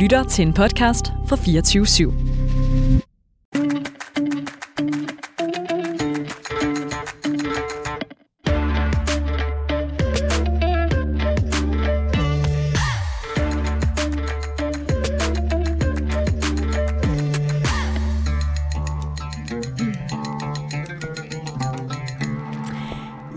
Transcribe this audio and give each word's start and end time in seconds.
lytter 0.00 0.24
til 0.24 0.46
en 0.46 0.54
podcast 0.54 1.06
fra 1.26 1.36
24 1.36 1.84
/7. 1.84 2.12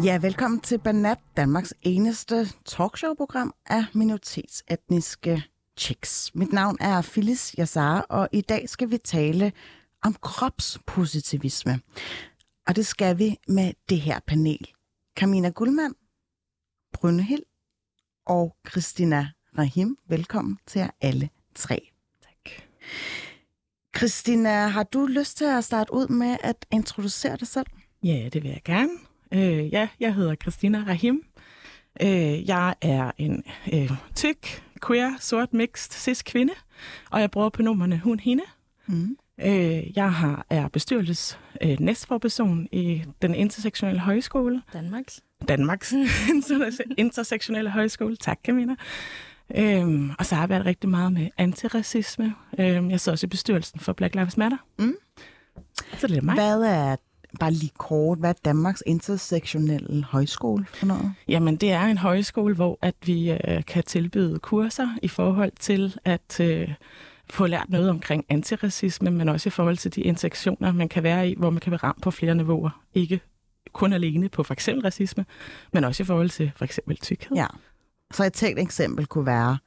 Ja, 0.03 0.17
velkommen 0.17 0.59
til 0.59 0.79
Banat, 0.79 1.17
Danmarks 1.37 1.73
eneste 1.81 2.47
talkshow-program 2.65 3.53
af 3.65 3.85
minoritetsetniske 3.93 5.43
chicks. 5.77 6.35
Mit 6.35 6.53
navn 6.53 6.77
er 6.79 7.01
Phyllis 7.01 7.55
Yassar, 7.59 7.99
og 7.99 8.29
i 8.31 8.41
dag 8.41 8.69
skal 8.69 8.91
vi 8.91 8.97
tale 8.97 9.51
om 10.03 10.15
kropspositivisme. 10.21 11.79
Og 12.67 12.75
det 12.75 12.85
skal 12.85 13.17
vi 13.17 13.37
med 13.47 13.73
det 13.89 14.01
her 14.01 14.19
panel. 14.27 14.67
Kamina 15.15 15.49
Guldmann, 15.49 15.95
Brynhild 16.93 17.43
og 18.25 18.55
Christina 18.69 19.29
Rahim. 19.57 19.97
Velkommen 20.07 20.57
til 20.67 20.79
jer 20.79 20.89
alle 21.01 21.29
tre. 21.55 21.91
Tak. 22.21 22.53
Christina, 23.97 24.67
har 24.67 24.83
du 24.83 25.05
lyst 25.05 25.37
til 25.37 25.45
at 25.45 25.63
starte 25.63 25.93
ud 25.93 26.07
med 26.07 26.37
at 26.43 26.65
introducere 26.71 27.37
dig 27.37 27.47
selv? 27.47 27.67
Ja, 28.03 28.29
det 28.33 28.43
vil 28.43 28.51
jeg 28.51 28.61
gerne. 28.65 28.91
Øh, 29.31 29.73
ja, 29.73 29.87
jeg 29.99 30.15
hedder 30.15 30.35
Christina 30.35 30.83
Rahim. 30.87 31.23
Øh, 32.01 32.47
jeg 32.47 32.75
er 32.81 33.11
en 33.17 33.43
øh, 33.73 33.91
tyk, 34.15 34.63
queer, 34.87 35.11
sort, 35.19 35.53
mixed, 35.53 35.91
cis 35.91 36.21
kvinde, 36.21 36.53
og 37.11 37.21
jeg 37.21 37.31
bruger 37.31 37.49
pronomerne 37.49 37.99
hun, 38.03 38.19
hende. 38.19 38.43
Mm. 38.87 39.17
Øh, 39.41 39.97
jeg 39.97 40.13
har, 40.13 40.45
er 40.49 40.67
bestyrelses 40.67 41.39
øh, 41.61 41.79
næstforperson 41.79 42.67
i 42.71 43.03
den 43.21 43.35
intersektionelle 43.35 44.01
højskole. 44.01 44.61
Danmarks. 44.73 45.21
Danmarks 45.47 45.93
intersektionelle 46.97 47.69
højskole. 47.69 48.15
Tak, 48.15 48.39
Camilla. 48.45 48.75
Øhm, 49.55 50.11
og 50.19 50.25
så 50.25 50.35
har 50.35 50.41
jeg 50.41 50.49
været 50.49 50.65
rigtig 50.65 50.89
meget 50.89 51.13
med 51.13 51.29
antiracisme. 51.37 52.35
Øhm, 52.59 52.89
jeg 52.91 52.99
sidder 52.99 53.13
også 53.13 53.25
i 53.25 53.29
bestyrelsen 53.29 53.79
for 53.79 53.93
Black 53.93 54.15
Lives 54.15 54.37
Matter. 54.37 54.57
Mm. 54.79 54.95
Så 55.97 56.07
det 56.07 56.17
er 56.17 56.21
mig. 56.21 56.33
Hvad 56.35 56.61
er, 56.61 56.95
bare 57.39 57.51
lige 57.51 57.71
kort, 57.77 58.17
hvad 58.17 58.29
er 58.29 58.33
Danmarks 58.45 58.83
intersektionelle 58.85 60.03
højskole 60.03 60.65
for 60.73 60.85
noget? 60.85 61.13
Jamen, 61.27 61.55
det 61.55 61.71
er 61.71 61.83
en 61.83 61.97
højskole, 61.97 62.55
hvor 62.55 62.79
at 62.81 62.95
vi 63.05 63.31
øh, 63.31 63.65
kan 63.67 63.83
tilbyde 63.83 64.39
kurser 64.39 64.87
i 65.01 65.07
forhold 65.07 65.51
til 65.59 65.95
at 66.05 66.39
øh, 66.39 66.73
få 67.29 67.47
lært 67.47 67.69
noget 67.69 67.89
omkring 67.89 68.25
antiracisme, 68.29 69.11
men 69.11 69.29
også 69.29 69.49
i 69.49 69.51
forhold 69.51 69.77
til 69.77 69.95
de 69.95 70.01
intersektioner, 70.01 70.73
man 70.73 70.89
kan 70.89 71.03
være 71.03 71.29
i, 71.29 71.35
hvor 71.37 71.49
man 71.49 71.59
kan 71.59 71.71
være 71.71 71.79
ramt 71.83 72.01
på 72.01 72.11
flere 72.11 72.35
niveauer. 72.35 72.81
Ikke 72.93 73.19
kun 73.73 73.93
alene 73.93 74.29
på 74.29 74.43
for 74.43 74.53
eksempel 74.53 74.83
racisme, 74.83 75.25
men 75.73 75.83
også 75.83 76.03
i 76.03 76.05
forhold 76.05 76.29
til 76.29 76.51
for 76.55 76.65
eksempel 76.65 76.97
tykkhed. 76.97 77.37
Ja. 77.37 77.47
Så 78.11 78.23
et 78.23 78.33
tænkt 78.33 78.59
eksempel 78.59 79.05
kunne 79.05 79.25
være, 79.25 79.57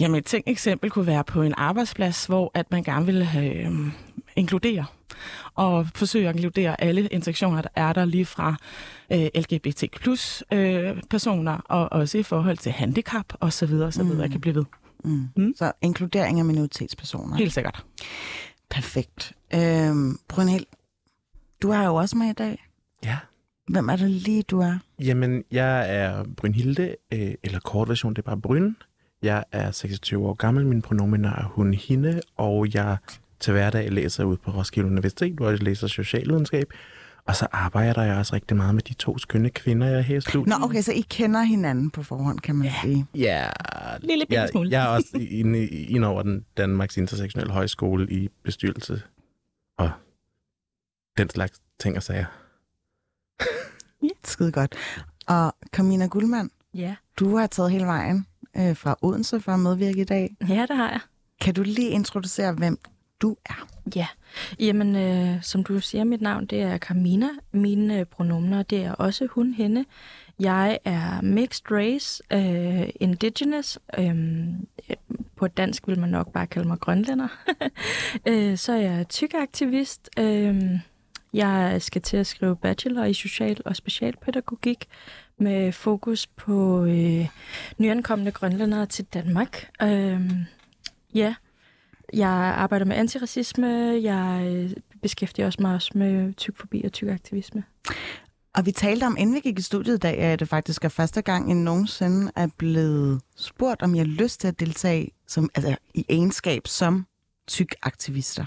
Jamen, 0.00 0.18
et 0.18 0.24
tænkt 0.24 0.48
eksempel 0.48 0.90
kunne 0.90 1.06
være 1.06 1.24
på 1.24 1.42
en 1.42 1.54
arbejdsplads, 1.56 2.26
hvor 2.26 2.50
at 2.54 2.70
man 2.70 2.82
gerne 2.82 3.06
vil 3.06 3.28
øh, 3.36 3.92
inkludere 4.36 4.84
og 5.54 5.86
forsøge 5.94 6.28
at 6.28 6.34
inkludere 6.34 6.80
alle 6.80 7.06
intersektioner, 7.06 7.62
der 7.62 7.68
er 7.74 7.92
der 7.92 8.04
lige 8.04 8.24
fra 8.26 8.56
øh, 9.12 9.28
LGBT 9.34 9.84
plus 10.00 10.44
øh, 10.52 11.02
personer, 11.10 11.52
og 11.52 11.92
også 11.92 12.18
i 12.18 12.22
forhold 12.22 12.56
til 12.56 12.72
handicap 12.72 13.26
og 13.40 13.52
så 13.52 13.66
videre, 13.66 13.92
så 13.92 14.04
videre. 14.04 14.20
Jeg 14.22 14.30
kan 14.30 14.40
blive 14.40 14.54
ved. 14.54 14.64
mm. 15.04 15.28
Mm. 15.36 15.54
så 15.56 15.72
inkludering 15.82 16.38
af 16.38 16.44
minoritetspersoner. 16.44 17.36
Helt 17.36 17.52
sikkert. 17.52 17.84
Perfekt. 18.70 19.32
Øhm, 19.54 20.18
Brynhild, 20.28 20.66
du 21.62 21.70
er 21.70 21.82
jo 21.84 21.94
også 21.94 22.16
med 22.16 22.26
i 22.26 22.32
dag. 22.32 22.66
Ja. 23.04 23.18
Hvem 23.68 23.88
er 23.88 23.96
det 23.96 24.10
lige, 24.10 24.42
du 24.42 24.60
er? 24.60 24.78
Jamen, 24.98 25.44
jeg 25.50 25.96
er 25.96 26.24
Brynhilde, 26.36 26.96
øh, 27.12 27.34
eller 27.42 27.60
kort 27.60 27.88
version, 27.88 28.14
det 28.14 28.18
er 28.18 28.22
bare 28.22 28.40
Bryn. 28.40 28.72
Jeg 29.22 29.44
er 29.52 29.70
26 29.70 30.26
år 30.28 30.34
gammel, 30.34 30.66
mine 30.66 30.82
pronomener 30.82 31.32
er 31.32 31.44
hun, 31.44 31.74
hende, 31.74 32.20
og 32.36 32.74
jeg 32.74 32.96
til 33.42 33.52
hverdag 33.52 33.92
læser 33.92 34.24
ud 34.24 34.36
på 34.36 34.50
Roskilde 34.50 34.88
Universitet, 34.88 35.32
hvor 35.34 35.48
jeg 35.50 35.62
læser 35.62 35.86
socialvidenskab. 35.86 36.72
Og 37.24 37.36
så 37.36 37.46
arbejder 37.52 38.02
jeg 38.02 38.16
også 38.16 38.34
rigtig 38.34 38.56
meget 38.56 38.74
med 38.74 38.82
de 38.82 38.94
to 38.94 39.18
skønne 39.18 39.50
kvinder, 39.50 39.86
jeg 39.86 39.96
er 39.98 40.00
her 40.02 40.16
i 40.16 40.20
studiet. 40.20 40.58
Nå, 40.58 40.64
okay, 40.64 40.82
så 40.82 40.92
I 40.92 41.00
kender 41.00 41.42
hinanden 41.42 41.90
på 41.90 42.02
forhånd, 42.02 42.38
kan 42.40 42.54
man 42.56 42.70
sige. 42.82 43.06
Ja, 43.14 43.48
Lille 44.00 44.26
bitte 44.26 44.40
jeg, 44.40 44.48
smule. 44.48 44.70
jeg 44.70 44.82
er 44.84 44.88
også 44.88 45.26
inde, 45.30 45.66
inde 45.68 46.06
over 46.08 46.22
den 46.22 46.44
Danmarks 46.56 46.96
Intersektionelle 46.96 47.52
Højskole 47.52 48.10
i 48.12 48.28
bestyrelse 48.44 49.02
og 49.78 49.90
den 51.18 51.30
slags 51.30 51.60
ting 51.80 51.96
og 51.96 52.02
sager. 52.02 52.24
Skide 54.24 54.52
godt. 54.52 54.74
Og 55.26 55.54
Camina 55.72 56.06
Guldmann, 56.06 56.50
Ja. 56.74 56.94
du 57.18 57.36
har 57.36 57.46
taget 57.46 57.70
hele 57.70 57.84
vejen 57.84 58.26
øh, 58.56 58.76
fra 58.76 58.96
Odense 59.02 59.40
for 59.40 59.52
at 59.52 59.60
medvirke 59.60 60.00
i 60.00 60.04
dag. 60.04 60.36
ja, 60.48 60.66
det 60.68 60.76
har 60.76 60.90
jeg. 60.90 61.00
Kan 61.40 61.54
du 61.54 61.62
lige 61.62 61.90
introducere, 61.90 62.52
hvem 62.52 62.78
du 63.22 63.36
er? 63.46 63.68
Ja. 63.96 64.06
Jamen, 64.58 64.96
øh, 64.96 65.42
som 65.42 65.64
du 65.64 65.80
siger, 65.80 66.04
mit 66.04 66.20
navn 66.20 66.46
det 66.46 66.62
er 66.62 66.78
Carmina. 66.78 67.28
Mine 67.52 67.98
øh, 67.98 68.04
pronomner 68.04 68.62
det 68.62 68.84
er 68.84 68.92
også 68.92 69.26
hun, 69.30 69.54
hende. 69.54 69.84
Jeg 70.40 70.78
er 70.84 71.20
mixed 71.20 71.70
race, 71.70 72.22
øh, 72.32 72.88
indigenous. 73.00 73.78
Øh, 73.98 74.16
på 75.36 75.48
dansk 75.48 75.88
vil 75.88 75.98
man 75.98 76.08
nok 76.08 76.32
bare 76.32 76.46
kalde 76.46 76.68
mig 76.68 76.80
grønlænder. 76.80 77.28
øh, 78.28 78.58
så 78.58 78.72
er 78.72 78.76
jeg 78.76 79.08
tykaktivist. 79.08 80.10
Øh, 80.18 80.62
jeg 81.32 81.82
skal 81.82 82.02
til 82.02 82.16
at 82.16 82.26
skrive 82.26 82.56
bachelor 82.56 83.04
i 83.04 83.14
social- 83.14 83.62
og 83.64 83.76
specialpædagogik 83.76 84.86
med 85.38 85.72
fokus 85.72 86.26
på 86.26 86.84
øh, 86.84 87.28
nyankomne 87.78 88.30
grønlændere 88.30 88.86
til 88.86 89.04
Danmark. 89.04 89.70
Øh, 89.82 90.30
ja, 91.14 91.34
jeg 92.12 92.28
arbejder 92.30 92.84
med 92.84 92.96
antiracisme. 92.96 93.66
Jeg 94.02 94.42
øh, 94.46 94.70
beskæftiger 95.02 95.46
også 95.46 95.62
mig 95.62 95.74
også 95.74 95.90
med 95.94 96.34
tykfobi 96.34 96.82
og 96.84 96.92
tykaktivisme. 96.92 97.64
Og 98.54 98.66
vi 98.66 98.72
talte 98.72 99.04
om, 99.04 99.16
inden 99.18 99.34
vi 99.34 99.40
gik 99.40 99.58
i 99.58 99.62
studiet 99.62 99.94
i 99.94 99.98
dag, 99.98 100.18
at 100.18 100.40
det 100.40 100.48
faktisk 100.48 100.84
er 100.84 100.88
første 100.88 101.22
gang, 101.22 101.48
jeg 101.48 101.56
nogensinde 101.56 102.32
er 102.36 102.48
blevet 102.58 103.20
spurgt, 103.36 103.82
om 103.82 103.94
jeg 103.94 104.00
har 104.00 104.12
lyst 104.24 104.40
til 104.40 104.48
at 104.48 104.60
deltage 104.60 105.10
som, 105.26 105.50
altså, 105.54 105.76
i 105.94 106.04
egenskab 106.08 106.66
som 106.66 107.06
tyk 107.48 107.74
aktivister. 107.82 108.44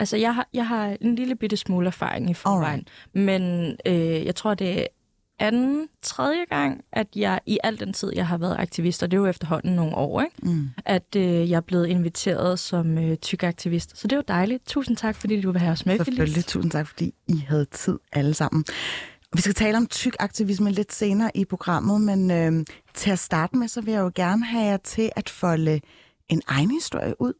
Altså, 0.00 0.16
jeg 0.16 0.34
har, 0.34 0.48
jeg 0.52 0.66
har 0.66 0.96
en 1.00 1.14
lille 1.14 1.36
bitte 1.36 1.56
smule 1.56 1.86
erfaring 1.86 2.30
i 2.30 2.34
forvejen, 2.34 2.88
men 3.12 3.42
øh, 3.86 4.24
jeg 4.26 4.34
tror, 4.34 4.54
det 4.54 4.86
anden, 5.38 5.88
tredje 6.02 6.44
gang, 6.44 6.84
at 6.92 7.06
jeg 7.16 7.40
i 7.46 7.58
al 7.64 7.80
den 7.80 7.92
tid, 7.92 8.12
jeg 8.14 8.26
har 8.26 8.38
været 8.38 8.56
aktivist, 8.58 9.02
og 9.02 9.10
det 9.10 9.16
er 9.16 9.20
jo 9.20 9.26
efterhånden 9.26 9.76
nogle 9.76 9.94
år, 9.94 10.20
ikke? 10.20 10.36
Mm. 10.42 10.68
at 10.84 11.16
øh, 11.16 11.50
jeg 11.50 11.56
er 11.56 11.60
blevet 11.60 11.86
inviteret 11.86 12.58
som 12.58 12.98
øh, 12.98 13.16
tykaktivist. 13.16 13.98
Så 13.98 14.08
det 14.08 14.12
er 14.12 14.16
jo 14.16 14.24
dejligt. 14.28 14.66
Tusind 14.66 14.96
tak, 14.96 15.16
fordi 15.16 15.40
du 15.40 15.52
vil 15.52 15.60
have 15.60 15.72
os 15.72 15.86
med, 15.86 15.96
Selvfølgelig. 15.96 16.32
Phyllis. 16.32 16.46
Tusind 16.46 16.70
tak, 16.70 16.86
fordi 16.86 17.14
I 17.28 17.36
havde 17.48 17.64
tid 17.64 17.98
alle 18.12 18.34
sammen. 18.34 18.64
Vi 19.34 19.40
skal 19.40 19.54
tale 19.54 19.76
om 19.76 19.86
tyk 19.86 20.16
aktivisme 20.18 20.70
lidt 20.70 20.92
senere 20.92 21.30
i 21.34 21.44
programmet, 21.44 22.00
men 22.00 22.30
øh, 22.30 22.64
til 22.94 23.10
at 23.10 23.18
starte 23.18 23.56
med, 23.56 23.68
så 23.68 23.80
vil 23.80 23.92
jeg 23.92 24.00
jo 24.00 24.12
gerne 24.14 24.44
have 24.44 24.64
jer 24.64 24.76
til 24.76 25.10
at 25.16 25.28
folde 25.28 25.80
en 26.28 26.42
egen 26.46 26.70
historie 26.70 27.14
ud. 27.20 27.32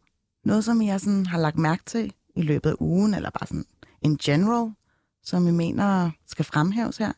Noget, 0.44 0.64
som 0.64 0.80
I 0.80 0.90
sådan 0.98 1.26
har 1.26 1.38
lagt 1.38 1.58
mærke 1.58 1.82
til 1.86 2.12
i 2.36 2.42
løbet 2.42 2.70
af 2.70 2.74
ugen, 2.80 3.14
eller 3.14 3.30
bare 3.30 3.46
sådan 3.46 3.64
in 4.02 4.16
general, 4.16 4.72
som 5.24 5.48
I 5.48 5.50
mener 5.50 6.10
skal 6.26 6.44
fremhæves 6.44 6.96
her 6.96 7.12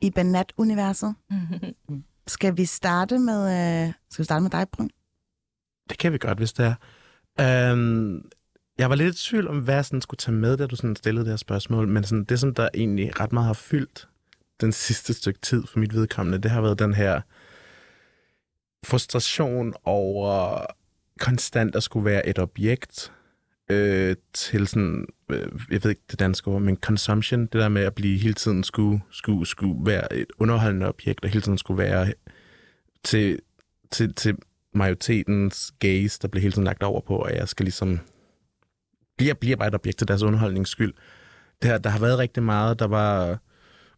i 0.00 0.10
Banat-universet. 0.10 1.14
Skal 2.26 2.56
vi 2.56 2.64
starte 2.64 3.18
med, 3.18 3.40
øh, 3.42 3.92
skal 4.10 4.22
vi 4.22 4.24
starte 4.24 4.42
med 4.42 4.50
dig, 4.50 4.66
Bryn? 4.72 4.88
Det 5.88 5.98
kan 5.98 6.12
vi 6.12 6.18
godt, 6.18 6.38
hvis 6.38 6.52
det 6.52 6.66
er. 6.66 6.74
Øhm, 7.70 8.30
jeg 8.78 8.90
var 8.90 8.96
lidt 8.96 9.20
i 9.20 9.28
tvivl 9.28 9.48
om, 9.48 9.58
hvad 9.58 9.74
jeg 9.74 9.84
sådan 9.84 10.00
skulle 10.00 10.18
tage 10.18 10.34
med, 10.34 10.56
da 10.56 10.66
du 10.66 10.76
sådan 10.76 10.96
stillede 10.96 11.24
det 11.24 11.32
her 11.32 11.36
spørgsmål, 11.36 11.88
men 11.88 12.04
sådan, 12.04 12.24
det, 12.24 12.40
som 12.40 12.54
der 12.54 12.68
egentlig 12.74 13.20
ret 13.20 13.32
meget 13.32 13.46
har 13.46 13.52
fyldt 13.52 14.08
den 14.60 14.72
sidste 14.72 15.14
stykke 15.14 15.40
tid 15.40 15.66
for 15.66 15.78
mit 15.78 15.94
vedkommende, 15.94 16.38
det 16.38 16.50
har 16.50 16.60
været 16.60 16.78
den 16.78 16.94
her 16.94 17.20
frustration 18.86 19.74
over 19.84 20.60
konstant 21.20 21.76
at 21.76 21.82
skulle 21.82 22.04
være 22.04 22.26
et 22.26 22.38
objekt 22.38 23.12
øh, 23.70 24.16
til 24.32 24.66
sådan, 24.66 25.06
øh, 25.30 25.48
jeg 25.70 25.84
ved 25.84 25.90
ikke 25.90 26.02
det 26.10 26.18
danske 26.18 26.48
ord, 26.48 26.62
men 26.62 26.76
consumption, 26.76 27.40
det 27.40 27.52
der 27.52 27.68
med 27.68 27.82
at 27.82 27.94
blive 27.94 28.18
hele 28.18 28.34
tiden 28.34 28.64
skulle, 28.64 29.00
skulle, 29.10 29.46
skulle 29.46 29.86
være 29.86 30.16
et 30.16 30.26
underholdende 30.38 30.88
objekt, 30.88 31.24
og 31.24 31.30
hele 31.30 31.42
tiden 31.42 31.58
skulle 31.58 31.78
være 31.78 32.12
til, 33.04 33.38
til, 33.90 34.14
til 34.14 34.36
majoritetens 34.74 35.72
gaze, 35.78 36.18
der 36.22 36.28
bliver 36.28 36.42
hele 36.42 36.52
tiden 36.52 36.64
lagt 36.64 36.82
over 36.82 37.00
på, 37.00 37.20
at 37.20 37.36
jeg 37.36 37.48
skal 37.48 37.64
ligesom 37.64 38.00
bliver, 39.16 39.34
bliver 39.34 39.56
bare 39.56 39.68
et 39.68 39.74
objekt 39.74 39.98
til 39.98 40.08
deres 40.08 40.22
underholdnings 40.22 40.70
skyld. 40.70 40.94
Det 41.62 41.70
her, 41.70 41.78
der 41.78 41.90
har 41.90 41.98
været 41.98 42.18
rigtig 42.18 42.42
meget, 42.42 42.78
der 42.78 42.86
var 42.86 43.38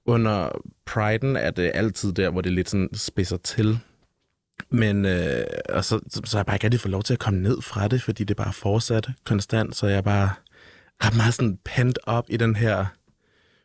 under 0.05 0.63
priden, 0.87 1.37
er 1.37 1.51
det 1.51 1.63
øh, 1.63 1.71
altid 1.75 2.13
der, 2.13 2.31
hvor 2.31 2.41
det 2.41 2.53
lidt 2.53 2.71
sådan 2.71 2.89
spidser 2.95 3.37
til. 3.37 3.79
Men 4.69 5.05
øh, 5.05 5.45
og 5.69 5.85
så, 5.85 6.01
så, 6.09 6.21
så 6.25 6.37
har 6.37 6.41
jeg 6.41 6.47
bare 6.47 6.57
ikke 6.57 6.65
rigtig 6.65 6.81
fået 6.81 6.91
lov 6.91 7.03
til 7.03 7.12
at 7.12 7.19
komme 7.19 7.41
ned 7.41 7.62
fra 7.62 7.89
det, 7.89 8.03
fordi 8.03 8.25
det 8.25 8.37
bare 8.37 8.53
fortsat 8.53 9.09
konstant, 9.25 9.77
så 9.77 9.87
jeg 9.87 10.05
bare 10.05 10.31
er 11.01 11.17
meget 11.17 11.35
sådan 11.35 11.59
pent 11.65 11.99
op 12.03 12.25
i 12.29 12.37
den 12.37 12.57
her 12.57 12.87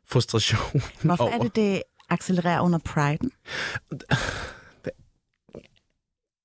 frustration 0.07 0.81
Hvorfor 1.01 1.23
over. 1.23 1.33
er 1.33 1.39
det, 1.39 1.55
det 1.55 1.81
accelererer 2.09 2.61
under 2.61 2.79
priden? 2.79 3.31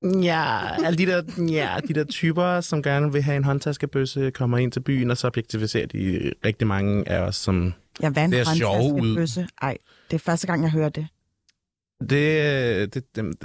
Ja, 0.02 0.68
alle 0.84 0.98
de 0.98 1.06
der, 1.06 1.22
ja, 1.50 1.76
de 1.88 1.94
der 1.94 2.04
typer, 2.04 2.60
som 2.60 2.82
gerne 2.82 3.12
vil 3.12 3.22
have 3.22 3.36
en 3.36 3.44
håndtaskebøsse, 3.44 4.30
kommer 4.30 4.58
ind 4.58 4.72
til 4.72 4.80
byen, 4.80 5.10
og 5.10 5.16
så 5.16 5.26
objektiviserer 5.26 5.86
de 5.86 6.32
rigtig 6.44 6.66
mange 6.66 7.08
af 7.08 7.20
os, 7.20 7.36
som... 7.36 7.72
Ja, 8.02 8.06
en 8.06 8.14
Det 8.14 8.40
er 8.40 8.54
sjove 8.54 8.94
ud. 8.94 9.46
Ej, 9.62 9.76
det 10.10 10.16
er 10.16 10.18
første 10.18 10.46
gang, 10.46 10.62
jeg 10.62 10.70
hører 10.70 10.88
det. 10.88 11.06
Det, 12.10 12.94
det, 12.94 13.16
det, 13.16 13.36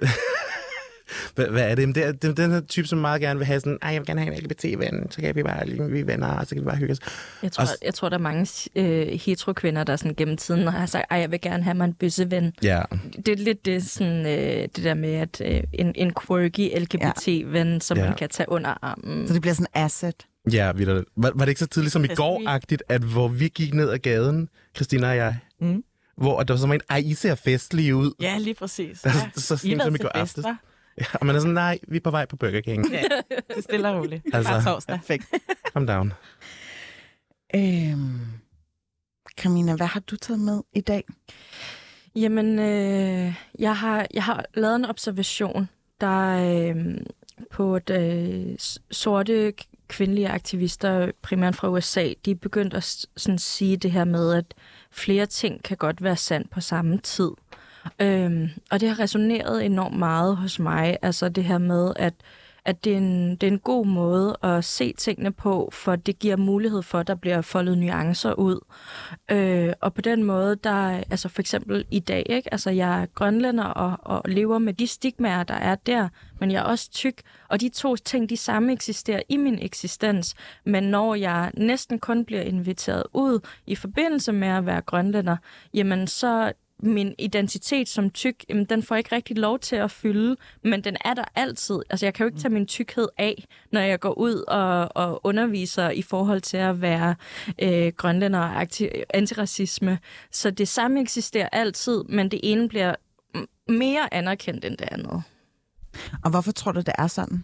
hvad, 1.35 1.47
hvad 1.47 1.61
er 1.71 1.75
det? 1.75 1.81
Jamen, 1.81 1.95
det 1.95 2.05
er, 2.05 2.11
det 2.11 2.29
er 2.29 2.33
den 2.33 2.51
her 2.51 2.59
type, 2.61 2.87
som 2.87 2.97
meget 2.99 3.21
gerne 3.21 3.37
vil 3.39 3.45
have 3.45 3.59
sådan, 3.59 3.77
ej, 3.81 3.89
jeg 3.91 3.99
vil 4.01 4.07
gerne 4.07 4.21
have 4.21 4.35
en 4.35 4.43
LGBT-ven, 4.43 5.11
så 5.11 5.21
kan 5.21 5.35
vi 5.35 5.43
bare 5.43 5.67
lige 5.67 5.89
vi 5.89 5.99
er 5.99 6.05
venner, 6.05 6.27
og 6.27 6.47
så 6.47 6.55
kan 6.55 6.61
vi 6.61 6.65
bare 6.65 6.75
hygge 6.77 6.91
os. 6.91 6.99
Jeg 7.43 7.51
tror, 7.51 7.61
Og- 7.63 7.67
jeg 7.85 7.93
tror 7.93 8.09
der 8.09 8.17
er 8.17 8.21
mange 8.21 8.47
øh, 8.75 9.07
hetero-kvinder, 9.07 9.83
der 9.83 9.95
sådan 9.95 10.15
gennem 10.15 10.37
tiden 10.37 10.67
har 10.67 10.85
sagt, 10.85 11.05
at 11.09 11.19
jeg 11.19 11.31
vil 11.31 11.41
gerne 11.41 11.63
have 11.63 11.73
mig 11.75 11.85
en 11.85 11.93
bøsseven. 11.93 12.53
Ja, 12.63 12.81
Det 13.25 13.27
er 13.27 13.35
lidt 13.43 13.65
det, 13.65 13.83
sådan, 13.83 14.25
øh, 14.25 14.61
det 14.75 14.83
der 14.83 14.93
med, 14.93 15.13
at 15.13 15.41
øh, 15.45 15.63
en, 15.73 15.91
en 15.95 16.13
quirky 16.27 16.79
LGBT-ven, 16.79 17.81
som 17.81 17.97
Ja. 17.97 18.05
man 18.05 18.15
kan 18.17 18.29
tage 18.29 18.49
under 18.49 18.73
armen. 18.81 19.27
Så 19.27 19.33
det 19.33 19.41
bliver 19.41 19.53
sådan 19.53 19.67
en 19.75 19.81
asset. 19.83 20.15
ja 20.51 20.71
vitterligt. 20.71 21.05
Var, 21.17 21.31
var 21.35 21.45
det 21.45 21.49
ikke 21.49 21.59
så 21.59 21.67
tidligt 21.67 21.93
som 21.93 22.03
i 22.03 22.07
går-agtigt, 22.07 22.83
at 22.89 23.01
hvor 23.01 23.27
vi 23.27 23.47
gik 23.47 23.73
ned 23.73 23.89
ad 23.89 23.97
gaden, 23.97 24.49
Christina 24.75 25.09
og 25.09 25.15
jeg, 25.15 25.35
Mm. 25.61 25.83
hvor 26.17 26.43
der 26.43 26.53
var 26.53 26.59
sådan 26.59 26.73
en, 26.75 26.81
ej, 26.89 26.97
I 27.05 27.13
ser 27.13 27.35
festlige 27.35 27.95
ud. 27.95 28.11
Ja, 28.21 28.37
lige 28.37 28.53
præcis. 28.53 29.01
Der, 29.01 29.09
Ja. 29.09 29.29
så 29.41 29.57
sent 29.57 29.83
som 29.83 29.95
i 29.95 29.97
går 29.97 30.09
aftes. 30.15 30.45
hva'? 30.45 30.55
Ja, 30.97 31.05
og 31.13 31.25
man 31.25 31.35
er 31.35 31.39
sådan, 31.39 31.53
nej, 31.53 31.79
vi 31.87 31.97
er 31.97 32.01
på 32.01 32.11
vej 32.11 32.25
på 32.25 32.35
Burger 32.35 32.61
King. 32.61 32.91
Ja, 32.91 33.03
det 33.29 33.57
er 33.57 33.61
stille 33.61 33.89
og 33.89 33.99
roligt. 33.99 34.23
Altså. 34.33 34.51
Bare 34.51 34.63
torsdag. 34.63 34.95
Perfekt. 34.95 35.25
Calm 35.73 35.87
down. 35.87 36.13
Øhm, 37.55 38.19
Camina, 39.37 39.75
hvad 39.75 39.87
har 39.87 39.99
du 39.99 40.15
taget 40.17 40.39
med 40.39 40.61
i 40.73 40.81
dag? 40.81 41.03
Jamen, 42.15 42.59
øh, 42.59 43.33
jeg, 43.59 43.77
har, 43.77 44.07
jeg 44.13 44.23
har 44.23 44.45
lavet 44.53 44.75
en 44.75 44.85
observation, 44.85 45.69
der 46.01 46.19
øh, 46.75 46.97
på 47.51 47.75
et 47.75 47.89
øh, 47.89 48.55
sorte 48.91 49.53
kvindelige 49.87 50.29
aktivister, 50.29 51.11
primært 51.21 51.55
fra 51.55 51.69
USA, 51.69 52.13
de 52.25 52.31
er 52.31 52.35
begyndt 52.35 52.73
at 52.73 53.05
sådan 53.17 53.37
sige 53.37 53.77
det 53.77 53.91
her 53.91 54.05
med, 54.05 54.33
at 54.33 54.53
flere 54.91 55.25
ting 55.25 55.63
kan 55.63 55.77
godt 55.77 56.03
være 56.03 56.17
sandt 56.17 56.49
på 56.51 56.61
samme 56.61 56.97
tid. 56.97 57.31
Øhm, 57.99 58.49
og 58.71 58.79
det 58.79 58.89
har 58.89 58.99
resoneret 58.99 59.65
enormt 59.65 59.97
meget 59.97 60.37
hos 60.37 60.59
mig, 60.59 60.97
altså 61.01 61.29
det 61.29 61.43
her 61.43 61.57
med, 61.57 61.93
at, 61.95 62.13
at 62.65 62.83
det, 62.83 62.93
er 62.93 62.97
en, 62.97 63.31
det 63.31 63.47
er 63.47 63.51
en 63.51 63.59
god 63.59 63.85
måde 63.85 64.37
at 64.43 64.65
se 64.65 64.93
tingene 64.93 65.31
på, 65.31 65.69
for 65.73 65.95
det 65.95 66.19
giver 66.19 66.37
mulighed 66.37 66.81
for, 66.81 66.99
at 66.99 67.07
der 67.07 67.15
bliver 67.15 67.41
foldet 67.41 67.77
nuancer 67.77 68.33
ud. 68.33 68.59
Øh, 69.31 69.73
og 69.81 69.93
på 69.93 70.01
den 70.01 70.23
måde, 70.23 70.55
der 70.55 71.03
altså 71.09 71.29
for 71.29 71.41
eksempel 71.41 71.85
i 71.91 71.99
dag, 71.99 72.23
ikke? 72.29 72.53
Altså 72.53 72.69
jeg 72.69 73.01
er 73.01 73.05
grønlænder 73.05 73.63
og, 73.63 73.97
og 74.01 74.29
lever 74.29 74.57
med 74.57 74.73
de 74.73 74.87
stigmaer, 74.87 75.43
der 75.43 75.53
er 75.53 75.75
der, 75.75 76.09
men 76.39 76.51
jeg 76.51 76.59
er 76.59 76.63
også 76.63 76.91
tyk, 76.91 77.21
og 77.49 77.61
de 77.61 77.69
to 77.69 77.95
ting, 77.95 78.29
de 78.29 78.37
samme 78.37 78.73
eksisterer 78.73 79.21
i 79.29 79.37
min 79.37 79.59
eksistens, 79.61 80.35
men 80.63 80.83
når 80.83 81.15
jeg 81.15 81.51
næsten 81.57 81.99
kun 81.99 82.25
bliver 82.25 82.41
inviteret 82.41 83.03
ud 83.13 83.39
i 83.67 83.75
forbindelse 83.75 84.31
med 84.31 84.47
at 84.47 84.65
være 84.65 84.81
grønlænder, 84.81 85.37
jamen 85.73 86.07
så 86.07 86.53
min 86.79 87.15
identitet 87.19 87.89
som 87.89 88.09
tyk, 88.09 88.45
jamen, 88.49 88.65
den 88.65 88.83
får 88.83 88.95
ikke 88.95 89.15
rigtig 89.15 89.37
lov 89.37 89.59
til 89.59 89.75
at 89.75 89.91
fylde, 89.91 90.35
men 90.63 90.83
den 90.83 90.97
er 91.05 91.13
der 91.13 91.23
altid. 91.35 91.79
Altså, 91.89 92.05
jeg 92.05 92.13
kan 92.13 92.23
jo 92.23 92.27
ikke 92.27 92.39
tage 92.39 92.53
min 92.53 92.65
tykkhed 92.65 93.07
af, 93.17 93.45
når 93.71 93.79
jeg 93.79 93.99
går 93.99 94.17
ud 94.17 94.35
og, 94.47 94.95
og 94.95 95.21
underviser 95.23 95.89
i 95.89 96.01
forhold 96.01 96.41
til 96.41 96.57
at 96.57 96.81
være 96.81 97.15
øh, 97.61 97.93
grønlænder 97.97 98.39
og 98.39 98.61
akti- 98.61 99.03
antiracisme. 99.13 99.99
Så 100.31 100.51
det 100.51 100.67
samme 100.67 101.01
eksisterer 101.01 101.49
altid, 101.51 102.03
men 102.03 102.31
det 102.31 102.39
ene 102.43 102.69
bliver 102.69 102.95
mere 103.67 104.13
anerkendt 104.13 104.65
end 104.65 104.77
det 104.77 104.87
andet. 104.91 105.23
Og 106.23 106.29
hvorfor 106.29 106.51
tror 106.51 106.71
du, 106.71 106.79
det 106.79 106.93
er 106.97 107.07
sådan? 107.07 107.43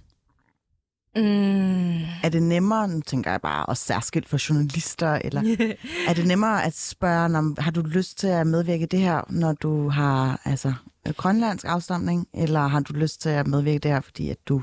Mm. 1.16 2.02
Er 2.24 2.30
det 2.32 2.44
nemmere, 2.44 3.02
tænker 3.02 3.32
jeg 3.32 3.42
bare, 3.42 3.66
også 3.66 3.86
særskilt 3.86 4.30
for 4.30 4.50
journalister, 4.50 5.14
eller 5.14 5.42
er 6.10 6.14
det 6.14 6.28
nemmere 6.28 6.64
at 6.66 6.74
spørge, 6.78 7.38
om, 7.38 7.56
har 7.60 7.72
du 7.72 7.82
lyst 7.82 8.20
til 8.20 8.28
at 8.28 8.48
medvirke 8.48 8.84
i 8.84 8.88
det 8.88 9.00
her, 9.00 9.22
når 9.30 9.54
du 9.54 9.90
har 9.90 10.42
altså, 10.46 10.74
grønlandsk 11.18 11.66
afstamning, 11.68 12.28
eller 12.34 12.68
har 12.68 12.80
du 12.80 12.94
lyst 12.94 13.22
til 13.22 13.30
at 13.30 13.48
medvirke 13.48 13.76
i 13.76 13.80
det 13.80 13.92
her, 13.92 14.02
fordi 14.02 14.30
at 14.30 14.38
du 14.46 14.62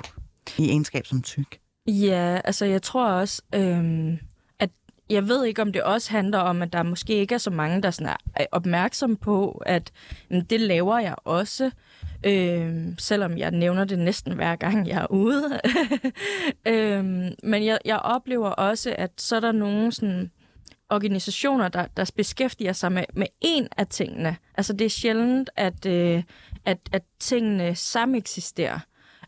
i 0.59 0.69
egenskab 0.69 1.06
som 1.06 1.23
tyk? 1.23 1.59
Ja, 1.87 2.41
altså 2.45 2.65
jeg 2.65 2.83
tror 2.83 3.09
også, 3.09 3.43
øhm, 3.55 4.19
at 4.59 4.71
jeg 5.11 5.29
ved 5.29 5.45
ikke, 5.45 5.62
om 5.62 5.73
det 5.73 5.83
også 5.83 6.11
handler 6.11 6.39
om, 6.39 6.62
at 6.62 6.73
der 6.73 6.83
måske 6.83 7.15
ikke 7.15 7.35
er 7.35 7.39
så 7.39 7.50
mange, 7.50 7.83
der 7.83 7.91
sådan 7.91 8.17
er 8.37 8.47
opmærksom 8.53 9.17
på, 9.17 9.62
at 9.67 9.93
jamen, 10.31 10.45
det 10.45 10.61
laver 10.61 10.99
jeg 10.99 11.15
også, 11.25 11.71
øhm, 12.26 12.99
selvom 12.99 13.38
jeg 13.38 13.50
nævner 13.50 13.85
det 13.85 13.99
næsten 13.99 14.32
hver 14.32 14.56
gang, 14.56 14.88
jeg 14.88 15.03
er 15.03 15.06
ude. 15.11 15.61
øhm, 16.73 17.35
men 17.43 17.65
jeg, 17.65 17.79
jeg 17.85 17.99
oplever 17.99 18.49
også, 18.49 18.94
at 18.99 19.11
så 19.17 19.37
er 19.37 19.41
der 19.41 19.53
nogle 19.53 19.93
sådan, 19.93 20.31
organisationer, 20.91 21.69
der, 21.69 21.87
der 21.97 22.11
beskæftiger 22.17 22.73
sig 22.73 22.93
med, 22.93 23.05
med 23.15 23.26
en 23.41 23.69
af 23.76 23.87
tingene. 23.87 24.37
Altså 24.55 24.73
det 24.73 24.85
er 24.85 24.88
sjældent, 24.91 25.50
at, 25.56 25.87
øh, 25.87 26.23
at, 26.65 26.79
at 26.93 27.03
tingene 27.20 27.75
sameksisterer. 27.75 28.79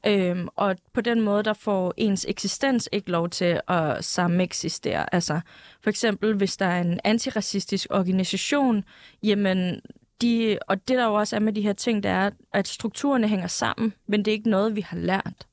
Øhm, 0.06 0.48
og 0.56 0.76
på 0.94 1.00
den 1.00 1.20
måde, 1.20 1.42
der 1.42 1.52
får 1.52 1.94
ens 1.96 2.26
eksistens 2.28 2.88
ikke 2.92 3.10
lov 3.10 3.28
til 3.28 3.60
at 3.68 4.04
sameksistere. 4.04 5.14
Altså 5.14 5.40
for 5.82 5.90
eksempel, 5.90 6.34
hvis 6.34 6.56
der 6.56 6.66
er 6.66 6.80
en 6.80 7.00
antiracistisk 7.04 7.86
organisation, 7.90 8.84
jamen 9.22 9.80
de, 10.20 10.58
og 10.68 10.88
det 10.88 10.98
der 10.98 11.06
jo 11.06 11.14
også 11.14 11.36
er 11.36 11.40
med 11.40 11.52
de 11.52 11.62
her 11.62 11.72
ting, 11.72 12.02
det 12.02 12.10
er, 12.10 12.30
at 12.52 12.68
strukturerne 12.68 13.28
hænger 13.28 13.46
sammen, 13.46 13.92
men 14.06 14.24
det 14.24 14.28
er 14.28 14.32
ikke 14.32 14.50
noget, 14.50 14.76
vi 14.76 14.80
har 14.80 14.96
lært. 14.96 15.46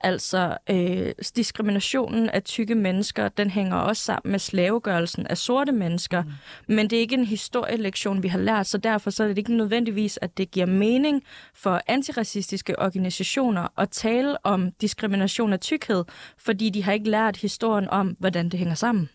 Altså, 0.00 0.56
øh, 0.70 1.12
diskriminationen 1.36 2.30
af 2.30 2.42
tykke 2.42 2.74
mennesker, 2.74 3.28
den 3.28 3.50
hænger 3.50 3.76
også 3.76 4.02
sammen 4.02 4.30
med 4.30 4.38
slavegørelsen 4.38 5.26
af 5.26 5.38
sorte 5.38 5.72
mennesker. 5.72 6.22
Mm. 6.22 6.30
Men 6.74 6.90
det 6.90 6.96
er 6.96 7.00
ikke 7.00 7.14
en 7.14 7.24
historielektion, 7.24 8.22
vi 8.22 8.28
har 8.28 8.38
lært, 8.38 8.66
så 8.66 8.78
derfor 8.78 9.10
så 9.10 9.24
er 9.24 9.28
det 9.28 9.38
ikke 9.38 9.56
nødvendigvis, 9.56 10.18
at 10.22 10.38
det 10.38 10.50
giver 10.50 10.66
mening 10.66 11.22
for 11.54 11.80
antiracistiske 11.86 12.78
organisationer 12.78 13.80
at 13.80 13.90
tale 13.90 14.46
om 14.46 14.72
diskrimination 14.72 15.52
af 15.52 15.60
tykkhed, 15.60 16.04
fordi 16.38 16.70
de 16.70 16.84
har 16.84 16.92
ikke 16.92 17.10
lært 17.10 17.36
historien 17.36 17.88
om, 17.88 18.16
hvordan 18.18 18.48
det 18.48 18.58
hænger 18.58 18.74
sammen. 18.74 19.08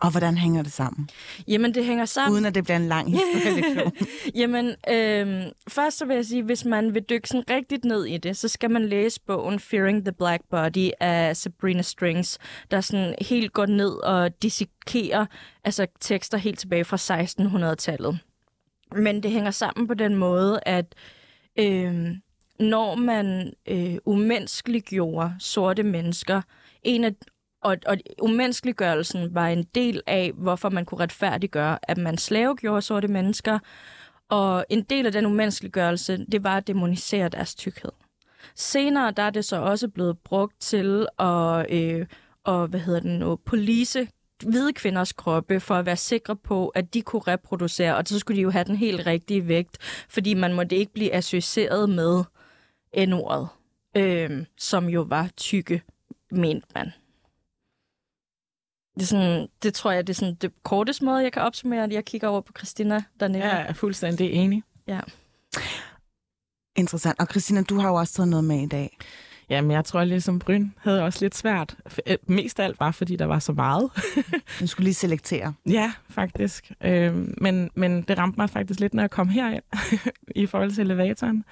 Og 0.00 0.10
hvordan 0.10 0.38
hænger 0.38 0.62
det 0.62 0.72
sammen? 0.72 1.08
Jamen, 1.48 1.74
det 1.74 1.84
hænger 1.84 2.04
sammen... 2.04 2.32
Uden 2.32 2.44
at 2.44 2.54
det 2.54 2.64
bliver 2.64 2.76
en 2.76 2.88
lang 2.88 3.10
historielektion. 3.10 3.92
Jamen, 4.40 4.66
øh, 4.90 5.52
først 5.68 5.98
så 5.98 6.04
vil 6.04 6.14
jeg 6.14 6.26
sige, 6.26 6.42
hvis 6.42 6.64
man 6.64 6.94
vil 6.94 7.02
dykke 7.02 7.28
sådan 7.28 7.44
rigtigt 7.50 7.84
ned 7.84 8.04
i 8.04 8.16
det, 8.16 8.36
så 8.36 8.48
skal 8.48 8.70
man 8.70 8.88
læse 8.88 9.20
bogen 9.26 9.60
Fearing 9.60 10.04
the 10.04 10.12
Black 10.12 10.42
Body 10.50 10.90
af 11.00 11.36
Sabrina 11.36 11.82
Strings, 11.82 12.38
der 12.70 12.80
sådan 12.80 13.14
helt 13.20 13.52
går 13.52 13.66
ned 13.66 13.90
og 13.90 14.42
dissekerer 14.42 15.26
altså 15.64 15.86
tekster 16.00 16.38
helt 16.38 16.58
tilbage 16.58 16.84
fra 16.84 16.96
1600-tallet. 17.72 18.18
Men 18.96 19.22
det 19.22 19.30
hænger 19.30 19.50
sammen 19.50 19.88
på 19.88 19.94
den 19.94 20.14
måde, 20.14 20.60
at 20.66 20.94
øh, 21.58 22.16
når 22.60 22.94
man 22.94 23.52
øh, 23.68 23.96
umenneskeliggjorde 24.04 25.34
sorte 25.38 25.82
mennesker, 25.82 26.42
en 26.82 27.04
af 27.04 27.12
og, 27.66 27.76
og 27.86 27.96
umenneskeliggørelsen 28.22 29.34
var 29.34 29.48
en 29.48 29.62
del 29.74 30.02
af, 30.06 30.32
hvorfor 30.34 30.70
man 30.70 30.84
kunne 30.84 31.00
retfærdiggøre, 31.00 31.78
at 31.82 31.98
man 31.98 32.18
slavegjorde 32.18 32.82
sorte 32.82 33.08
mennesker. 33.08 33.58
Og 34.28 34.64
en 34.68 34.82
del 34.82 35.06
af 35.06 35.12
den 35.12 35.26
umenneskeliggørelse, 35.26 36.26
det 36.32 36.44
var 36.44 36.56
at 36.56 36.66
demonisere 36.66 37.28
deres 37.28 37.54
tykkhed. 37.54 37.92
Senere 38.54 39.10
der 39.10 39.22
er 39.22 39.30
det 39.30 39.44
så 39.44 39.56
også 39.56 39.88
blevet 39.88 40.18
brugt 40.18 40.60
til 40.60 41.06
at, 41.18 41.72
øh, 41.72 42.06
og, 42.44 42.66
hvad 42.66 42.80
hedder 42.80 43.00
det 43.00 43.18
nu, 43.18 43.36
police 43.36 44.08
hvide 44.42 44.72
kvinders 44.72 45.12
kroppe 45.12 45.60
for 45.60 45.74
at 45.74 45.86
være 45.86 45.96
sikre 45.96 46.36
på, 46.36 46.68
at 46.68 46.94
de 46.94 47.02
kunne 47.02 47.22
reproducere, 47.26 47.96
og 47.96 48.02
så 48.06 48.18
skulle 48.18 48.36
de 48.36 48.42
jo 48.42 48.50
have 48.50 48.64
den 48.64 48.76
helt 48.76 49.06
rigtige 49.06 49.48
vægt, 49.48 49.78
fordi 50.08 50.34
man 50.34 50.54
måtte 50.54 50.76
ikke 50.76 50.92
blive 50.92 51.14
associeret 51.14 51.90
med 51.90 52.24
N-ordet, 53.06 53.48
øh, 53.96 54.44
som 54.58 54.88
jo 54.88 55.02
var 55.02 55.28
tykke, 55.36 55.82
mente 56.30 56.66
man. 56.74 56.92
Det, 58.96 59.02
er 59.02 59.06
sådan, 59.06 59.48
det 59.62 59.74
tror 59.74 59.90
jeg, 59.90 60.06
det 60.06 60.12
er 60.12 60.14
sådan 60.14 60.34
det 60.34 60.52
korteste 60.62 61.04
måde, 61.04 61.22
jeg 61.22 61.32
kan 61.32 61.42
opsummere 61.42 61.82
det. 61.82 61.92
Jeg 61.92 62.04
kigger 62.04 62.28
over 62.28 62.40
på 62.40 62.52
Christina 62.58 63.02
dernede. 63.20 63.44
Jeg 63.44 63.66
er 63.68 63.72
fuldstændig 63.72 64.30
enig. 64.32 64.62
Interessant. 66.76 67.20
Og 67.20 67.26
Christina, 67.30 67.62
du 67.62 67.78
har 67.78 67.88
jo 67.88 67.94
også 67.94 68.12
taget 68.14 68.28
noget 68.28 68.44
med 68.44 68.62
i 68.62 68.66
dag. 68.66 68.98
Jamen, 69.50 69.70
jeg 69.70 69.84
tror 69.84 70.04
ligesom 70.04 70.38
Bryn 70.38 70.68
havde 70.78 71.02
også 71.02 71.24
lidt 71.24 71.34
svært. 71.34 71.76
Øh, 72.06 72.16
Mest 72.26 72.60
af 72.60 72.64
alt 72.64 72.80
var, 72.80 72.90
fordi 72.90 73.16
der 73.16 73.24
var 73.24 73.38
så 73.38 73.52
meget. 73.52 73.90
Du 74.60 74.66
skulle 74.66 74.84
lige 74.84 74.94
selektere. 74.94 75.54
ja, 75.66 75.92
faktisk. 76.10 76.72
Øh, 76.84 77.14
men, 77.40 77.70
men 77.74 78.02
det 78.02 78.18
ramte 78.18 78.40
mig 78.40 78.50
faktisk 78.50 78.80
lidt, 78.80 78.94
når 78.94 79.02
jeg 79.02 79.10
kom 79.10 79.28
herind 79.28 79.62
i 80.34 80.46
forhold 80.46 80.70
til 80.70 80.84
elevatoren. 80.84 81.44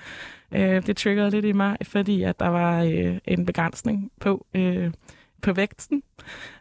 Øh, 0.52 0.86
det 0.86 0.96
triggerede 0.96 1.30
lidt 1.30 1.44
i 1.44 1.52
mig, 1.52 1.76
fordi 1.82 2.22
at 2.22 2.40
der 2.40 2.48
var 2.48 2.82
øh, 2.82 3.18
en 3.24 3.46
begrænsning 3.46 4.10
på, 4.20 4.46
øh, 4.54 4.90
på 5.44 5.52
vægten. 5.52 6.02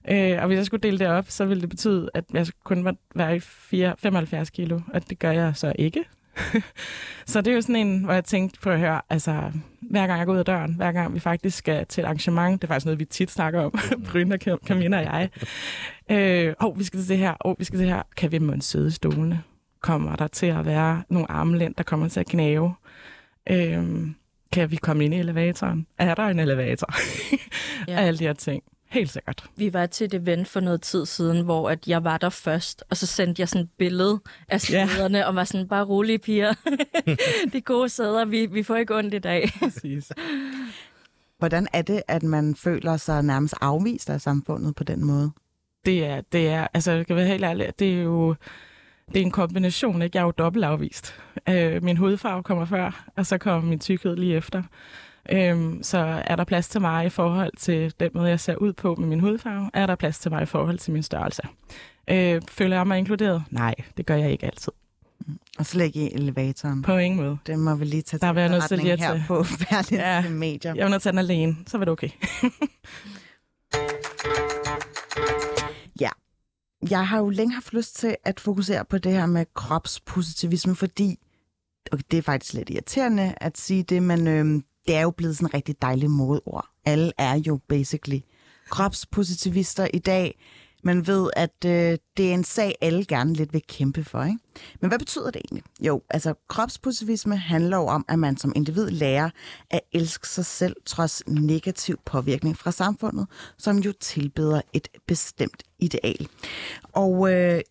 Øh, 0.10 0.38
og 0.42 0.48
hvis 0.48 0.58
jeg 0.58 0.66
skulle 0.66 0.82
dele 0.82 1.00
det 1.00 1.08
op, 1.08 1.26
så 1.30 1.46
ville 1.46 1.62
det 1.62 1.70
betyde, 1.70 2.10
at 2.14 2.24
jeg 2.34 2.48
kun 2.64 2.86
var 2.86 2.96
være 3.16 3.36
i 3.36 3.40
4, 3.40 3.96
75 4.00 4.50
kilo, 4.50 4.80
og 4.94 5.10
det 5.10 5.20
gør 5.20 5.32
jeg 5.32 5.56
så 5.56 5.74
ikke. 5.80 6.04
så 7.26 7.42
det 7.42 7.52
er 7.52 7.56
jo 7.56 7.62
sådan 7.62 7.76
en, 7.76 8.04
hvor 8.04 8.14
jeg 8.14 8.24
tænkte 8.24 8.60
på 8.60 8.70
at 8.70 8.80
høre, 8.80 9.02
altså 9.10 9.52
hver 9.82 10.08
gang 10.08 10.20
jeg 10.20 10.26
går 10.26 10.34
ud 10.34 10.40
af 10.40 10.46
døren, 10.46 10.74
hver 10.74 10.92
gang 10.92 11.14
vi 11.14 11.20
faktisk 11.20 11.58
skal 11.58 11.86
til 11.86 12.02
et 12.02 12.06
arrangement, 12.06 12.62
det 12.62 12.68
er 12.68 12.74
faktisk 12.74 12.86
noget, 12.86 13.00
vi 13.00 13.06
tit 13.06 13.32
snakker 13.32 13.62
om, 13.62 13.74
Bryn 14.12 14.32
og 14.32 14.40
Cam- 14.48 14.66
Camilla 14.68 14.98
og 14.98 15.04
jeg. 15.04 15.30
Øh, 16.12 16.54
oh, 16.60 16.80
vi 16.80 16.84
skal 16.84 17.00
til 17.00 17.10
det 17.10 17.18
her, 17.18 17.34
oh, 17.40 17.56
vi 17.60 17.64
skal 17.64 17.80
til 17.80 17.88
det 17.88 17.96
her. 17.96 18.04
Kan 18.18 18.32
vi 18.32 18.40
må 18.40 18.54
sidde 18.60 18.88
i 18.88 18.92
stolene? 18.92 19.44
Kommer 19.82 20.16
der 20.16 20.28
til 20.28 20.46
at 20.46 20.66
være 20.66 21.04
nogle 21.10 21.32
armlænd, 21.32 21.76
der 21.76 21.84
kommer 21.84 22.08
til 22.08 22.20
at 22.20 22.26
knæve? 22.26 22.76
Øh, 23.50 24.08
kan 24.52 24.72
vi 24.72 24.76
komme 24.76 25.06
ind 25.06 25.14
i 25.14 25.18
elevatoren? 25.18 25.88
Er 25.98 26.16
der 26.16 26.24
en 26.24 26.40
elevator? 26.40 26.94
Ja. 27.88 28.00
Alle 28.00 28.20
de 28.20 28.24
her 28.24 28.34
ting. 28.34 28.64
Helt 28.94 29.10
sikkert. 29.10 29.44
Vi 29.56 29.74
var 29.74 29.86
til 29.86 30.06
et 30.06 30.14
event 30.14 30.48
for 30.48 30.60
noget 30.60 30.82
tid 30.82 31.06
siden, 31.06 31.46
hvor 31.46 31.70
at 31.70 31.88
jeg 31.88 32.04
var 32.04 32.18
der 32.18 32.30
først, 32.30 32.84
og 32.90 32.98
så 32.98 33.06
sendte 33.06 33.40
jeg 33.40 33.50
sådan 33.50 33.62
et 33.62 33.70
billede 33.78 34.20
af 34.50 34.62
sæderne, 34.62 35.28
og 35.28 35.36
var 35.36 35.44
sådan, 35.44 35.68
bare 35.68 35.86
rolige 35.86 36.20
piger. 36.20 36.54
det 37.52 37.56
er 37.56 37.62
gode 37.62 37.90
sæder, 37.90 38.26
vi, 38.26 38.46
vi 38.46 38.64
får 38.64 38.76
ikke 38.76 38.96
ondt 38.96 39.14
i 39.14 39.20
dag. 39.20 39.50
Præcis. 39.60 40.12
Hvordan 41.38 41.68
er 41.74 41.82
det, 41.82 42.02
at 42.08 42.24
man 42.24 42.56
føler 42.56 42.98
sig 42.98 43.24
nærmest 43.24 43.56
afvist 43.62 44.10
af 44.10 44.22
samfundet 44.22 44.76
på 44.76 44.84
den 44.84 45.06
måde? 45.06 45.32
Det 45.86 46.06
er, 46.06 46.22
det 46.22 46.48
er, 46.48 46.68
altså 46.74 46.92
jeg 46.92 47.08
kan 47.08 47.16
være 47.16 47.28
helt 47.28 47.44
ærlig, 47.44 47.74
det 47.80 47.94
er 47.94 48.02
jo 48.02 48.36
det 49.08 49.18
er 49.18 49.26
en 49.26 49.32
kombination, 49.32 50.02
ikke? 50.02 50.18
Jeg 50.18 50.22
er 50.22 50.26
jo 50.26 50.32
dobbelt 50.32 50.66
afvist. 50.66 51.16
Øh, 51.50 51.84
min 51.84 51.98
hudfarve 51.98 52.44
kommer 52.44 52.66
før, 52.66 53.06
og 53.16 53.26
så 53.26 53.38
kommer 53.38 53.70
min 53.70 53.80
tykkhed 53.80 54.16
lige 54.16 54.36
efter. 54.36 54.64
Øhm, 55.32 55.84
så 55.84 55.98
er 56.26 56.36
der 56.36 56.44
plads 56.44 56.70
til 56.70 56.82
mig 56.82 57.06
i 57.06 57.10
forhold 57.10 57.52
til 57.58 57.94
den 58.00 58.12
måde, 58.14 58.30
jeg 58.30 58.40
ser 58.40 58.56
ud 58.56 58.74
på 58.74 58.96
med 58.96 59.08
min 59.08 59.20
hudfarve? 59.20 59.70
Er 59.74 59.86
der 59.86 59.96
plads 59.96 60.20
til 60.20 60.32
mig 60.32 60.44
i 60.44 60.46
forhold 60.46 60.78
til 60.78 60.94
min 60.94 61.04
størrelse? 61.04 61.42
Øh, 62.10 62.42
føler 62.50 62.76
jeg 62.78 62.88
mig 62.88 62.98
inkluderet? 62.98 63.44
Nej, 63.52 63.76
det 63.98 64.06
gør 64.06 64.16
jeg 64.16 64.32
ikke 64.32 64.46
altid. 64.46 64.72
Og 65.60 65.66
så 65.66 65.78
lægge 65.78 66.00
i 66.00 66.14
elevatoren. 66.14 66.82
På 66.82 66.98
ingen 66.98 67.22
måde. 67.22 67.38
Det 67.48 67.60
må 67.60 67.76
vi 67.76 67.86
lige 67.86 68.02
tage 68.02 68.20
Der 68.20 68.28
til 68.34 68.42
vil 68.42 68.52
nødt 68.52 68.64
til 68.68 68.78
lige 68.78 68.94
at 68.94 69.00
her 69.00 69.12
tage- 69.14 69.24
på 69.28 69.44
Berlingske 69.70 69.96
Ja. 69.96 70.30
Medier. 70.30 70.74
Jeg 70.76 70.84
er 70.86 70.90
nødt 70.90 71.02
til 71.02 71.12
den 71.12 71.20
alene, 71.20 71.56
så 71.68 71.78
var 71.78 71.86
det 71.86 71.92
okay. 71.92 72.10
Jeg 76.90 77.08
har 77.08 77.18
jo 77.18 77.30
længe 77.30 77.54
haft 77.54 77.74
lyst 77.74 77.96
til 77.96 78.16
at 78.24 78.40
fokusere 78.40 78.86
på 78.86 78.98
det 78.98 79.12
her 79.12 79.26
med 79.26 79.46
kropspositivisme, 79.54 80.76
fordi 80.76 81.20
og 81.92 82.00
det 82.12 82.18
er 82.18 82.22
faktisk 82.22 82.54
lidt 82.54 82.70
irriterende 82.70 83.34
at 83.38 83.58
sige 83.58 83.84
det, 83.84 84.04
men 84.04 84.28
øhm, 84.28 84.64
det 84.88 84.96
er 84.96 85.02
jo 85.02 85.12
blevet 85.12 85.38
sådan 85.38 85.48
en 85.48 85.54
rigtig 85.54 85.82
dejlig 85.82 86.10
modeord. 86.10 86.68
Alle 86.86 87.12
er 87.18 87.36
jo 87.36 87.60
basically 87.68 88.20
kropspositivister 88.70 89.88
i 89.94 90.00
dag. 90.00 90.40
Man 90.86 91.08
ved, 91.08 91.30
at 91.36 91.66
øh, 91.66 91.98
det 92.18 92.30
er 92.30 92.34
en 92.34 92.44
sag, 92.44 92.76
alle 92.82 93.06
gerne 93.06 93.34
lidt 93.34 93.54
vil 93.54 93.62
kæmpe 93.68 94.04
for. 94.04 94.24
Ikke? 94.24 94.38
Men 94.82 94.88
hvad 94.88 95.00
betyder 95.00 95.32
det 95.32 95.42
egentlig? 95.46 95.64
Jo, 95.82 96.02
altså 96.10 96.34
kropspositivisme 96.48 97.38
handler 97.38 97.78
jo 97.78 97.88
om, 97.88 98.06
at 98.08 98.20
man 98.20 98.38
som 98.38 98.54
individ 98.56 98.90
lærer 98.90 99.30
at 99.70 99.82
elske 99.94 100.28
sig 100.28 100.46
selv 100.46 100.76
trods 100.86 101.24
negativ 101.28 102.00
påvirkning 102.06 102.58
fra 102.58 102.72
samfundet, 102.72 103.28
som 103.58 103.78
jo 103.78 103.94
tilbeder 104.00 104.62
et 104.74 104.88
bestemt 105.08 105.64
ideal. 105.80 106.28
Og 106.84 107.34
øh, 107.34 107.62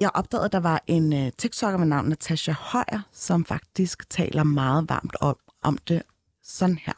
jeg 0.00 0.10
opdagede, 0.14 0.44
at 0.44 0.52
der 0.52 0.60
var 0.60 0.82
en 0.86 1.12
øh, 1.12 1.32
TikToker 1.38 1.78
med 1.78 1.86
navn 1.86 2.08
Natasha 2.08 2.52
Højer, 2.52 3.00
som 3.12 3.44
faktisk 3.44 4.10
taler 4.10 4.42
meget 4.42 4.88
varmt 4.88 5.16
om, 5.20 5.36
om 5.62 5.78
det 5.78 6.02
sådan 6.48 6.78
her. 6.78 6.92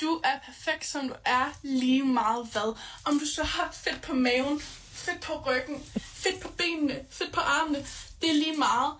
Du 0.00 0.20
er 0.24 0.38
perfekt, 0.46 0.86
som 0.86 1.08
du 1.08 1.14
er, 1.24 1.58
lige 1.62 2.04
meget 2.04 2.46
hvad. 2.52 2.78
Om 3.04 3.18
du 3.18 3.26
så 3.26 3.44
har 3.44 3.72
fedt 3.72 4.02
på 4.02 4.14
maven, 4.14 4.60
fedt 5.04 5.20
på 5.20 5.32
ryggen, 5.46 5.82
fedt 5.96 6.40
på 6.40 6.48
benene, 6.48 7.04
fedt 7.10 7.32
på 7.32 7.40
armene, 7.40 7.78
det 8.20 8.30
er 8.30 8.34
lige 8.34 8.56
meget. 8.56 8.94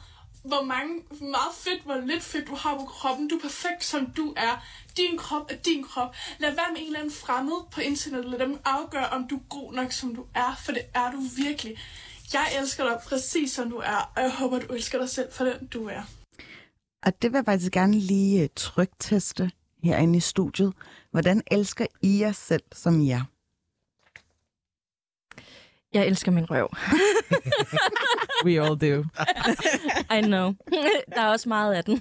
Hvor, 0.44 0.62
mange, 0.62 1.02
hvor 1.10 1.26
meget 1.26 1.54
fedt, 1.54 1.82
hvor 1.82 1.96
lidt 1.96 2.22
fedt 2.22 2.46
du 2.46 2.54
har 2.54 2.74
på 2.78 2.84
kroppen. 2.84 3.28
Du 3.28 3.36
er 3.36 3.40
perfekt, 3.40 3.84
som 3.84 4.06
du 4.06 4.34
er. 4.36 4.64
Din 4.96 5.18
krop 5.18 5.50
er 5.50 5.56
din 5.56 5.84
krop. 5.84 6.16
Lad 6.38 6.54
være 6.54 6.72
med 6.72 6.80
en 6.80 6.86
eller 6.86 6.98
anden 6.98 7.14
fremmed 7.14 7.70
på 7.70 7.80
internettet. 7.80 8.30
Lad 8.30 8.38
dem 8.38 8.60
afgøre, 8.64 9.08
om 9.08 9.28
du 9.28 9.36
er 9.36 9.48
god 9.48 9.72
nok, 9.72 9.92
som 9.92 10.14
du 10.14 10.26
er. 10.34 10.56
For 10.64 10.72
det 10.72 10.82
er 10.94 11.10
du 11.10 11.20
virkelig. 11.36 11.78
Jeg 12.32 12.46
elsker 12.60 12.84
dig 12.84 13.00
præcis, 13.08 13.52
som 13.52 13.70
du 13.70 13.76
er. 13.76 14.12
Og 14.16 14.22
jeg 14.22 14.32
håber, 14.32 14.58
du 14.58 14.74
elsker 14.74 14.98
dig 14.98 15.10
selv 15.10 15.32
for 15.32 15.44
den, 15.44 15.66
du 15.66 15.88
er. 15.88 16.02
Og 17.02 17.22
det 17.22 17.32
vil 17.32 17.38
jeg 17.38 17.44
faktisk 17.44 17.72
gerne 17.72 17.94
lige 17.94 18.42
øh, 18.42 18.48
trykteste 18.56 19.50
herinde 19.82 20.16
i 20.16 20.20
studiet. 20.20 20.72
Hvordan 21.10 21.42
elsker 21.50 21.86
I 22.02 22.20
jer 22.20 22.32
selv, 22.32 22.62
som 22.72 23.00
I 23.00 23.10
er? 23.10 23.24
Jeg 25.94 26.06
elsker 26.06 26.32
min 26.32 26.50
røv. 26.50 26.68
We 28.44 28.60
all 28.60 28.76
do. 28.80 29.04
I 30.18 30.20
know. 30.20 30.54
Der 31.14 31.20
er 31.20 31.28
også 31.28 31.48
meget 31.48 31.74
af 31.74 31.84
den. 31.84 32.00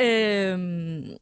øhm, 0.06 1.18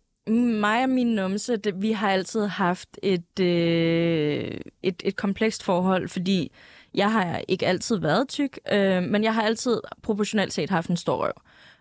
mig 0.61 0.83
og 0.83 0.89
min 0.89 1.07
numse, 1.07 1.57
det, 1.57 1.83
vi 1.83 1.93
har 1.93 2.11
altid 2.11 2.47
haft 2.47 2.99
et, 3.03 3.41
øh, 3.41 4.61
et, 4.83 5.03
et 5.05 5.17
komplekst 5.17 5.63
forhold, 5.63 6.09
fordi 6.09 6.53
jeg 6.95 7.13
har 7.13 7.43
ikke 7.49 7.67
altid 7.67 7.97
været 7.97 8.29
tyk, 8.29 8.59
øh, 8.73 9.03
men 9.03 9.25
jeg 9.25 9.35
har 9.35 9.43
altid 9.43 9.81
proportionalt 10.03 10.53
set 10.53 10.71
haft 10.71 10.91
en 10.91 10.97
stor 10.97 11.17
røv. 11.17 11.33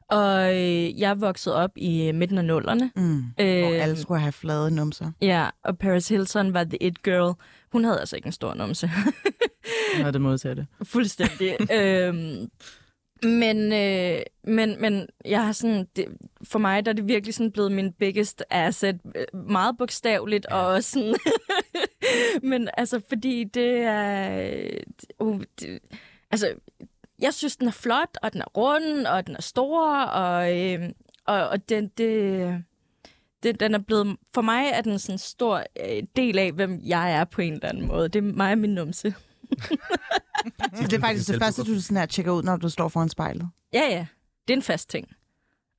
Og 0.09 0.55
øh, 0.55 0.99
jeg 0.99 1.09
er 1.09 1.15
vokset 1.15 1.53
op 1.53 1.71
i 1.75 2.11
midten 2.11 2.37
af 2.37 2.45
nullerne. 2.45 2.91
Mm. 2.95 3.17
Øh, 3.39 3.59
Hvor 3.59 3.73
alle 3.81 3.97
skulle 3.97 4.19
have 4.19 4.31
flade 4.31 4.71
numser. 4.75 5.11
Ja, 5.21 5.49
og 5.63 5.77
Paris 5.77 6.07
Hilton 6.07 6.53
var 6.53 6.63
the 6.63 6.83
it 6.83 7.03
girl. 7.03 7.33
Hun 7.71 7.83
havde 7.83 7.99
altså 7.99 8.15
ikke 8.15 8.25
en 8.25 8.31
stor 8.31 8.53
numse. 8.53 8.91
Noget 9.99 10.13
det 10.13 10.21
modsatte. 10.21 10.67
Fuldstændig. 10.83 11.57
øhm, 11.73 12.49
men, 13.23 13.73
øh, 13.73 14.19
men, 14.43 14.81
men 14.81 15.07
jeg 15.25 15.45
har 15.45 15.51
sådan, 15.51 15.87
det, 15.95 16.05
for 16.43 16.59
mig 16.59 16.85
der 16.85 16.91
er 16.91 16.95
det 16.95 17.07
virkelig 17.07 17.33
sådan 17.33 17.51
blevet 17.51 17.71
min 17.71 17.93
biggest 17.93 18.43
asset. 18.49 18.99
øh, 19.15 19.39
Meget 19.49 19.77
bogstaveligt, 19.77 20.45
og 20.45 20.67
også 20.67 20.91
sådan... 20.91 21.15
men 22.51 22.69
altså, 22.77 23.01
fordi 23.09 23.43
det 23.43 23.77
er... 23.81 24.69
Uh, 25.19 25.41
det, 25.59 25.79
altså, 26.31 26.53
jeg 27.19 27.33
synes, 27.33 27.57
den 27.57 27.67
er 27.67 27.71
flot, 27.71 28.17
og 28.21 28.33
den 28.33 28.41
er 28.41 28.45
rund, 28.45 29.05
og 29.07 29.27
den 29.27 29.35
er 29.35 29.41
stor, 29.41 29.95
og, 30.03 30.57
øh, 30.59 30.89
og, 31.25 31.49
og 31.49 31.69
den, 31.69 31.87
det, 31.97 32.63
det, 33.43 33.59
den 33.59 33.73
er 33.75 33.79
blevet... 33.79 34.17
For 34.33 34.41
mig 34.41 34.69
er 34.73 34.81
den 34.81 34.99
sådan 34.99 35.13
en 35.15 35.19
stor 35.19 35.63
øh, 35.85 36.03
del 36.15 36.37
af, 36.39 36.51
hvem 36.51 36.79
jeg 36.83 37.11
er 37.13 37.23
på 37.23 37.41
en 37.41 37.53
eller 37.53 37.69
anden 37.69 37.87
måde. 37.87 38.09
Det 38.09 38.19
er 38.19 38.23
mig 38.33 38.51
og 38.51 38.57
min 38.57 38.69
numse. 38.73 39.15
Så 40.75 40.83
det 40.83 40.93
er 40.93 40.99
faktisk 40.99 41.27
det 41.27 41.41
første, 41.43 41.63
du 41.63 41.81
sådan 41.81 41.97
her 41.97 42.05
tjekker 42.05 42.31
ud, 42.31 42.43
når 42.43 42.55
du 42.57 42.69
står 42.69 42.87
foran 42.87 43.09
spejlet. 43.09 43.49
Ja, 43.73 43.83
ja. 43.89 44.05
Det 44.47 44.53
er 44.53 44.57
en 44.57 44.63
fast 44.63 44.89
ting. 44.89 45.07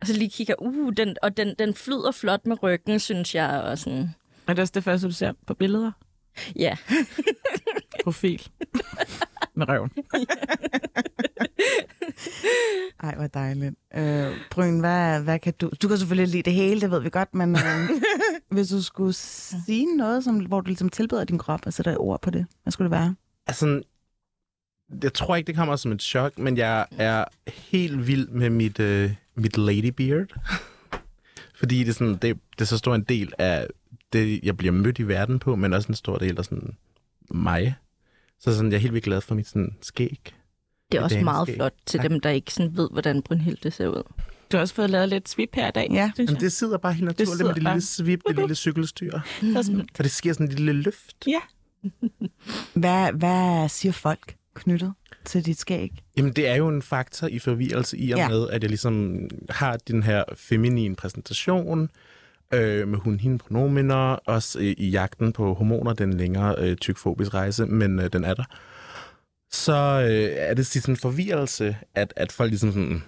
Og 0.00 0.06
så 0.06 0.12
lige 0.12 0.30
kigger, 0.30 0.54
uh, 0.58 0.92
den, 0.96 1.16
og 1.22 1.36
den, 1.36 1.54
den 1.58 1.74
flyder 1.74 2.10
flot 2.12 2.46
med 2.46 2.62
ryggen, 2.62 3.00
synes 3.00 3.34
jeg. 3.34 3.50
Og 3.50 3.78
sådan, 3.78 4.14
Er 4.46 4.52
det 4.52 4.62
også 4.62 4.72
det 4.74 4.84
første, 4.84 5.06
du 5.06 5.12
ser 5.12 5.32
på 5.46 5.54
billeder? 5.54 5.92
ja. 6.56 6.76
Profil. 8.04 8.48
Med 9.58 9.68
røven. 9.68 9.90
Ej, 13.02 13.14
hvor 13.14 13.26
dejligt. 13.26 13.74
Øh, 13.94 14.32
Bryn, 14.50 14.80
hvad, 14.80 15.22
hvad 15.22 15.38
kan 15.38 15.54
du... 15.60 15.70
Du 15.82 15.88
kan 15.88 15.98
selvfølgelig 15.98 16.32
lide 16.32 16.42
det 16.42 16.52
hele, 16.52 16.80
det 16.80 16.90
ved 16.90 17.00
vi 17.00 17.10
godt, 17.10 17.34
men 17.34 17.56
øh, 17.56 17.90
hvis 18.54 18.68
du 18.68 18.82
skulle 18.82 19.12
sige 19.12 19.96
noget, 19.96 20.24
som, 20.24 20.46
hvor 20.46 20.60
du 20.60 20.66
ligesom 20.66 20.88
tilbeder 20.88 21.24
din 21.24 21.38
krop 21.38 21.60
og 21.66 21.72
sætter 21.72 21.92
et 21.92 21.98
ord 21.98 22.22
på 22.22 22.30
det, 22.30 22.46
hvad 22.62 22.70
skulle 22.70 22.90
det 22.90 22.98
være? 22.98 23.14
Altså, 23.46 23.82
jeg 25.02 25.14
tror 25.14 25.36
ikke, 25.36 25.46
det 25.46 25.56
kommer 25.56 25.76
som 25.76 25.92
et 25.92 26.02
chok, 26.02 26.38
men 26.38 26.56
jeg 26.56 26.86
er 26.98 27.24
helt 27.46 28.06
vild 28.06 28.28
med 28.28 28.50
mit, 28.50 28.80
øh, 28.80 29.12
mit 29.34 29.58
lady 29.58 29.88
beard. 29.88 30.26
Fordi 31.58 31.78
det 31.78 31.88
er, 31.88 31.92
sådan, 31.92 32.16
det, 32.16 32.22
det 32.22 32.60
er 32.60 32.64
så 32.64 32.78
stor 32.78 32.94
en 32.94 33.04
del 33.04 33.32
af 33.38 33.66
det, 34.12 34.40
jeg 34.42 34.56
bliver 34.56 34.72
mødt 34.72 34.98
i 34.98 35.08
verden 35.08 35.38
på, 35.38 35.56
men 35.56 35.72
også 35.72 35.88
en 35.88 35.94
stor 35.94 36.18
del 36.18 36.38
af 36.38 36.44
sådan 36.44 36.76
mig. 37.30 37.74
Så 38.40 38.54
sådan, 38.54 38.70
jeg 38.70 38.76
er 38.76 38.80
helt 38.80 38.92
vildt 38.92 39.04
glad 39.04 39.20
for 39.20 39.34
mit 39.34 39.48
sådan, 39.48 39.76
skæg. 39.82 40.34
Det 40.92 40.98
er 40.98 41.02
også 41.02 41.20
meget 41.20 41.48
flot 41.48 41.74
til 41.86 42.00
Tak. 42.00 42.10
dem, 42.10 42.20
der 42.20 42.30
ikke 42.30 42.52
sådan 42.54 42.76
ved, 42.76 42.88
hvordan 42.92 43.22
Brynhilde 43.22 43.70
ser 43.70 43.88
ud. 43.88 44.02
Du 44.52 44.56
har 44.56 44.60
også 44.62 44.74
fået 44.74 44.90
lavet 44.90 45.08
lidt 45.08 45.28
svip 45.28 45.54
her 45.54 45.68
i 45.68 45.70
dag, 45.70 45.88
Ja. 45.90 46.10
synes 46.14 46.28
Jamen, 46.30 46.40
det 46.40 46.52
sidder 46.52 46.78
bare 46.78 46.92
helt 46.92 47.04
naturligt 47.04 47.30
sidder 47.30 47.44
med 47.44 47.48
det 47.54 47.56
lille 47.62 47.70
bare. 47.70 47.80
svip, 47.80 48.20
det 48.28 48.36
lille 48.36 48.54
cykelstyr. 48.54 49.18
Det 49.40 49.56
Og 49.98 50.04
det 50.04 50.10
sker 50.10 50.32
sådan 50.32 50.46
et 50.48 50.52
lille 50.60 50.72
løft. 50.72 51.26
Ja. 51.26 51.40
Hvad, 52.74 53.12
hvad 53.12 53.68
siger 53.68 53.92
folk 53.92 54.36
knyttet 54.54 54.92
til 55.24 55.46
dit 55.46 55.58
skæg? 55.58 55.92
Jamen, 56.16 56.32
det 56.32 56.48
er 56.48 56.54
jo 56.54 56.68
en 56.68 56.82
faktor 56.82 57.26
i 57.26 57.38
forvirrelse 57.38 57.98
i 57.98 58.10
og 58.10 58.18
Ja. 58.18 58.28
med, 58.28 58.48
at 58.50 58.62
jeg 58.62 58.70
ligesom 58.70 59.18
har 59.50 59.76
den 59.76 60.02
her 60.02 60.24
feminin 60.36 60.96
præsentation, 60.96 61.90
øh, 62.54 62.88
med 62.88 62.98
hun 62.98 63.20
hende 63.20 63.38
pronomener, 63.38 64.12
også 64.26 64.58
i, 64.58 64.72
i 64.72 64.90
jagten 64.90 65.32
på 65.32 65.54
hormoner, 65.54 65.92
den 65.92 66.14
længere 66.14 66.54
øh, 66.58 66.76
tykfobisk 66.76 67.34
rejse, 67.34 67.66
men 67.66 67.98
øh, 67.98 68.12
den 68.12 68.24
er 68.24 68.34
der. 68.34 68.44
Så 69.50 70.06
øh, 70.10 70.30
er 70.36 70.54
det 70.54 70.66
sådan 70.66 70.92
en 70.92 70.96
forvirrelse, 70.96 71.76
at, 71.94 72.12
at 72.16 72.32
folk 72.32 72.50
ligesom 72.50 72.72
sådan, 72.72 73.02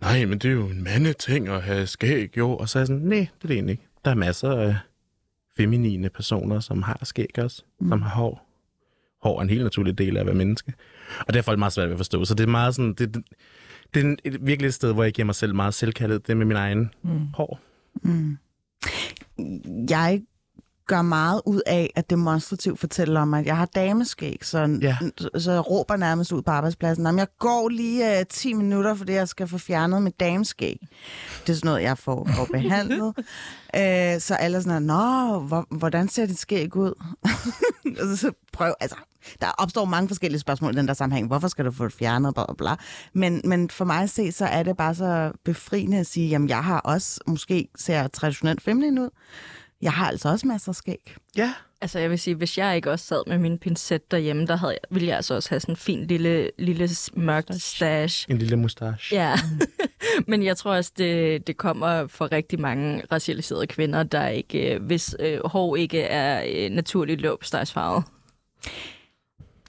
nej, 0.00 0.24
men 0.24 0.38
det 0.38 0.48
er 0.48 0.52
jo 0.52 0.66
en 0.66 0.84
mandeting 0.84 1.48
at 1.48 1.62
have 1.62 1.86
skæg, 1.86 2.36
jo. 2.36 2.56
Og 2.56 2.68
så 2.68 2.78
er 2.78 2.80
jeg 2.80 2.86
sådan, 2.86 3.02
nej, 3.02 3.18
det 3.18 3.44
er 3.44 3.48
det 3.48 3.54
egentlig 3.54 3.72
ikke. 3.72 3.86
Der 4.04 4.10
er 4.10 4.14
masser 4.14 4.50
af 4.50 4.76
feminine 5.56 6.08
personer, 6.08 6.60
som 6.60 6.82
har 6.82 6.98
skæg 7.02 7.38
også, 7.38 7.62
mm. 7.80 7.88
som 7.88 8.02
har 8.02 8.10
hår. 8.10 8.46
Hår 9.22 9.38
er 9.38 9.42
en 9.42 9.50
helt 9.50 9.62
naturlig 9.62 9.98
del 9.98 10.16
af 10.16 10.20
at 10.20 10.26
være 10.26 10.34
menneske. 10.34 10.72
Og 11.20 11.32
det 11.32 11.38
er 11.38 11.42
folk 11.42 11.58
meget 11.58 11.72
svært 11.72 11.88
ved 11.88 11.94
at 11.94 11.98
forstå. 11.98 12.24
Så 12.24 12.34
det 12.34 12.42
er 12.42 12.50
meget 12.50 12.74
sådan, 12.74 12.94
det, 12.94 13.14
det, 13.14 13.24
det 13.94 14.04
er 14.04 14.16
et, 14.24 14.46
virkelig 14.46 14.68
et 14.68 14.74
sted, 14.74 14.92
hvor 14.92 15.02
jeg 15.02 15.12
giver 15.12 15.26
mig 15.26 15.34
selv 15.34 15.54
meget 15.54 15.74
selvkaldet, 15.74 16.26
det 16.26 16.36
med 16.36 16.46
min 16.46 16.56
egen 16.56 16.90
mm. 17.02 17.26
hår. 17.34 17.60
Mm. 18.02 18.38
Jeg 19.90 20.22
gør 20.90 21.02
meget 21.02 21.42
ud 21.46 21.60
af 21.66 21.90
at 21.96 22.10
demonstrativt 22.10 22.80
fortælle 22.80 23.20
om, 23.20 23.34
at 23.34 23.46
jeg 23.46 23.56
har 23.56 23.66
dameskæg, 23.66 24.38
så, 24.42 24.78
Ja. 24.82 24.96
så 25.38 25.52
jeg 25.52 25.70
råber 25.70 25.96
nærmest 25.96 26.32
ud 26.32 26.42
på 26.42 26.50
arbejdspladsen, 26.50 27.06
at 27.06 27.14
jeg 27.16 27.26
går 27.38 27.68
lige 27.68 28.16
uh, 28.20 28.22
10 28.30 28.52
minutter, 28.52 28.94
fordi 28.94 29.12
jeg 29.12 29.28
skal 29.28 29.48
få 29.48 29.58
fjernet 29.58 30.02
mit 30.02 30.20
dameskæg. 30.20 30.76
Det 31.46 31.52
er 31.52 31.56
sådan 31.56 31.68
noget, 31.68 31.82
jeg 31.82 31.98
får, 31.98 32.28
får 32.36 32.44
behandlet. 32.52 33.02
uh, 33.06 34.20
så 34.26 34.34
alle 34.40 34.56
er 34.56 34.60
sådan, 34.62 34.82
nå, 34.82 35.38
hvor, 35.40 35.66
hvordan 35.78 36.08
ser 36.08 36.26
dit 36.26 36.38
skæg 36.38 36.76
ud? 36.76 36.92
Og 38.00 38.06
så- 38.08 38.16
så 38.16 38.30
prøv, 38.52 38.74
altså, 38.80 38.96
der 39.40 39.46
opstår 39.58 39.84
mange 39.84 40.08
forskellige 40.08 40.40
spørgsmål 40.40 40.74
i 40.74 40.76
den 40.76 40.88
der 40.88 40.94
sammenhæng. 40.94 41.26
Hvorfor 41.26 41.48
skal 41.48 41.64
du 41.64 41.70
få 41.70 41.84
det 41.84 41.92
fjernet? 41.92 42.34
Bla, 42.34 42.44
bla, 42.44 42.54
bla. 42.54 42.74
Men, 43.12 43.40
men 43.44 43.70
for 43.70 43.84
mig 43.84 44.02
at 44.02 44.10
se, 44.10 44.32
så 44.32 44.44
er 44.46 44.62
det 44.62 44.76
bare 44.76 44.94
så 44.94 45.32
befriende 45.44 45.98
at 45.98 46.06
sige, 46.06 46.28
jamen 46.28 46.48
jeg 46.48 46.64
har 46.64 46.78
også, 46.80 47.20
måske 47.26 47.68
ser 47.76 48.08
traditionelt 48.08 48.62
feminin 48.62 48.98
ud, 48.98 49.08
jeg 49.82 49.92
har 49.92 50.08
altså 50.08 50.28
også 50.28 50.46
masser 50.46 50.68
af 50.68 50.74
skæg. 50.74 51.14
Ja. 51.36 51.54
Altså 51.82 51.98
jeg 51.98 52.10
vil 52.10 52.18
sige, 52.18 52.34
hvis 52.34 52.58
jeg 52.58 52.76
ikke 52.76 52.90
også 52.90 53.04
sad 53.04 53.22
med 53.26 53.38
min 53.38 53.58
pincet 53.58 54.10
derhjemme, 54.10 54.46
der 54.46 54.56
havde 54.56 54.72
jeg, 54.72 54.80
ville 54.90 55.08
jeg 55.08 55.16
altså 55.16 55.34
også 55.34 55.50
have 55.50 55.60
sådan 55.60 55.72
en 55.72 55.76
fin 55.76 56.06
lille, 56.06 56.50
lille 56.58 56.88
mørkt 57.14 57.62
stash. 57.62 58.26
En 58.30 58.38
lille 58.38 58.56
mustache. 58.56 59.16
Ja, 59.16 59.34
men 60.28 60.42
jeg 60.42 60.56
tror 60.56 60.74
også, 60.74 60.92
det, 60.98 61.46
det 61.46 61.56
kommer 61.56 62.06
for 62.06 62.32
rigtig 62.32 62.60
mange 62.60 63.02
racialiserede 63.12 63.66
kvinder, 63.66 64.02
der 64.02 64.28
ikke, 64.28 64.74
øh, 64.74 64.82
hvis 64.82 65.16
øh, 65.20 65.38
hår 65.44 65.76
ikke 65.76 66.00
er 66.00 66.44
øh, 66.48 66.70
naturligt 66.70 67.20
løbstegsfarvet. 67.20 68.04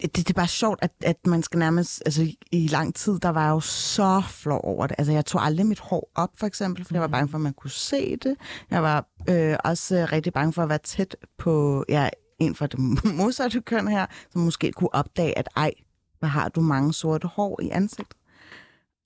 Det, 0.02 0.16
det 0.16 0.30
er 0.30 0.34
bare 0.34 0.48
sjovt, 0.48 0.80
at, 0.82 0.92
at 1.04 1.28
man 1.28 1.44
skal 1.44 1.60
nærmest... 1.60 2.04
Altså, 2.06 2.22
i- 2.24 2.38
i 2.52 2.68
lang 2.68 2.96
tid, 2.96 3.20
der 3.20 3.30
var 3.30 3.44
jeg 3.44 3.50
jo 3.52 3.60
så 3.60 4.22
flov 4.30 4.62
over 4.64 4.88
det. 4.88 4.96
Altså, 4.98 5.14
jeg 5.14 5.26
tog 5.26 5.44
aldrig 5.46 5.66
mit 5.66 5.80
hår 5.80 6.12
op, 6.16 6.30
for 6.38 6.48
eksempel, 6.48 6.86
for 6.86 6.94
jeg 6.94 7.02
var 7.02 7.08
bange 7.08 7.30
for, 7.30 7.38
at 7.38 7.42
man 7.42 7.54
kunne 7.54 7.72
se 7.72 8.16
det. 8.16 8.36
Jeg 8.72 8.84
var 8.84 9.06
øh, 9.30 9.56
også 9.64 9.96
øh, 9.96 10.12
rigtig 10.12 10.34
bange 10.34 10.54
for 10.54 10.64
at 10.64 10.70
være 10.70 10.78
tæt 10.84 11.16
på 11.38 11.86
ja, 11.90 12.10
en 12.40 12.56
fra 12.56 12.68
det 12.68 12.80
modsatte 13.20 13.62
køn 13.62 13.88
her, 13.88 14.06
som 14.32 14.42
måske 14.42 14.72
kunne 14.72 14.94
opdage, 14.96 15.38
at 15.38 15.50
ej, 15.56 15.72
hvad 16.20 16.30
har 16.30 16.50
du 16.50 16.62
mange 16.62 16.94
sorte 16.94 17.28
hår 17.28 17.60
i 17.62 17.70
ansigtet? 17.70 18.18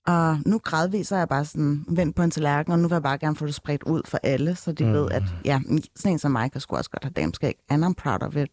Og 0.06 0.38
nu 0.46 0.58
gradvist 0.58 1.12
er 1.12 1.18
jeg 1.18 1.28
bare 1.28 1.44
sådan 1.44 1.84
vendt 1.88 2.16
på 2.16 2.22
en 2.22 2.30
tallerken, 2.30 2.72
og 2.72 2.78
nu 2.78 2.88
vil 2.88 2.94
jeg 2.94 3.02
bare 3.02 3.18
gerne 3.18 3.36
få 3.36 3.46
det 3.46 3.54
spredt 3.54 3.82
ud 3.82 4.02
for 4.04 4.18
alle, 4.22 4.56
så 4.56 4.72
de 4.72 4.84
mm. 4.84 4.92
ved, 4.92 5.10
at 5.10 5.22
ja, 5.44 5.60
sådan 5.96 6.12
en 6.12 6.18
som 6.18 6.30
mig 6.32 6.52
kan 6.52 6.60
sgu 6.60 6.76
også 6.76 6.90
godt 6.90 7.04
have 7.04 7.12
dameskæg, 7.12 7.54
and 7.68 7.84
I'm 7.84 7.92
proud 8.02 8.22
of 8.22 8.36
it. 8.36 8.48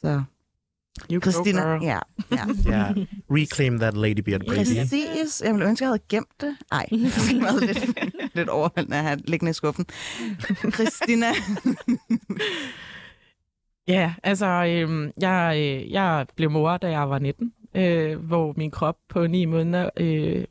Så 0.00 0.22
You 1.12 1.20
Christina, 1.20 1.62
go, 1.62 1.68
girl. 1.78 1.82
ja, 1.82 1.98
ja. 2.32 2.44
Ja. 2.76 2.92
Reclaim 3.30 3.78
that 3.78 3.96
ladybeard, 3.96 4.40
baby. 4.40 4.56
Præcis. 4.56 5.42
Jeg 5.44 5.54
ville 5.54 5.68
ønske, 5.68 5.82
jeg 5.84 5.88
havde 5.88 6.02
gemt 6.08 6.40
det. 6.40 6.56
Ej, 6.72 6.86
det 6.92 7.12
har 7.12 7.40
været 7.42 7.62
lidt, 7.66 8.34
lidt 8.34 8.48
overvældende 8.48 8.96
at 8.96 9.04
have 9.04 9.18
liggende 9.24 9.50
i 9.50 9.52
skuffen. 9.52 9.86
Christina. 10.74 11.26
Ja, 13.88 14.14
altså, 14.22 14.46
øhm, 14.46 15.10
jeg, 15.20 15.54
øh, 15.58 15.92
jeg 15.92 16.26
blev 16.36 16.50
mor, 16.50 16.76
da 16.76 16.90
jeg 16.90 17.10
var 17.10 17.18
19, 17.18 17.52
øh, 17.74 18.18
hvor 18.18 18.54
min 18.56 18.70
krop 18.70 18.96
på 19.08 19.26
ni 19.26 19.44
måneder, 19.44 19.90
øh, 19.96 20.44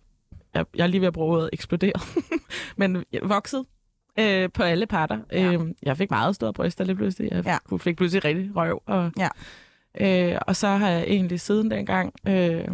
jeg, 0.54 0.66
jeg 0.76 0.84
er 0.84 0.88
lige 0.88 1.02
ved 1.02 1.08
at 1.08 1.14
bruge 1.14 1.38
ordet 1.38 1.50
eksplodere, 1.54 1.94
men 2.78 3.04
jeg 3.12 3.22
voksede 3.24 3.66
øh, 4.20 4.50
på 4.54 4.64
alle 4.64 4.86
parter. 4.86 5.18
Ja. 5.32 5.54
Øh, 5.54 5.60
jeg 5.84 5.98
fik 5.98 6.10
meget 6.12 6.36
store 6.36 6.54
bryster 6.54 6.84
lige 6.84 6.96
pludselig. 6.96 7.32
Jeg 7.32 7.46
ja. 7.46 7.78
fik 7.78 7.98
pludselig 7.98 8.26
rigtig 8.26 8.56
røv. 8.56 8.82
Og, 8.86 9.12
Ja. 9.18 9.28
Øh, 10.00 10.38
og 10.48 10.56
så 10.56 10.68
har 10.68 10.90
jeg 10.90 11.04
egentlig 11.04 11.40
siden 11.40 11.72
dengang 11.72 12.14
øh, 12.28 12.68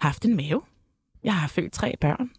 haft 0.00 0.24
en 0.24 0.36
mave. 0.36 0.62
Jeg 1.24 1.34
har 1.34 1.48
født 1.48 1.72
tre 1.72 1.94
børn. 2.00 2.30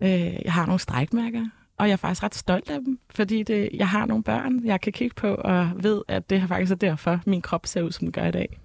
Øh, 0.00 0.44
jeg 0.44 0.52
har 0.52 0.66
nogle 0.66 0.80
strækmærker. 0.80 1.46
Og 1.78 1.86
jeg 1.86 1.92
er 1.92 1.96
faktisk 1.96 2.22
ret 2.22 2.34
stolt 2.34 2.70
af 2.70 2.78
dem, 2.80 2.98
fordi 3.10 3.42
det, 3.42 3.70
jeg 3.74 3.88
har 3.88 4.06
nogle 4.06 4.24
børn, 4.24 4.64
jeg 4.64 4.80
kan 4.80 4.92
kigge 4.92 5.14
på 5.14 5.34
og 5.34 5.70
ved, 5.76 6.02
at 6.08 6.30
det 6.30 6.40
har 6.40 6.48
faktisk 6.48 6.72
er 6.72 6.76
derfor, 6.76 7.20
min 7.26 7.42
krop 7.42 7.66
ser 7.66 7.82
ud, 7.82 7.92
som 7.92 8.06
den 8.06 8.12
gør 8.12 8.26
i 8.26 8.30
dag. 8.30 8.60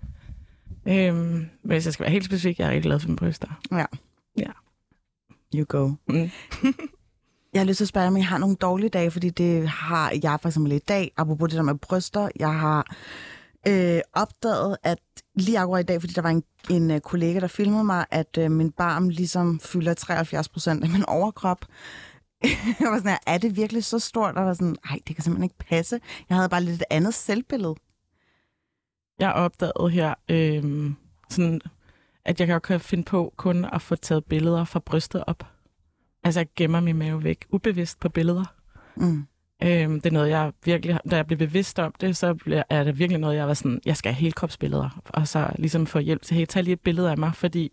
Øhm, 0.86 1.16
men 1.18 1.50
hvis 1.63 1.86
jeg 1.86 1.94
skal 1.94 2.04
være 2.04 2.12
helt 2.12 2.26
specifik, 2.26 2.60
jeg 2.60 2.66
er 2.66 2.70
rigtig 2.70 2.84
glad 2.84 3.00
for 3.00 3.08
mine 3.08 3.18
bryster. 3.18 3.48
Ja. 3.72 3.86
Ja. 4.38 4.52
You 5.56 5.66
go. 5.68 5.92
Mm. 6.08 6.30
Jeg 7.54 7.62
har 7.62 7.66
lyst 7.66 7.78
til 7.78 7.84
at 7.84 7.88
spørge, 7.88 8.08
om 8.08 8.18
I 8.18 8.22
har 8.22 8.38
nogle 8.38 8.56
dårlige 8.56 8.89
dage, 8.89 9.12
fordi 9.12 9.30
det 9.30 9.68
har 9.70 10.13
jeg 10.24 10.39
for 10.42 10.50
eksempel 10.50 10.72
i 10.72 10.80
dag, 10.80 11.12
apropos 11.18 11.50
det 11.50 11.58
der 11.58 11.63
med 11.63 11.76
bryster. 11.76 12.30
Jeg 12.39 12.60
har 12.60 12.96
øh, 13.67 14.02
opdaget, 14.13 14.78
at 14.84 14.99
lige 15.36 15.60
akkurat 15.60 15.84
i 15.84 15.86
dag, 15.86 16.02
fordi 16.02 16.13
der 16.13 16.21
var 16.21 16.30
en, 16.30 16.43
en 16.69 16.91
øh, 16.91 16.99
kollega, 16.99 17.39
der 17.39 17.47
filmede 17.47 17.84
mig, 17.84 18.06
at 18.12 18.38
øh, 18.38 18.52
min 18.52 18.71
barm 18.71 19.10
ligesom 19.10 19.60
fylder 19.60 19.93
73 19.93 20.49
procent 20.49 20.84
af 20.84 20.89
min 20.89 21.06
overkrop. 21.08 21.65
jeg 22.80 22.91
var 22.91 22.97
sådan 22.97 23.10
her, 23.10 23.17
er 23.28 23.38
det 23.38 23.56
virkelig 23.56 23.84
så 23.84 23.99
stort? 23.99 24.36
Og 24.36 24.39
jeg 24.39 24.47
var 24.47 24.54
sådan, 24.54 24.76
nej, 24.89 24.99
det 25.08 25.15
kan 25.15 25.23
simpelthen 25.23 25.43
ikke 25.43 25.69
passe. 25.69 25.99
Jeg 26.30 26.38
havde 26.38 26.49
bare 26.49 26.63
lidt 26.63 26.82
et 26.82 26.88
andet 26.89 27.13
selvbillede. 27.13 27.76
Jeg 29.19 29.34
opdagede 29.34 29.89
her, 29.89 30.13
øhm, 30.30 30.95
sådan, 31.30 31.62
at 32.26 32.39
jeg 32.39 32.47
godt 32.47 32.63
kan 32.63 32.80
finde 32.80 33.04
på 33.04 33.34
kun 33.38 33.65
at 33.65 33.82
få 33.82 33.95
taget 33.95 34.26
billeder 34.26 34.65
fra 34.65 34.80
brystet 34.80 35.23
op. 35.28 35.47
Altså, 36.23 36.39
jeg 36.39 36.47
gemmer 36.56 36.80
min 36.80 36.95
mave 36.95 37.23
væk, 37.23 37.45
ubevidst 37.49 37.99
på 37.99 38.10
billeder. 38.10 38.45
Mm. 38.95 39.26
Øhm, 39.63 40.02
det 40.02 40.10
er 40.10 40.13
noget, 40.13 40.30
jeg 40.30 40.52
virkelig, 40.65 40.99
da 41.12 41.15
jeg 41.15 41.28
blev 41.28 41.38
bevidst 41.39 41.80
om 41.80 41.93
det, 42.02 42.17
så 42.17 42.36
er 42.69 42.84
det 42.84 42.99
virkelig 42.99 43.19
noget, 43.19 43.36
jeg 43.36 43.47
var 43.47 43.54
sådan, 43.54 43.82
jeg 43.86 43.97
skal 43.97 44.12
have 44.13 44.21
helkropsbilleder, 44.21 45.02
og 45.06 45.28
så 45.28 45.49
ligesom 45.56 45.86
få 45.88 45.99
hjælp 45.99 46.21
til, 46.21 46.38
hey, 46.38 46.45
tag 46.45 46.63
lige 46.63 46.73
et 46.73 46.80
billede 46.80 47.12
af 47.12 47.17
mig, 47.17 47.32
fordi 47.36 47.71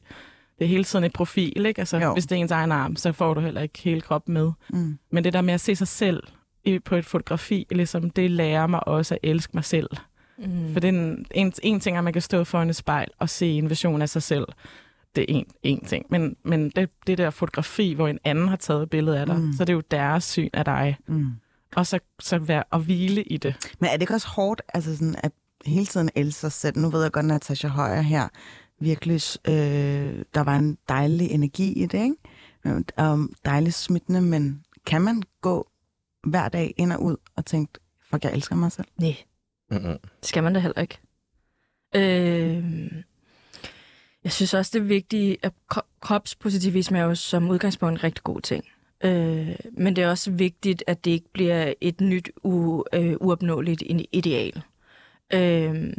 det 0.58 0.64
er 0.64 0.68
hele 0.68 0.84
tiden 0.84 1.04
et 1.04 1.12
profil, 1.12 1.66
ikke? 1.66 1.78
Altså, 1.80 1.98
Jo. 1.98 2.12
hvis 2.12 2.26
det 2.26 2.36
er 2.36 2.40
ens 2.40 2.50
egen 2.50 2.72
arm, 2.72 2.96
så 2.96 3.12
får 3.12 3.34
du 3.34 3.40
heller 3.40 3.60
ikke 3.60 3.78
hele 3.84 4.00
kroppen 4.00 4.34
med. 4.34 4.50
Mm. 4.70 4.98
Men 5.12 5.24
det 5.24 5.32
der 5.32 5.40
med 5.40 5.54
at 5.54 5.60
se 5.60 5.76
sig 5.76 5.88
selv 5.88 6.22
i, 6.64 6.78
på 6.78 6.96
et 6.96 7.04
fotografi, 7.04 7.66
ligesom, 7.70 8.10
det 8.10 8.30
lærer 8.30 8.66
mig 8.66 8.88
også 8.88 9.14
at 9.14 9.20
elske 9.22 9.50
mig 9.54 9.64
selv. 9.64 9.88
Mm. 10.38 10.72
For 10.72 10.80
det 10.80 10.88
er 10.88 10.92
en, 10.92 11.26
en, 11.34 11.52
en 11.62 11.80
ting, 11.80 11.96
at 11.96 12.04
man 12.04 12.12
kan 12.12 12.22
stå 12.22 12.44
foran 12.44 12.70
et 12.70 12.76
spejl 12.76 13.08
og 13.18 13.28
se 13.28 13.46
en 13.46 13.68
version 13.68 14.02
af 14.02 14.08
sig 14.08 14.22
selv. 14.22 14.46
Det 15.16 15.22
er 15.22 15.26
en, 15.28 15.46
en 15.62 15.84
ting. 15.84 16.06
Men, 16.08 16.36
men 16.44 16.70
det, 16.70 16.90
det 17.06 17.18
der 17.18 17.30
fotografi, 17.30 17.92
hvor 17.92 18.08
en 18.08 18.18
anden 18.24 18.48
har 18.48 18.56
taget 18.56 18.82
et 18.82 18.90
billede 18.90 19.18
af 19.20 19.26
dig, 19.26 19.36
mm. 19.38 19.52
så 19.52 19.64
det 19.64 19.70
er 19.72 19.74
jo 19.74 19.82
deres 19.90 20.24
syn 20.24 20.48
af 20.52 20.64
dig. 20.64 20.96
Mm. 21.08 21.26
Og 21.76 21.86
så, 21.86 21.98
så 22.20 22.38
være 22.38 22.64
og 22.70 22.80
hvile 22.80 23.22
i 23.22 23.36
det. 23.36 23.74
Men 23.78 23.88
er 23.88 23.92
det 23.92 24.02
ikke 24.02 24.14
også 24.14 24.28
hårdt, 24.28 24.62
altså 24.74 24.96
sådan, 24.96 25.16
at 25.22 25.32
hele 25.66 25.86
tiden 25.86 26.10
elske 26.14 26.40
sig 26.40 26.52
selv? 26.52 26.78
Nu 26.78 26.90
ved 26.90 27.02
jeg 27.02 27.12
godt, 27.12 27.24
at 27.24 27.28
Natasha 27.28 27.68
Højer 27.68 28.00
her 28.00 28.28
virkelig, 28.80 29.20
øh, 29.48 30.24
der 30.34 30.40
var 30.40 30.56
en 30.56 30.78
dejlig 30.88 31.30
energi 31.30 31.72
i 31.72 31.86
det, 31.86 32.02
ikke? 32.02 32.16
Og 32.96 33.28
dejligt 33.44 33.74
smittende, 33.74 34.20
men 34.20 34.64
kan 34.86 35.02
man 35.02 35.22
gå 35.40 35.68
hver 36.26 36.48
dag 36.48 36.74
ind 36.76 36.92
og 36.92 37.02
ud 37.02 37.16
og 37.36 37.46
tænke, 37.46 37.72
fuck, 38.10 38.24
jeg 38.24 38.32
elsker 38.32 38.56
mig 38.56 38.72
selv? 38.72 38.86
Nej, 38.98 39.16
det 39.70 39.98
skal 40.22 40.42
man 40.42 40.54
da 40.54 40.60
heller 40.60 40.80
ikke. 40.80 40.98
Øh, 41.94 42.92
jeg 44.24 44.32
synes 44.32 44.54
også, 44.54 44.70
det 44.74 44.78
er 44.82 44.86
vigtigt, 44.86 45.36
at 45.42 45.52
kro- 45.74 45.88
kropspositivisme 46.00 46.98
er 46.98 47.02
jo 47.02 47.14
som 47.14 47.48
udgangspunkt 47.50 47.98
en 47.98 48.04
rigtig 48.04 48.24
god 48.24 48.40
ting. 48.40 48.64
Øh, 49.04 49.56
men 49.72 49.96
det 49.96 50.04
er 50.04 50.08
også 50.08 50.30
vigtigt, 50.30 50.84
at 50.86 51.04
det 51.04 51.10
ikke 51.10 51.32
bliver 51.32 51.72
et 51.80 52.00
nyt 52.00 52.30
u, 52.42 52.84
øh, 52.92 53.16
uopnåeligt 53.20 53.82
ideal. 54.12 54.62
Øh, 55.32 55.92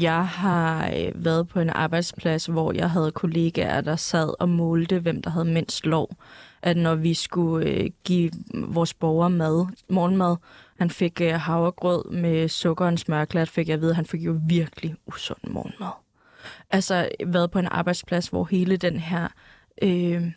jeg 0.00 0.26
har 0.26 0.90
øh, 0.96 1.24
været 1.24 1.48
på 1.48 1.60
en 1.60 1.70
arbejdsplads, 1.70 2.46
hvor 2.46 2.72
jeg 2.72 2.90
havde 2.90 3.12
kollegaer, 3.12 3.80
der 3.80 3.96
sad 3.96 4.40
og 4.40 4.48
målte, 4.48 4.98
hvem 4.98 5.22
der 5.22 5.30
havde 5.30 5.44
mindst 5.44 5.86
lov. 5.86 6.16
At 6.62 6.76
når 6.76 6.94
vi 6.94 7.14
skulle 7.14 7.70
øh, 7.70 7.90
give 8.04 8.30
vores 8.54 8.94
borgere 8.94 9.30
mad, 9.30 9.66
morgenmad, 9.88 10.36
han 10.78 10.90
fik 10.90 11.20
øh, 11.20 11.32
havregrød 11.32 12.10
med 12.10 12.48
sukker 12.48 12.84
og 12.84 12.88
en 12.88 12.98
smørklat, 12.98 13.48
fik 13.48 13.68
jeg 13.68 13.74
at 13.74 13.80
vide, 13.80 13.90
at 13.90 13.96
han 13.96 14.06
fik 14.06 14.20
jo 14.20 14.40
virkelig 14.46 14.94
usund 15.06 15.38
morgenmad. 15.50 15.90
Altså 16.70 17.08
været 17.26 17.50
på 17.50 17.58
en 17.58 17.68
arbejdsplads, 17.70 18.28
hvor 18.28 18.44
hele 18.44 18.76
den 18.76 18.96
her 18.96 19.28
øh, 19.82 20.32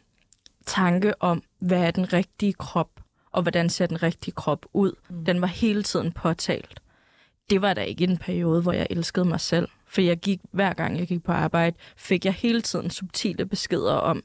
tanke 0.66 1.22
om, 1.22 1.44
hvad 1.64 1.84
er 1.84 1.92
den 1.92 2.14
rigtige 2.14 2.54
krop, 2.54 2.90
og 3.32 3.42
hvordan 3.42 3.70
ser 3.70 3.86
den 3.86 4.04
rigtige 4.04 4.34
krop 4.34 4.66
ud, 4.74 4.92
mm. 5.10 5.26
den 5.26 5.42
var 5.42 5.48
hele 5.48 5.84
tiden 5.84 6.12
påtalt. 6.12 6.80
Det 7.50 7.62
var 7.62 7.74
da 7.74 7.82
ikke 7.82 8.04
en 8.04 8.18
periode, 8.18 8.62
hvor 8.62 8.72
jeg 8.72 8.88
elskede 8.90 9.26
mig 9.26 9.40
selv. 9.40 9.68
For 9.88 10.02
jeg 10.02 10.18
gik, 10.18 10.40
hver 10.52 10.74
gang 10.74 11.00
jeg 11.00 11.08
gik 11.08 11.24
på 11.24 11.32
arbejde, 11.32 11.76
fik 11.98 12.26
jeg 12.26 12.34
hele 12.34 12.62
tiden 12.62 12.90
subtile 12.90 13.46
beskeder 13.46 13.94
om, 13.94 14.24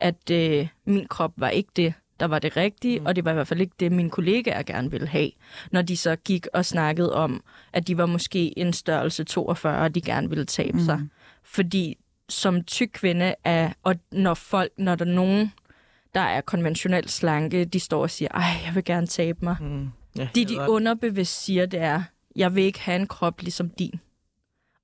at 0.00 0.30
øh, 0.30 0.68
min 0.84 1.06
krop 1.08 1.32
var 1.36 1.48
ikke 1.48 1.70
det, 1.76 1.94
der 2.20 2.26
var 2.26 2.38
det 2.38 2.56
rigtige, 2.56 3.00
mm. 3.00 3.06
og 3.06 3.16
det 3.16 3.24
var 3.24 3.30
i 3.30 3.34
hvert 3.34 3.48
fald 3.48 3.60
ikke 3.60 3.74
det, 3.80 3.92
mine 3.92 4.10
kollegaer 4.10 4.62
gerne 4.62 4.90
ville 4.90 5.08
have, 5.08 5.30
når 5.72 5.82
de 5.82 5.96
så 5.96 6.16
gik 6.16 6.46
og 6.54 6.64
snakkede 6.64 7.14
om, 7.14 7.42
at 7.72 7.86
de 7.86 7.98
var 7.98 8.06
måske 8.06 8.58
en 8.58 8.72
størrelse 8.72 9.24
42, 9.24 9.84
og 9.84 9.94
de 9.94 10.00
gerne 10.00 10.28
ville 10.28 10.44
tabe 10.44 10.78
mm. 10.78 10.84
sig. 10.84 11.00
Fordi 11.42 11.96
som 12.28 12.64
tyk 12.64 12.90
kvinde 12.92 13.34
er, 13.44 13.72
og 13.82 13.94
når 14.12 14.34
folk, 14.34 14.72
når 14.78 14.94
der 14.94 15.04
er 15.04 15.12
nogen, 15.12 15.52
der 16.14 16.20
er 16.20 16.40
konventionelt 16.40 17.10
slanke, 17.10 17.64
de 17.64 17.80
står 17.80 18.02
og 18.02 18.10
siger, 18.10 18.28
ej, 18.34 18.52
jeg 18.66 18.74
vil 18.74 18.84
gerne 18.84 19.06
tabe 19.06 19.38
mig. 19.44 19.56
Mm. 19.60 19.88
Ja, 20.18 20.28
det, 20.34 20.48
de 20.48 20.70
underbevidst 20.70 21.44
siger, 21.44 21.66
det 21.66 21.80
er, 21.80 22.02
jeg 22.36 22.54
vil 22.54 22.64
ikke 22.64 22.80
have 22.80 23.00
en 23.00 23.06
krop 23.06 23.40
ligesom 23.40 23.70
din. 23.70 24.00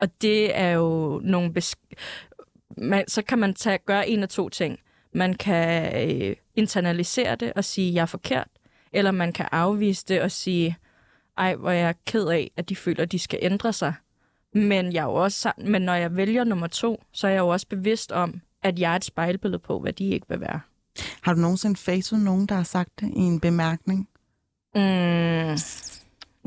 Og 0.00 0.22
det 0.22 0.58
er 0.58 0.70
jo 0.70 1.20
nogle... 1.24 1.52
Besk- 1.52 1.94
man, 2.76 3.08
så 3.08 3.22
kan 3.22 3.38
man 3.38 3.54
tage, 3.54 3.78
gøre 3.78 4.08
en 4.08 4.22
af 4.22 4.28
to 4.28 4.48
ting. 4.48 4.78
Man 5.12 5.34
kan 5.34 5.96
øh, 6.10 6.36
internalisere 6.54 7.36
det 7.36 7.52
og 7.52 7.64
sige, 7.64 7.94
jeg 7.94 8.02
er 8.02 8.06
forkert. 8.06 8.48
Eller 8.92 9.10
man 9.10 9.32
kan 9.32 9.48
afvise 9.52 10.04
det 10.08 10.20
og 10.22 10.30
sige, 10.30 10.76
ej, 11.38 11.54
hvor 11.54 11.70
jeg 11.70 11.88
er 11.88 11.92
ked 12.06 12.28
af, 12.28 12.50
at 12.56 12.68
de 12.68 12.76
føler, 12.76 13.02
at 13.02 13.12
de 13.12 13.18
skal 13.18 13.38
ændre 13.42 13.72
sig. 13.72 13.94
Men, 14.52 14.92
jeg 14.92 15.00
er 15.00 15.04
jo 15.04 15.14
også, 15.14 15.52
men 15.58 15.82
når 15.82 15.94
jeg 15.94 16.16
vælger 16.16 16.44
nummer 16.44 16.66
to, 16.66 17.02
så 17.12 17.26
er 17.26 17.30
jeg 17.30 17.38
jo 17.38 17.48
også 17.48 17.66
bevidst 17.68 18.12
om, 18.12 18.40
at 18.62 18.78
jeg 18.78 18.92
er 18.92 18.96
et 18.96 19.04
spejlbillede 19.04 19.58
på, 19.58 19.80
hvad 19.80 19.92
de 19.92 20.08
ikke 20.08 20.26
vil 20.28 20.40
være. 20.40 20.60
Har 21.26 21.34
du 21.34 21.40
nogensinde 21.40 21.76
facet 21.76 22.20
nogen, 22.20 22.46
der 22.46 22.54
har 22.54 22.62
sagt 22.62 23.00
det 23.00 23.12
i 23.16 23.18
en 23.18 23.40
bemærkning? 23.40 24.08
Mm, 24.74 25.56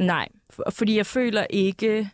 nej, 0.05 0.27
fordi 0.69 0.97
jeg 0.97 1.05
føler 1.05 1.45
ikke... 1.49 2.09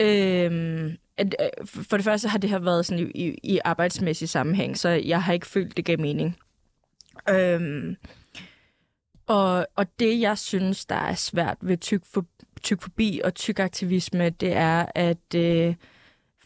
Øhm, 0.00 0.96
at, 1.16 1.36
øh, 1.40 1.66
for 1.66 1.96
det 1.96 2.04
første 2.04 2.28
har 2.28 2.38
det 2.38 2.50
her 2.50 2.58
været 2.58 2.86
sådan 2.86 3.10
i, 3.14 3.28
i, 3.28 3.38
i 3.42 3.58
arbejdsmæssig 3.64 4.28
sammenhæng, 4.28 4.78
så 4.78 4.88
jeg 4.88 5.22
har 5.22 5.32
ikke 5.32 5.46
følt, 5.46 5.76
det 5.76 5.84
gav 5.84 6.00
mening. 6.00 6.36
Øhm, 7.28 7.96
og, 9.26 9.66
og 9.76 9.86
det, 9.98 10.20
jeg 10.20 10.38
synes, 10.38 10.86
der 10.86 10.94
er 10.94 11.14
svært 11.14 11.56
ved 11.60 11.76
tyk, 11.76 12.02
for, 12.04 12.26
tyk 12.62 12.82
forbi 12.82 13.20
og 13.24 13.34
tyk 13.34 13.58
aktivisme, 13.58 14.30
det 14.30 14.52
er, 14.52 14.86
at 14.94 15.34
øh, 15.34 15.74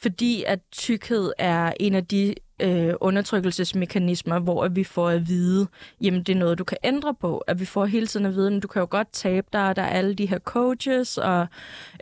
fordi 0.02 0.44
at 0.46 0.58
tykkhed 0.72 1.32
er 1.38 1.72
en 1.80 1.94
af 1.94 2.06
de 2.06 2.34
øh, 2.62 2.94
undertrykkelsesmekanismer, 3.00 4.38
hvor 4.38 4.64
at 4.64 4.76
vi 4.76 4.84
får 4.84 5.08
at 5.08 5.28
vide, 5.28 5.66
jamen 6.00 6.22
det 6.22 6.34
er 6.34 6.38
noget, 6.38 6.58
du 6.58 6.64
kan 6.64 6.78
ændre 6.84 7.14
på. 7.14 7.38
At 7.38 7.60
vi 7.60 7.64
får 7.64 7.84
hele 7.84 8.06
tiden 8.06 8.26
at 8.26 8.34
vide, 8.34 8.56
at 8.56 8.62
du 8.62 8.68
kan 8.68 8.80
jo 8.80 8.86
godt 8.90 9.08
tabe 9.12 9.46
dig, 9.52 9.68
og 9.68 9.76
der 9.76 9.82
er 9.82 9.88
alle 9.88 10.14
de 10.14 10.26
her 10.26 10.38
coaches, 10.38 11.18
og 11.18 11.46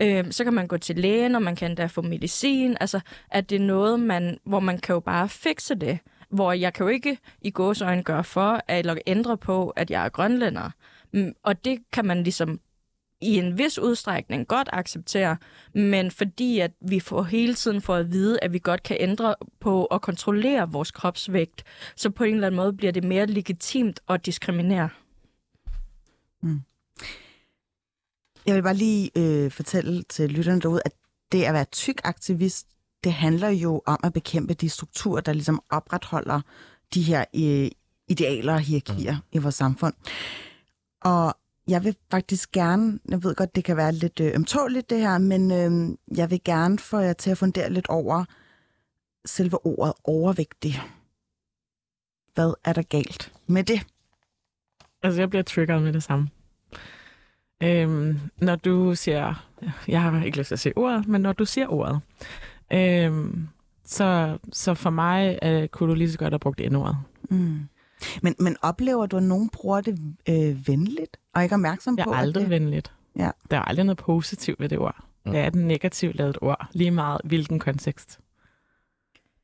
øh, 0.02 0.24
så 0.30 0.44
kan 0.44 0.52
man 0.52 0.66
gå 0.66 0.76
til 0.76 0.96
lægen, 0.96 1.34
og 1.34 1.42
man 1.42 1.56
kan 1.56 1.70
endda 1.70 1.86
få 1.86 2.02
medicin. 2.02 2.76
Altså, 2.80 3.00
at 3.30 3.50
det 3.50 3.56
er 3.56 3.66
noget, 3.66 4.00
man, 4.00 4.38
hvor 4.44 4.60
man 4.60 4.78
kan 4.78 4.92
jo 4.92 5.00
bare 5.00 5.28
fikse 5.28 5.74
det. 5.74 5.98
Hvor 6.30 6.52
jeg 6.52 6.72
kan 6.72 6.84
jo 6.84 6.90
ikke 6.90 7.18
i 7.42 7.50
gåsøjne 7.50 8.02
gøre 8.02 8.24
for, 8.24 8.60
eller 8.68 8.96
ændre 9.06 9.36
på, 9.36 9.68
at 9.68 9.90
jeg 9.90 10.04
er 10.04 10.08
grønlænder. 10.08 10.70
Mm, 11.12 11.32
og 11.42 11.64
det 11.64 11.78
kan 11.92 12.04
man 12.04 12.22
ligesom 12.22 12.60
i 13.20 13.38
en 13.38 13.58
vis 13.58 13.78
udstrækning 13.78 14.48
godt 14.48 14.68
acceptere, 14.72 15.36
men 15.74 16.10
fordi 16.10 16.58
at 16.58 16.72
vi 16.80 17.00
får 17.00 17.22
hele 17.22 17.54
tiden 17.54 17.80
får 17.80 17.96
at 17.96 18.12
vide, 18.12 18.38
at 18.42 18.52
vi 18.52 18.58
godt 18.58 18.82
kan 18.82 18.96
ændre 19.00 19.34
på 19.60 19.84
og 19.84 20.02
kontrollere 20.02 20.72
vores 20.72 20.90
kropsvægt, 20.90 21.64
så 21.96 22.10
på 22.10 22.24
en 22.24 22.34
eller 22.34 22.46
anden 22.46 22.56
måde 22.56 22.72
bliver 22.72 22.92
det 22.92 23.04
mere 23.04 23.26
legitimt 23.26 24.00
at 24.08 24.26
diskriminere. 24.26 24.88
Mm. 26.42 26.60
Jeg 28.46 28.54
vil 28.54 28.62
bare 28.62 28.74
lige 28.74 29.10
øh, 29.16 29.50
fortælle 29.50 30.02
til 30.02 30.30
lytterne 30.30 30.60
derude, 30.60 30.82
at 30.84 30.92
det 31.32 31.44
at 31.44 31.54
være 31.54 31.64
tyk 31.64 32.00
aktivist, 32.04 32.66
det 33.04 33.12
handler 33.12 33.48
jo 33.48 33.82
om 33.86 33.98
at 34.04 34.12
bekæmpe 34.12 34.54
de 34.54 34.68
strukturer, 34.68 35.20
der 35.20 35.32
ligesom 35.32 35.62
opretholder 35.70 36.40
de 36.94 37.02
her 37.02 37.24
øh, 37.34 37.70
idealer 38.08 38.54
og 38.54 38.60
hierarkier 38.60 39.14
mm. 39.14 39.22
i 39.32 39.38
vores 39.38 39.54
samfund. 39.54 39.94
Og 41.02 41.36
jeg 41.70 41.84
vil 41.84 41.96
faktisk 42.10 42.52
gerne, 42.52 42.98
jeg 43.08 43.24
ved 43.24 43.34
godt, 43.34 43.54
det 43.54 43.64
kan 43.64 43.76
være 43.76 43.92
lidt 43.92 44.20
øh, 44.20 44.32
ømtåligt 44.34 44.90
det 44.90 44.98
her, 44.98 45.18
men 45.18 45.50
øh, 45.50 45.96
jeg 46.16 46.30
vil 46.30 46.40
gerne 46.44 46.78
få 46.78 46.98
jer 46.98 47.12
til 47.12 47.30
at 47.30 47.38
fundere 47.38 47.70
lidt 47.70 47.88
over 47.88 48.24
selve 49.24 49.66
ordet 49.66 49.94
overvægtig. 50.04 50.74
Hvad 52.34 52.54
er 52.64 52.72
der 52.72 52.82
galt 52.82 53.32
med 53.46 53.64
det? 53.64 53.86
Altså, 55.02 55.20
jeg 55.20 55.30
bliver 55.30 55.42
triggeret 55.42 55.82
med 55.82 55.92
det 55.92 56.02
samme. 56.02 56.28
Øhm, 57.62 58.20
når 58.38 58.56
du 58.56 58.94
siger, 58.94 59.46
jeg 59.88 60.02
har 60.02 60.24
ikke 60.24 60.38
lyst 60.38 60.48
til 60.48 60.54
at 60.54 60.60
sige 60.60 60.78
ordet, 60.78 61.08
men 61.08 61.20
når 61.20 61.32
du 61.32 61.44
siger 61.44 61.68
ordet, 61.68 62.00
øhm, 62.72 63.48
så, 63.84 64.38
så 64.52 64.74
for 64.74 64.90
mig 64.90 65.38
øh, 65.42 65.68
kunne 65.68 65.90
du 65.90 65.94
lige 65.94 66.12
så 66.12 66.18
godt 66.18 66.32
have 66.32 66.38
brugt 66.38 66.60
endordet. 66.60 66.96
Mm. 67.30 67.68
Men, 68.22 68.34
men 68.38 68.56
oplever 68.62 69.06
du, 69.06 69.16
at 69.16 69.22
nogen 69.22 69.48
bruger 69.48 69.80
det 69.80 69.98
øh, 70.28 70.68
venligt, 70.68 71.16
og 71.34 71.42
ikke 71.42 71.54
opmærksom 71.54 71.96
på, 71.96 72.02
det 72.10 72.12
er 72.12 72.16
aldrig 72.16 72.42
det... 72.42 72.50
venligt. 72.50 72.92
Ja. 73.16 73.30
Der 73.50 73.56
er 73.56 73.62
aldrig 73.62 73.86
noget 73.86 73.98
positivt 73.98 74.60
ved 74.60 74.68
det 74.68 74.78
ord. 74.78 75.04
Mm. 75.26 75.32
Det 75.32 75.40
er 75.40 75.46
et 75.46 75.54
negativt 75.54 76.16
lavet 76.16 76.38
ord, 76.40 76.66
lige 76.72 76.90
meget 76.90 77.20
hvilken 77.24 77.58
kontekst. 77.58 78.20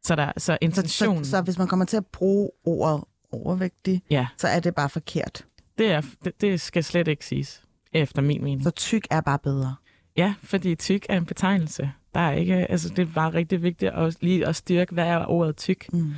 Så, 0.02 0.16
der, 0.16 0.32
så 0.36 0.58
intention... 0.60 1.24
Så, 1.24 1.30
så, 1.30 1.36
så 1.36 1.42
hvis 1.42 1.58
man 1.58 1.68
kommer 1.68 1.84
til 1.84 1.96
at 1.96 2.06
bruge 2.06 2.50
ordet 2.64 3.04
overvægtig, 3.32 4.02
ja. 4.10 4.26
så 4.36 4.48
er 4.48 4.60
det 4.60 4.74
bare 4.74 4.88
forkert? 4.88 5.46
Det, 5.78 5.92
er, 5.92 6.02
det, 6.24 6.40
det 6.40 6.60
skal 6.60 6.84
slet 6.84 7.08
ikke 7.08 7.26
siges, 7.26 7.62
efter 7.92 8.22
min 8.22 8.44
mening. 8.44 8.62
Så 8.62 8.70
tyk 8.70 9.06
er 9.10 9.20
bare 9.20 9.38
bedre? 9.38 9.74
Ja, 10.16 10.34
fordi 10.42 10.74
tyk 10.74 11.06
er 11.08 11.16
en 11.16 11.26
betegnelse. 11.26 11.90
Der 12.14 12.20
er 12.20 12.32
ikke, 12.32 12.54
altså 12.54 12.88
det 12.88 13.08
er 13.08 13.12
bare 13.14 13.34
rigtig 13.34 13.62
vigtigt 13.62 13.92
at, 13.92 14.16
lige 14.20 14.46
at 14.46 14.56
styrke, 14.56 14.94
hvad 14.94 15.06
er 15.06 15.26
ordet 15.26 15.56
tyk. 15.56 15.92
Mm. 15.92 16.14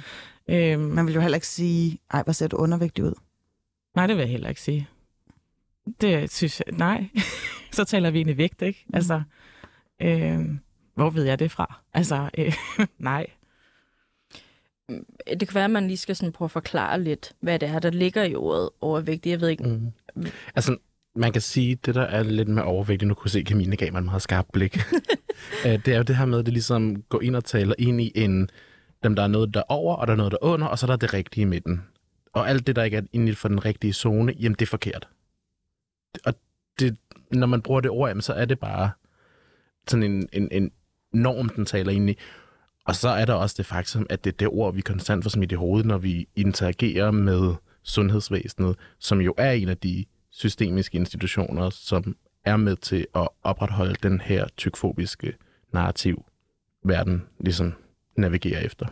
Øhm, 0.50 0.80
Man 0.80 1.06
vil 1.06 1.14
jo 1.14 1.20
heller 1.20 1.36
ikke 1.36 1.46
sige, 1.46 1.98
ej, 2.10 2.22
hvor 2.22 2.32
ser 2.32 2.46
du 2.48 2.56
undervægtig 2.56 3.04
ud. 3.04 3.12
Nej, 3.94 4.06
det 4.06 4.16
vil 4.16 4.22
jeg 4.22 4.30
heller 4.30 4.48
ikke 4.48 4.60
sige. 4.60 4.88
Det 6.00 6.32
synes 6.32 6.62
jeg, 6.66 6.74
nej. 6.76 7.08
så 7.72 7.84
taler 7.84 8.10
vi 8.10 8.18
egentlig 8.18 8.38
vægt, 8.38 8.62
ikke? 8.62 8.84
Mm. 8.86 8.94
Altså, 8.94 9.22
øh, 10.02 10.40
hvor 10.94 11.10
ved 11.10 11.24
jeg 11.24 11.38
det 11.38 11.50
fra? 11.50 11.80
Altså, 11.94 12.30
øh, 12.38 12.54
nej. 12.98 13.26
Det 15.40 15.48
kan 15.48 15.54
være, 15.54 15.64
at 15.64 15.70
man 15.70 15.86
lige 15.86 15.96
skal 15.96 16.16
sådan 16.16 16.32
prøve 16.32 16.46
at 16.46 16.50
forklare 16.50 17.02
lidt, 17.02 17.32
hvad 17.40 17.58
det 17.58 17.68
er, 17.68 17.78
der 17.78 17.90
ligger 17.90 18.22
i 18.22 18.34
ordet 18.34 18.70
overvægtig. 18.80 19.30
Jeg 19.30 19.40
ved 19.40 19.48
ikke. 19.48 19.64
Mm. 19.64 19.92
Altså, 20.54 20.76
man 21.14 21.32
kan 21.32 21.42
sige, 21.42 21.74
det 21.74 21.94
der 21.94 22.02
er 22.02 22.22
lidt 22.22 22.48
med 22.48 22.62
overvægtig, 22.62 23.08
nu 23.08 23.14
kunne 23.14 23.30
se, 23.30 23.38
at 23.38 23.46
Camille 23.46 23.76
gav 23.76 23.92
mig 23.92 23.98
en 23.98 24.04
meget 24.04 24.22
skarp 24.22 24.46
blik. 24.52 24.78
Øh, 25.66 25.72
det 25.72 25.88
er 25.88 25.96
jo 25.96 26.02
det 26.02 26.16
her 26.16 26.26
med, 26.26 26.38
at 26.38 26.46
det 26.46 26.52
ligesom 26.52 27.02
går 27.02 27.22
ind 27.22 27.36
og 27.36 27.44
taler 27.44 27.74
ind 27.78 28.00
i 28.00 28.12
en 28.14 28.50
dem, 29.02 29.14
der 29.14 29.22
er 29.22 29.26
noget 29.26 29.54
der 29.54 29.62
over, 29.68 29.96
og 29.96 30.06
der 30.06 30.12
er 30.12 30.16
noget 30.16 30.32
der 30.32 30.38
under, 30.40 30.66
og 30.66 30.78
så 30.78 30.86
er 30.86 30.88
der 30.88 30.96
det 30.96 31.14
rigtige 31.14 31.42
i 31.42 31.44
midten. 31.44 31.82
Og 32.32 32.48
alt 32.48 32.66
det, 32.66 32.76
der 32.76 32.82
ikke 32.82 32.96
er 32.96 33.02
inden 33.12 33.34
for 33.34 33.48
den 33.48 33.64
rigtige 33.64 33.92
zone, 33.92 34.34
jamen 34.40 34.56
det 34.58 34.62
er 34.62 34.70
forkert. 34.70 35.08
Og 36.26 36.34
det, 36.78 36.96
når 37.32 37.46
man 37.46 37.62
bruger 37.62 37.80
det 37.80 37.90
ord, 37.90 38.08
jamen, 38.08 38.22
så 38.22 38.32
er 38.32 38.44
det 38.44 38.58
bare 38.58 38.90
sådan 39.88 40.02
en, 40.02 40.28
en, 40.32 40.48
en 40.52 40.70
norm, 41.12 41.48
den 41.48 41.66
taler 41.66 41.92
ind 41.92 42.10
i. 42.10 42.18
Og 42.84 42.96
så 42.96 43.08
er 43.08 43.24
der 43.24 43.34
også 43.34 43.54
det 43.58 43.66
faktum, 43.66 44.06
at 44.10 44.24
det 44.24 44.32
er 44.32 44.36
det 44.36 44.48
ord, 44.48 44.74
vi 44.74 44.80
konstant 44.80 45.24
får 45.24 45.30
smidt 45.30 45.52
i 45.52 45.54
hovedet, 45.54 45.86
når 45.86 45.98
vi 45.98 46.28
interagerer 46.36 47.10
med 47.10 47.54
sundhedsvæsenet, 47.82 48.76
som 48.98 49.20
jo 49.20 49.34
er 49.36 49.52
en 49.52 49.68
af 49.68 49.76
de 49.76 50.04
systemiske 50.30 50.96
institutioner, 50.96 51.70
som 51.70 52.16
er 52.44 52.56
med 52.56 52.76
til 52.76 53.06
at 53.14 53.28
opretholde 53.42 53.94
den 54.02 54.20
her 54.20 54.46
tykfobiske 54.56 55.34
narrativ, 55.72 56.24
verden 56.84 57.22
ligesom 57.40 57.74
navigere 58.18 58.64
efter. 58.64 58.86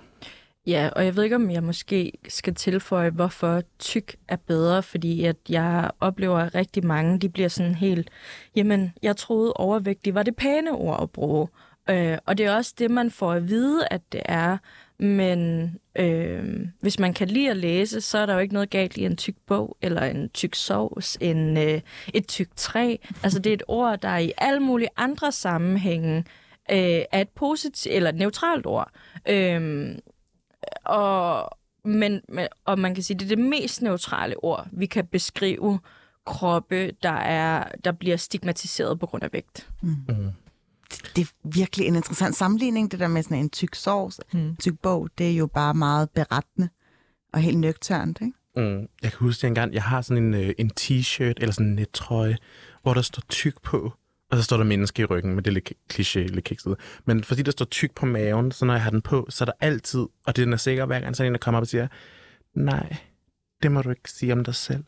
Ja, 0.67 0.89
og 0.97 1.05
jeg 1.05 1.17
ved 1.17 1.25
ikke, 1.25 1.37
om 1.37 1.51
jeg 1.51 1.63
måske 1.63 2.13
skal 2.29 2.55
tilføje, 2.55 3.11
hvorfor 3.11 3.63
tyk 3.79 4.17
er 4.29 4.37
bedre, 4.37 4.83
fordi 4.83 5.25
at 5.25 5.37
jeg 5.49 5.91
oplever, 6.01 6.39
at 6.39 6.55
rigtig 6.55 6.87
mange, 6.87 7.19
de 7.19 7.29
bliver 7.29 7.49
sådan 7.49 7.75
helt, 7.75 8.11
jamen, 8.57 8.93
jeg 9.03 9.17
troede 9.17 9.53
overvægtig 9.53 10.15
var 10.15 10.23
det 10.23 10.37
pæne 10.37 10.71
ord 10.71 11.03
at 11.03 11.11
bruge. 11.11 11.49
Øh, 11.91 12.19
og 12.27 12.39
det 12.39 12.47
er 12.47 12.57
også 12.57 12.75
det, 12.79 12.91
man 12.91 13.11
får 13.11 13.33
at 13.33 13.49
vide, 13.49 13.89
at 13.91 14.13
det 14.13 14.23
er. 14.25 14.59
Men 14.99 15.71
øh, 15.99 16.67
hvis 16.81 16.99
man 16.99 17.15
kan 17.15 17.29
lide 17.29 17.51
at 17.51 17.57
læse, 17.57 18.01
så 18.01 18.19
er 18.19 18.27
der 18.27 18.35
jo 18.35 18.41
ikke 18.41 18.55
noget 18.55 18.71
galt 18.71 18.97
i 18.97 19.05
en 19.05 19.17
tyk 19.17 19.35
bog, 19.47 19.77
eller 19.83 20.03
en 20.03 20.29
tyk 20.29 20.55
sovs, 20.55 21.19
en, 21.21 21.57
øh, 21.57 21.81
et 22.15 22.27
tyk 22.27 22.49
træ. 22.57 22.97
Altså 23.23 23.39
det 23.39 23.51
er 23.51 23.55
et 23.55 23.63
ord, 23.69 24.01
der 24.01 24.17
i 24.17 24.33
alle 24.39 24.61
mulige 24.61 24.89
andre 24.97 25.33
sammenhænge 25.33 26.25
øh, 26.71 27.03
er 27.13 27.21
et 27.21 27.29
positivt 27.29 27.95
eller 27.95 28.11
et 28.11 28.17
neutralt 28.17 28.67
ord. 28.67 28.91
Øh, 29.29 29.89
og, 30.85 31.51
men, 31.85 32.21
og 32.65 32.79
man 32.79 32.95
kan 32.95 33.05
sige, 33.05 33.19
det 33.19 33.25
er 33.25 33.37
det 33.37 33.45
mest 33.45 33.83
neutrale 33.83 34.45
ord, 34.45 34.69
vi 34.73 34.87
kan 34.87 35.07
beskrive 35.07 35.81
kroppe, 36.27 36.93
der, 37.03 37.11
er, 37.11 37.69
der 37.85 37.93
bliver 37.93 38.17
stigmatiseret 38.17 39.01
på 39.01 39.07
grund 39.07 39.25
af 39.25 39.33
vægt. 39.33 39.71
Mm. 39.83 39.89
Mm. 40.09 40.31
Det 41.17 41.23
er 41.23 41.33
virkelig 41.43 41.87
en 41.87 41.97
interessant 41.97 42.37
sammenligning, 42.37 42.91
det 42.91 43.01
der 43.01 43.09
med 43.09 43.23
sådan 43.23 43.39
en 43.39 43.51
tyk 43.51 43.75
sovs, 43.75 44.21
mm. 44.33 44.57
tyk 44.57 44.75
bog, 44.83 45.09
det 45.19 45.31
er 45.31 45.37
jo 45.37 45.47
bare 45.47 45.75
meget 45.75 46.11
berettende 46.11 46.69
og 47.33 47.41
helt 47.41 47.59
nøgternt, 47.59 48.19
ikke? 48.21 48.33
Mm. 48.57 48.89
Jeg 49.03 49.11
kan 49.13 49.19
huske, 49.19 49.45
at 49.45 49.49
engang, 49.49 49.75
jeg 49.75 49.83
har 49.83 50.03
sådan 50.03 50.23
en, 50.23 50.35
øh, 50.35 50.55
en 50.59 50.71
t-shirt 50.81 51.35
eller 51.37 51.51
sådan 51.51 51.67
en 51.67 51.75
nettrøje, 51.75 52.37
hvor 52.83 52.95
der 52.95 53.03
står 53.03 53.23
tyk 53.29 53.63
på. 53.63 53.93
Og 54.31 54.37
så 54.37 54.43
står 54.43 54.57
der 54.57 54.65
menneske 54.65 55.03
i 55.03 55.05
ryggen, 55.05 55.35
men 55.35 55.45
det 55.45 55.51
er 55.51 55.55
lidt 55.55 55.73
kliché, 55.93 56.19
lidt 56.19 56.45
kikset. 56.45 56.77
Men 57.05 57.25
fordi 57.25 57.43
der 57.43 57.51
står 57.51 57.65
tyk 57.65 57.95
på 57.95 58.07
maven, 58.07 58.53
så 58.53 58.65
når 58.65 58.75
jeg 58.75 58.83
har 58.83 58.91
den 58.91 59.03
på, 59.03 59.27
så 59.29 59.45
er 59.45 59.47
der 59.47 59.53
altid, 59.61 60.01
og 60.27 60.37
det 60.37 60.53
er 60.53 60.57
sikker 60.57 60.87
hver 60.87 61.01
gang, 61.01 61.17
så 61.17 61.23
er 61.23 61.27
en, 61.27 61.33
der 61.33 61.39
kommer 61.39 61.59
op 61.59 61.63
og 61.63 61.69
siger, 61.69 61.89
nej, 62.55 62.97
Det 63.63 63.73
må 63.73 63.83
du 63.83 63.91
ikke 63.91 64.11
sige 64.11 64.33
om 64.33 64.45
dig 64.45 64.55
selv. 64.55 64.85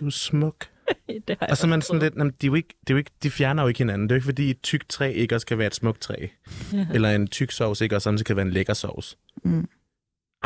Du 0.00 0.06
er 0.06 0.10
smuk. 0.10 0.66
det 1.28 1.36
har 1.40 1.46
Og 1.46 1.56
så 1.56 1.66
er 1.66 1.68
man 1.68 1.82
sådan 1.82 2.02
lidt, 2.02 2.14
jamen, 2.14 2.32
de, 2.40 2.46
er 2.46 2.48
jo 2.48 2.54
ikke, 2.54 2.68
de, 2.68 2.92
er 2.92 2.94
jo 2.94 2.98
ikke, 2.98 3.10
de 3.22 3.30
fjerner 3.30 3.62
jo 3.62 3.68
ikke 3.68 3.78
hinanden. 3.78 4.08
Det 4.08 4.12
er 4.12 4.16
jo 4.16 4.18
ikke, 4.18 4.24
fordi 4.24 4.50
et 4.50 4.62
tykt 4.62 4.88
træ 4.88 5.12
ikke 5.12 5.34
også 5.34 5.46
kan 5.46 5.58
være 5.58 5.66
et 5.66 5.74
smukt 5.74 6.00
træ. 6.00 6.26
Eller 6.94 7.10
en 7.10 7.26
tyk 7.28 7.50
sovs 7.50 7.80
ikke 7.80 7.96
også 7.96 8.04
samtidig 8.04 8.26
kan 8.26 8.36
være 8.36 8.46
en 8.46 8.52
lækker 8.52 8.74
sovs. 8.74 9.18
Mm. 9.44 9.68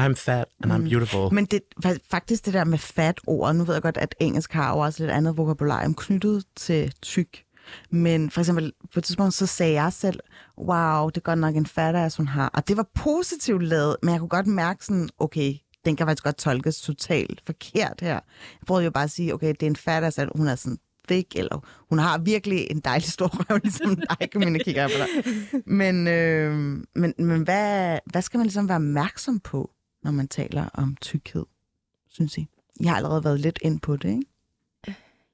I'm 0.00 0.12
fat 0.14 0.44
and 0.62 0.72
I'm 0.72 0.88
beautiful. 0.90 1.34
Men 1.34 1.44
det, 1.44 1.60
fa- 1.86 1.98
faktisk 2.10 2.46
det 2.46 2.54
der 2.54 2.64
med 2.64 2.78
fat 2.78 3.20
ord, 3.26 3.54
nu 3.54 3.64
ved 3.64 3.74
jeg 3.74 3.82
godt, 3.82 3.96
at 3.96 4.14
engelsk 4.20 4.52
har 4.52 4.70
jo 4.74 4.78
også 4.78 5.02
lidt 5.02 5.12
andet 5.12 5.36
vokabularium 5.36 5.94
knyttet 5.94 6.44
til 6.56 6.92
tyk. 7.02 7.43
Men 7.90 8.30
for 8.30 8.40
eksempel 8.40 8.72
på 8.92 9.00
et 9.00 9.04
tidspunkt, 9.04 9.34
så 9.34 9.46
sagde 9.46 9.72
jeg 9.72 9.92
selv, 9.92 10.20
wow, 10.58 11.08
det 11.08 11.16
er 11.16 11.20
godt 11.20 11.38
nok 11.38 11.56
en 11.56 11.66
fatter, 11.66 12.04
ass, 12.04 12.16
hun 12.16 12.28
har. 12.28 12.48
Og 12.48 12.68
det 12.68 12.76
var 12.76 12.86
positivt 12.94 13.62
lavet, 13.62 13.96
men 14.02 14.12
jeg 14.12 14.18
kunne 14.18 14.28
godt 14.28 14.46
mærke 14.46 14.84
sådan, 14.84 15.08
okay, 15.18 15.54
den 15.84 15.96
kan 15.96 16.06
faktisk 16.06 16.24
godt 16.24 16.36
tolkes 16.36 16.80
totalt 16.80 17.42
forkert 17.46 18.00
her. 18.00 18.12
Jeg 18.12 18.66
prøvede 18.66 18.84
jo 18.84 18.90
bare 18.90 19.04
at 19.04 19.10
sige, 19.10 19.34
okay, 19.34 19.48
det 19.48 19.62
er 19.62 19.66
en 19.66 19.76
fatter, 19.76 20.18
at 20.18 20.28
hun 20.36 20.48
er 20.48 20.54
sådan 20.54 20.78
thick, 21.08 21.36
eller 21.36 21.84
hun 21.88 21.98
har 21.98 22.18
virkelig 22.18 22.66
en 22.70 22.80
dejlig 22.80 23.08
stor 23.08 23.26
røv, 23.38 23.58
ligesom 23.62 23.96
dig, 23.96 24.28
Camilla, 24.32 24.58
kigger 24.58 24.88
på 24.88 24.94
dig. 24.98 25.62
Men, 25.66 26.08
øh, 26.08 26.52
men, 26.94 27.14
men 27.18 27.42
hvad, 27.42 27.98
hvad 28.06 28.22
skal 28.22 28.38
man 28.38 28.46
ligesom 28.46 28.68
være 28.68 28.76
opmærksom 28.76 29.40
på, 29.40 29.70
når 30.02 30.10
man 30.10 30.28
taler 30.28 30.68
om 30.74 30.96
tykkhed, 31.00 31.44
synes 32.08 32.38
I? 32.38 32.46
Jeg 32.80 32.90
har 32.90 32.96
allerede 32.96 33.24
været 33.24 33.40
lidt 33.40 33.58
ind 33.62 33.80
på 33.80 33.96
det, 33.96 34.08
ikke? 34.08 34.22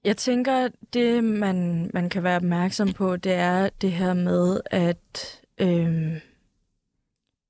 Jeg 0.05 0.17
tænker, 0.17 0.69
det 0.93 1.25
man, 1.25 1.91
man 1.95 2.09
kan 2.09 2.23
være 2.23 2.37
opmærksom 2.37 2.93
på, 2.93 3.17
det 3.17 3.33
er 3.33 3.69
det 3.81 3.93
her 3.93 4.15
med, 4.15 4.61
at 4.67 5.41
øhm, 5.59 6.21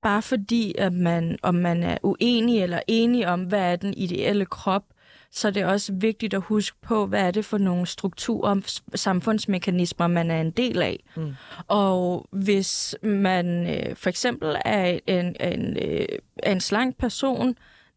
bare 0.01 0.21
fordi, 0.21 0.75
at 0.77 0.93
man, 0.93 1.39
om 1.41 1.55
man 1.55 1.83
er 1.83 1.97
uenig 2.03 2.63
eller 2.63 2.79
enig 2.87 3.27
om, 3.27 3.43
hvad 3.43 3.71
er 3.71 3.75
den 3.75 3.93
ideelle 3.93 4.45
krop, 4.45 4.83
så 5.31 5.47
er 5.47 5.51
det 5.51 5.65
også 5.65 5.93
vigtigt 5.93 6.33
at 6.33 6.41
huske 6.41 6.77
på, 6.81 7.05
hvad 7.05 7.21
er 7.27 7.31
det 7.31 7.45
for 7.45 7.57
nogle 7.57 7.87
strukturer, 7.87 8.81
samfundsmekanismer, 8.95 10.07
man 10.07 10.31
er 10.31 10.41
en 10.41 10.51
del 10.51 10.81
af. 10.81 11.03
Mm. 11.15 11.33
Og 11.67 12.27
hvis 12.31 12.95
man 13.03 13.75
øh, 13.75 13.95
for 13.95 14.09
eksempel 14.09 14.55
er 14.65 14.99
en, 15.07 15.35
en, 15.39 15.77
øh, 15.77 16.05
er 16.43 16.51
en 16.51 16.61
slank 16.61 16.97
person, 16.97 17.55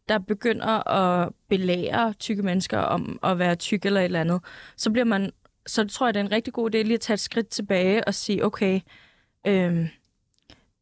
der 0.09 0.19
begynder 0.19 0.87
at 0.87 1.29
belære 1.49 2.13
tykke 2.13 2.43
mennesker 2.43 2.77
om 2.77 3.19
at 3.23 3.39
være 3.39 3.55
tyk 3.55 3.85
eller 3.85 3.99
et 3.99 4.05
eller 4.05 4.21
andet, 4.21 4.41
så 4.77 4.91
bliver 4.91 5.05
man, 5.05 5.31
så 5.67 5.87
tror 5.87 6.07
jeg, 6.07 6.13
det 6.13 6.19
er 6.19 6.23
en 6.23 6.31
rigtig 6.31 6.53
god 6.53 6.75
idé 6.75 6.77
lige 6.77 6.93
at 6.93 6.99
tage 6.99 7.13
et 7.13 7.19
skridt 7.19 7.47
tilbage 7.47 8.07
og 8.07 8.13
sige, 8.13 8.45
okay, 8.45 8.79
øhm, 9.47 9.87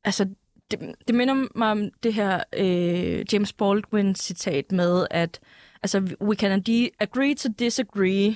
altså, 0.03 0.29
det, 0.71 0.95
det 1.07 1.15
minder 1.15 1.47
mig 1.55 1.71
om 1.71 1.89
det 2.03 2.13
her 2.13 2.43
øh, 2.57 3.33
James 3.33 3.53
Baldwin-citat 3.53 4.71
med, 4.71 5.07
at 5.11 5.39
altså, 5.83 6.15
we 6.21 6.35
can 6.35 6.63
agree 6.99 7.35
to 7.35 7.49
disagree. 7.59 8.35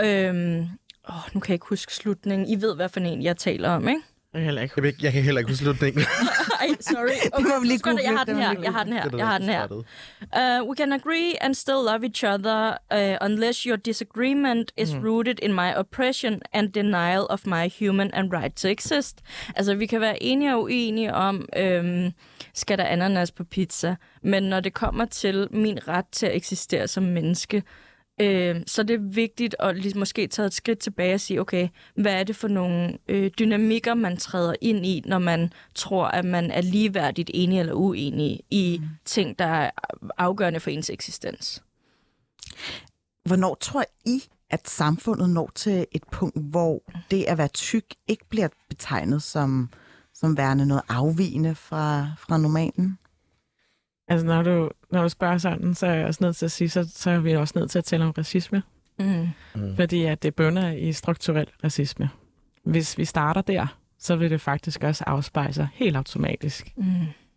Øhm, 0.00 0.68
åh, 1.08 1.34
nu 1.34 1.40
kan 1.40 1.48
jeg 1.48 1.54
ikke 1.54 1.68
huske 1.68 1.94
slutningen. 1.94 2.48
I 2.48 2.62
ved, 2.62 2.74
hvad 2.76 2.88
for 2.88 3.00
en 3.00 3.22
jeg 3.22 3.36
taler 3.36 3.70
om, 3.70 3.88
ikke? 3.88 4.02
Jeg 4.36 4.44
heller 4.44 4.62
ikke. 4.62 4.72
Jeg, 4.76 4.82
ved 4.82 4.90
ikke- 4.90 5.04
jeg 5.04 5.12
kan 5.12 5.22
heller 5.22 5.38
ikke 5.38 5.50
huske 5.50 5.64
slutningen. 5.64 6.02
Ej, 6.60 6.68
sorry. 6.80 7.08
Okay, 7.32 7.46
må 7.48 7.60
vi 7.60 7.66
lige 7.66 7.80
jeg- 7.86 8.00
Jeg 8.04 8.16
har 8.18 8.24
den 8.24 8.34
Det 8.36 8.44
her, 8.44 8.54
jeg 8.62 8.72
har 8.72 8.84
den 8.84 8.92
her, 8.92 9.02
Det 9.02 9.14
er 9.14 9.18
jeg 9.18 9.26
har 9.26 9.38
den 9.38 9.48
her. 9.48 10.60
Uh, 10.62 10.68
we 10.68 10.76
can 10.76 10.92
agree 10.92 11.42
and 11.44 11.54
still 11.54 11.74
love 11.90 12.04
each 12.04 12.24
other 12.24 12.76
uh, 12.94 13.26
unless 13.30 13.62
your 13.62 13.76
disagreement 13.76 14.72
is 14.76 14.94
rooted 15.04 15.34
in 15.42 15.52
my 15.54 15.74
oppression 15.76 16.40
and 16.52 16.72
denial 16.72 17.26
of 17.30 17.46
my 17.46 17.70
human 17.80 18.10
and 18.14 18.32
right 18.32 18.54
to 18.56 18.68
exist. 18.68 19.20
Altså, 19.56 19.74
vi 19.74 19.86
kan 19.86 20.00
være 20.00 20.22
enige 20.22 20.54
og 20.54 20.62
uenige 20.62 21.14
om, 21.14 21.48
øhm, 21.56 22.10
skal 22.54 22.78
der 22.78 22.84
ananas 22.84 23.30
på 23.32 23.44
pizza, 23.44 23.96
men 24.22 24.42
når 24.42 24.60
det 24.60 24.74
kommer 24.74 25.04
til 25.04 25.48
min 25.50 25.78
ret 25.88 26.06
til 26.12 26.26
at 26.26 26.36
eksistere 26.36 26.88
som 26.88 27.02
menneske, 27.02 27.62
øh, 28.20 28.62
så 28.66 28.82
er 28.82 28.86
det 28.86 29.16
vigtigt 29.16 29.56
at 29.58 29.76
lige, 29.76 29.98
måske 29.98 30.26
tage 30.26 30.46
et 30.46 30.54
skridt 30.54 30.78
tilbage 30.78 31.14
og 31.14 31.20
sige, 31.20 31.40
okay, 31.40 31.68
hvad 31.94 32.12
er 32.12 32.24
det 32.24 32.36
for 32.36 32.48
nogle 32.48 32.98
øh, 33.08 33.30
dynamikker, 33.38 33.94
man 33.94 34.16
træder 34.16 34.54
ind 34.60 34.86
i, 34.86 35.02
når 35.06 35.18
man 35.18 35.52
tror, 35.74 36.06
at 36.06 36.24
man 36.24 36.50
er 36.50 36.60
ligeværdigt 36.60 37.30
enig 37.34 37.60
eller 37.60 37.74
uenig 37.74 38.40
i 38.50 38.78
mm. 38.82 38.88
ting, 39.04 39.38
der 39.38 39.44
er 39.46 39.70
afgørende 40.18 40.60
for 40.60 40.70
ens 40.70 40.90
eksistens? 40.90 41.62
Hvornår 43.24 43.54
tror 43.60 43.84
I, 44.06 44.22
at 44.50 44.68
samfundet 44.68 45.30
når 45.30 45.50
til 45.54 45.86
et 45.92 46.02
punkt, 46.12 46.50
hvor 46.50 46.82
det 47.10 47.24
at 47.24 47.38
være 47.38 47.48
tyk 47.48 47.84
ikke 48.08 48.24
bliver 48.28 48.48
betegnet 48.68 49.22
som, 49.22 49.70
som 50.14 50.36
værende 50.36 50.66
noget 50.66 50.82
afvigende 50.88 51.54
fra, 51.54 52.06
fra 52.18 52.38
normalen? 52.38 52.98
Altså, 54.08 54.26
når 54.26 54.42
du, 54.42 54.70
når 54.92 55.02
du 55.02 55.08
spørger 55.08 55.38
sådan, 55.38 55.74
så 55.74 55.86
er 55.86 55.94
jeg 55.94 56.06
også 56.06 56.24
nødt 56.24 56.36
til 56.36 56.44
at 56.44 56.50
sige, 56.52 56.68
så, 56.68 56.88
så 56.94 57.10
er 57.10 57.18
vi 57.18 57.32
også 57.36 57.58
nødt 57.58 57.70
til 57.70 57.78
at 57.78 57.84
tale 57.84 58.04
om 58.04 58.10
racisme. 58.10 58.62
Mm. 58.98 59.28
Mm. 59.54 59.76
Fordi 59.76 60.04
at 60.04 60.22
det 60.22 60.34
bunder 60.34 60.70
i 60.72 60.92
strukturel 60.92 61.46
racisme. 61.64 62.10
Hvis 62.64 62.98
vi 62.98 63.04
starter 63.04 63.40
der, 63.40 63.66
så 63.98 64.16
vil 64.16 64.30
det 64.30 64.40
faktisk 64.40 64.84
også 64.84 65.04
afspejle 65.06 65.52
sig 65.52 65.68
helt 65.74 65.96
automatisk 65.96 66.72
Mm. 66.76 66.84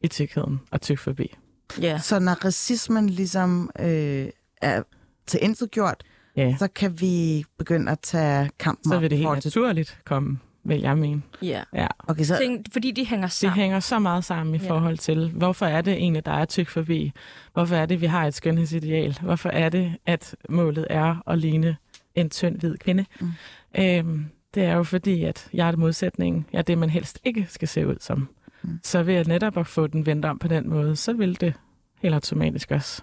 i 0.01 0.07
tykkheden 0.07 0.59
og 0.71 0.81
tykfobi. 0.81 1.35
Ja. 1.81 1.99
Så 1.99 2.19
når 2.19 2.45
racismen 2.45 3.09
ligesom 3.09 3.69
øh, 3.79 4.27
er 4.61 4.83
til 5.27 5.39
intet 5.43 5.71
gjort, 5.71 6.03
Ja, 6.35 6.55
så 6.59 6.67
kan 6.67 7.01
vi 7.01 7.45
begynde 7.57 7.91
at 7.91 7.99
tage 7.99 8.49
kampen 8.59 8.91
så 8.91 8.99
vil 8.99 9.09
det 9.09 9.17
helt 9.17 9.29
naturligt 9.45 9.99
komme, 10.05 10.39
vil 10.63 10.79
jeg 10.81 10.97
mene. 10.97 11.21
ja. 11.41 11.63
Ja. 11.73 11.87
Okay, 12.07 12.23
så 12.23 12.37
Ting, 12.41 12.65
fordi 12.71 12.91
de 12.91 13.05
hænger 13.05 13.25
Det 13.27 13.31
sammen. 13.33 13.55
hænger 13.59 13.79
så 13.79 13.99
meget 13.99 14.23
sammen 14.23 14.55
i 14.55 14.57
Ja. 14.57 14.69
forhold 14.69 14.97
til, 14.97 15.29
hvorfor 15.35 15.65
er 15.65 15.81
det 15.81 15.93
egentlig, 15.93 16.25
der 16.25 16.31
er 16.31 16.45
tyk 16.45 16.69
forbi? 16.69 17.11
Hvorfor 17.53 17.75
er 17.75 17.85
det, 17.85 18.01
vi 18.01 18.05
har 18.05 18.25
et 18.25 18.33
skønhedsideal? 18.33 19.17
Hvorfor 19.21 19.49
er 19.49 19.69
det, 19.69 19.93
at 20.05 20.35
målet 20.49 20.87
er 20.89 21.23
at 21.29 21.39
ligne 21.39 21.77
en 22.15 22.29
tynd 22.29 22.59
hvid 22.59 22.77
kvinde? 22.77 23.05
Mm. 23.21 23.31
Øhm, 23.79 24.25
det 24.55 24.63
er 24.63 24.73
jo 24.75 24.83
fordi, 24.83 25.23
at 25.23 25.49
jeg 25.53 25.67
er 25.67 25.71
det 25.71 25.79
modsætning. 25.79 26.47
Jeg 26.53 26.57
er 26.59 26.63
det, 26.63 26.77
man 26.77 26.89
helst 26.89 27.19
ikke 27.23 27.45
skal 27.49 27.67
se 27.67 27.87
ud 27.87 27.95
som. 27.99 28.29
Mm. 28.63 28.79
Så 28.83 29.03
ved 29.03 29.15
at 29.15 29.27
netop 29.27 29.57
at 29.57 29.67
få 29.67 29.87
den 29.87 30.05
vendt 30.05 30.25
om 30.25 30.39
på 30.39 30.47
den 30.47 30.69
måde, 30.69 30.95
så 30.95 31.13
vil 31.13 31.41
det 31.41 31.53
helt 32.01 32.13
automatisk 32.13 32.71
også 32.71 33.01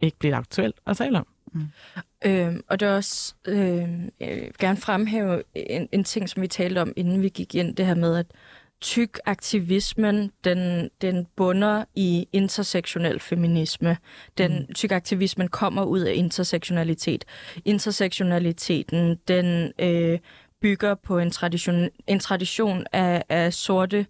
ikke 0.00 0.18
blive 0.18 0.34
aktuelt 0.34 0.76
at 0.86 0.96
tale 0.96 1.18
om. 1.18 1.26
Øhm, 2.24 2.62
og 2.68 2.80
det 2.80 2.88
er 2.88 2.92
også 2.96 3.34
øh, 3.48 3.88
gerne 4.58 4.76
fremhæve 4.76 5.42
en, 5.54 5.88
en 5.92 6.04
ting, 6.04 6.28
som 6.28 6.42
vi 6.42 6.48
talte 6.48 6.82
om, 6.82 6.92
inden 6.96 7.22
vi 7.22 7.28
gik 7.28 7.54
ind, 7.54 7.76
det 7.76 7.86
her 7.86 7.94
med, 7.94 8.16
at 8.16 8.26
tyk 8.80 9.18
aktivismen, 9.24 10.32
den, 10.44 10.90
den 11.00 11.26
bunder 11.36 11.84
i 11.94 12.28
intersektionel 12.32 13.20
feminisme. 13.20 13.96
Den 14.38 14.58
mm. 14.58 14.74
tyk 14.74 14.92
aktivismen 14.92 15.48
kommer 15.48 15.84
ud 15.84 16.00
af 16.00 16.14
intersektionalitet. 16.14 17.24
Intersektionaliteten, 17.64 19.18
den 19.28 19.72
øh, 19.78 20.18
bygger 20.60 20.94
på 20.94 21.18
en 21.18 21.30
tradition, 21.30 21.88
en 22.06 22.18
tradition 22.18 22.86
af, 22.92 23.24
af 23.28 23.52
sorte 23.52 24.06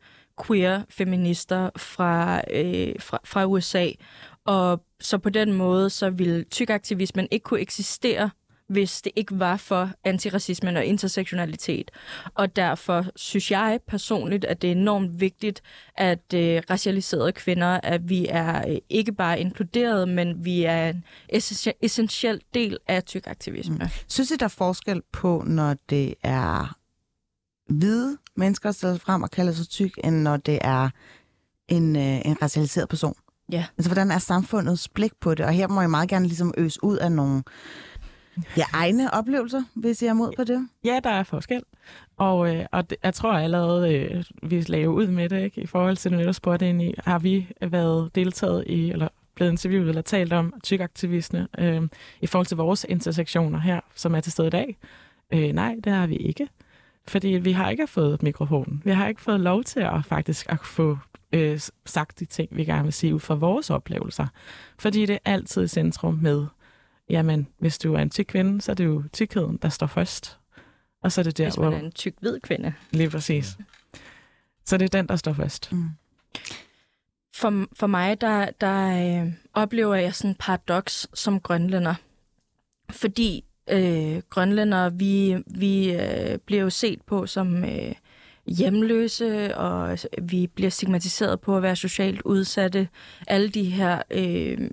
queer 0.47 0.83
feminister 0.89 1.71
fra, 1.77 2.41
øh, 2.51 2.95
fra, 3.01 3.21
fra 3.25 3.45
USA. 3.47 3.87
Og 4.47 4.85
så 5.01 5.19
på 5.19 5.31
den 5.31 5.53
måde, 5.53 5.91
så 5.91 6.11
ville 6.11 6.45
tykaktivismen 6.45 7.29
ikke 7.31 7.45
kunne 7.45 7.61
eksistere, 7.61 8.31
hvis 8.69 9.03
det 9.03 9.13
ikke 9.17 9.39
var 9.39 9.57
for 9.57 9.91
antiracismen 10.05 10.77
og 10.77 10.85
intersektionalitet. 10.85 11.91
Og 12.35 12.57
derfor 12.57 13.07
synes 13.17 13.51
jeg 13.51 13.81
personligt, 13.89 14.45
at 14.45 14.63
det 14.63 14.69
er 14.69 14.73
enormt 14.73 15.21
vigtigt, 15.21 15.63
at 15.97 16.35
øh, 16.35 16.63
racialiserede 16.71 17.33
kvinder, 17.33 17.81
at 17.83 18.09
vi 18.09 18.27
er 18.29 18.69
øh, 18.69 18.77
ikke 18.89 19.13
bare 19.13 19.41
inkluderet, 19.41 20.09
men 20.09 20.45
vi 20.45 20.63
er 20.63 20.89
en 20.89 21.05
essentiel 21.83 22.41
del 22.55 22.79
af 22.87 23.05
tykaktivisme. 23.05 23.75
Mm. 23.75 23.89
synes 24.09 24.31
I, 24.31 24.37
der 24.37 24.45
er 24.45 24.49
forskel 24.49 25.03
på, 25.13 25.45
når 25.47 25.77
det 25.91 26.15
er 26.23 26.77
hvide 27.69 28.17
mennesker, 28.37 28.69
der 28.69 28.75
stiller 28.75 28.99
frem 28.99 29.23
og 29.23 29.31
kalder 29.31 29.53
sig 29.53 29.69
tyk, 29.69 29.99
end 30.05 30.23
når 30.23 30.37
det 30.37 30.59
er 30.61 30.91
en, 31.69 31.97
øh, 31.97 32.21
en 32.25 32.43
racialiseret 32.43 32.89
person? 32.89 33.15
Ja. 33.53 33.65
Altså, 33.79 33.91
hvordan 33.91 34.11
er 34.11 34.19
samfundets 34.19 34.89
blik 34.89 35.13
på 35.21 35.35
det? 35.35 35.47
Og 35.47 35.53
her 35.53 35.69
må 35.69 35.81
jeg 35.81 35.91
meget 35.91 36.09
gerne 36.09 36.27
ligesom 36.27 36.55
øse 36.57 36.85
ud 36.85 36.97
af 36.97 37.13
nogle 37.13 37.43
ja, 38.57 38.65
egne 38.73 39.15
oplevelser, 39.15 39.63
hvis 39.75 40.03
jeg 40.03 40.09
er 40.09 40.15
mod 40.15 40.33
på 40.37 40.45
det. 40.45 40.69
Ja, 40.85 41.01
der 41.05 41.11
er 41.11 41.23
forskel. 41.23 41.63
Og, 42.17 42.55
øh, 42.55 42.67
og 42.73 42.91
det, 42.91 42.99
jeg 43.03 43.15
tror 43.15 43.33
allerede, 43.33 43.95
øh, 43.95 44.25
vi 44.43 44.61
lagde 44.61 44.91
ud 44.91 45.07
med 45.07 45.29
det, 45.29 45.43
ikke? 45.43 45.61
i 45.61 45.67
forhold 45.67 45.97
til 45.97 46.13
det, 46.13 46.27
du 46.27 46.33
spurgte 46.33 46.69
ind 46.69 46.83
i, 46.83 46.95
har 46.99 47.19
vi 47.19 47.49
været 47.61 48.15
deltaget 48.15 48.65
i, 48.67 48.91
eller 48.91 49.09
blevet 49.35 49.51
interviewet 49.51 49.89
eller 49.89 50.03
talt 50.03 50.33
om 50.33 50.55
tykaktivisme 50.63 51.49
øh, 51.59 51.83
i 52.21 52.27
forhold 52.27 52.47
til 52.47 52.57
vores 52.57 52.87
intersektioner 52.89 53.59
her, 53.59 53.81
som 53.95 54.15
er 54.15 54.21
til 54.21 54.33
stede 54.33 54.47
i 54.47 54.51
dag? 54.51 54.77
Øh, 55.33 55.53
nej, 55.53 55.77
det 55.85 55.93
har 55.93 56.07
vi 56.07 56.17
ikke. 56.17 56.49
Fordi 57.09 57.29
vi 57.29 57.53
har 57.53 57.71
ikke 57.71 57.87
fået 57.87 58.23
mikrofon. 58.23 58.83
Vi 58.85 58.91
har 58.91 59.09
ikke 59.09 59.21
fået 59.21 59.41
lov 59.41 59.65
til 59.65 59.81
at 59.81 60.05
faktisk 60.05 60.53
at 60.53 60.59
få 60.65 60.99
øh, 61.37 61.61
sagt 61.87 62.21
de 62.21 62.25
ting, 62.25 62.49
vi 62.57 62.65
gerne 62.65 62.83
vil 62.83 62.93
sige 62.93 63.15
ud 63.15 63.21
fra 63.21 63.35
vores 63.35 63.71
oplevelser. 63.71 64.27
Fordi 64.79 65.07
det 65.07 65.15
er 65.15 65.33
altid 65.33 65.65
i 65.65 65.69
centrum 65.69 66.15
med, 66.15 66.47
jamen, 67.11 67.49
hvis 67.59 67.79
du 67.79 67.95
er 67.95 67.99
en 67.99 68.11
tyk 68.11 68.25
kvinde, 68.29 68.61
så 68.61 68.73
er 68.73 68.75
det 68.75 68.85
jo 68.85 69.03
tykkheden, 69.13 69.57
der 69.63 69.69
står 69.69 69.87
først. 69.87 70.39
Og 71.03 71.13
så 71.13 71.21
er 71.21 71.23
det 71.23 71.39
der, 71.39 71.45
Hvis 71.45 71.59
man 71.59 71.69
hvor... 71.69 71.77
er 71.77 71.83
en 71.83 71.93
tyk 71.93 72.15
hvid 72.21 72.41
kvinde. 72.41 72.75
Lige 72.91 73.11
præcis. 73.11 73.57
Så 74.65 74.77
det 74.77 74.85
er 74.85 74.99
den, 74.99 75.09
der 75.09 75.17
står 75.17 75.33
først. 75.33 75.73
Mm. 75.73 75.89
For, 77.35 77.67
for 77.73 77.87
mig, 77.87 78.21
der, 78.21 78.51
der 78.61 79.23
øh, 79.25 79.33
oplever 79.55 79.95
jeg 79.95 80.15
sådan 80.15 80.31
en 80.31 80.37
paradoks 80.39 81.09
som 81.15 81.41
grønlænder. 81.41 81.95
Fordi 82.91 83.45
øh, 83.71 84.23
grønlænder, 84.31 84.91
vi, 84.91 85.37
vi 85.47 85.93
øh, 85.93 86.39
bliver 86.39 86.63
jo 86.63 86.71
set 86.71 87.03
på 87.03 87.27
som 87.27 87.65
øh, 87.65 87.95
hjemløse, 88.47 89.57
og 89.57 89.99
vi 90.23 90.47
bliver 90.47 90.71
stigmatiseret 90.71 91.41
på 91.41 91.57
at 91.57 91.63
være 91.63 91.77
socialt 91.77 92.23
udsatte. 92.23 92.89
Alle 93.27 93.49
de 93.49 93.65
her 93.65 94.03
øh, 94.11 94.71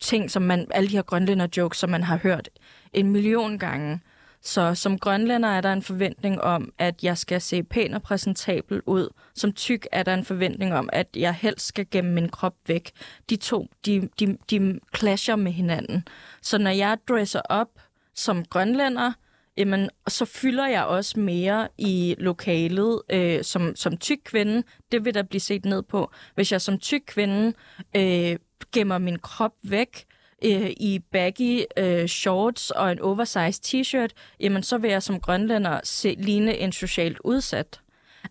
ting, 0.00 0.30
som 0.30 0.42
man, 0.42 0.66
alle 0.70 0.88
de 0.88 0.96
her 0.96 1.02
grønlænder-jokes, 1.02 1.78
som 1.78 1.90
man 1.90 2.02
har 2.02 2.16
hørt 2.16 2.48
en 2.92 3.10
million 3.12 3.58
gange. 3.58 4.00
Så 4.42 4.74
som 4.74 4.98
grønlænder 4.98 5.48
er 5.48 5.60
der 5.60 5.72
en 5.72 5.82
forventning 5.82 6.40
om, 6.40 6.72
at 6.78 7.04
jeg 7.04 7.18
skal 7.18 7.40
se 7.40 7.62
pæn 7.62 7.94
og 7.94 8.02
præsentabel 8.02 8.82
ud. 8.86 9.08
Som 9.34 9.52
tyk 9.52 9.86
er 9.92 10.02
der 10.02 10.14
en 10.14 10.24
forventning 10.24 10.74
om, 10.74 10.88
at 10.92 11.08
jeg 11.16 11.34
helst 11.34 11.66
skal 11.66 11.86
gemme 11.90 12.12
min 12.12 12.28
krop 12.28 12.54
væk. 12.66 12.90
De 13.30 13.36
to, 13.36 13.66
de, 13.86 14.08
de, 14.20 14.36
de 14.50 14.80
clasher 14.96 15.36
med 15.36 15.52
hinanden. 15.52 16.04
Så 16.42 16.58
når 16.58 16.70
jeg 16.70 16.98
dresser 17.08 17.40
op 17.40 17.68
som 18.14 18.44
grønlænder, 18.44 19.12
jamen, 19.58 19.90
så 20.08 20.24
fylder 20.24 20.66
jeg 20.68 20.84
også 20.84 21.20
mere 21.20 21.68
i 21.78 22.14
lokalet 22.18 23.02
øh, 23.10 23.44
som, 23.44 23.76
som 23.76 23.96
tyk 23.96 24.18
kvinde. 24.24 24.62
Det 24.92 25.04
vil 25.04 25.14
der 25.14 25.22
blive 25.22 25.40
set 25.40 25.64
ned 25.64 25.82
på. 25.82 26.10
Hvis 26.34 26.52
jeg 26.52 26.60
som 26.60 26.78
tyk 26.78 27.02
kvinde 27.06 27.52
øh, 27.96 28.36
gemmer 28.72 28.98
min 28.98 29.18
krop 29.18 29.52
væk, 29.62 30.04
øh, 30.44 30.70
i 30.70 31.00
baggy 31.12 31.62
øh, 31.76 32.06
shorts 32.08 32.70
og 32.70 32.92
en 32.92 33.00
oversized 33.00 33.64
t-shirt, 33.64 34.10
jamen 34.40 34.62
så 34.62 34.78
vil 34.78 34.90
jeg 34.90 35.02
som 35.02 35.20
grønlænder 35.20 35.80
se, 35.84 36.14
ligne 36.18 36.56
en 36.56 36.72
socialt 36.72 37.18
udsat. 37.24 37.80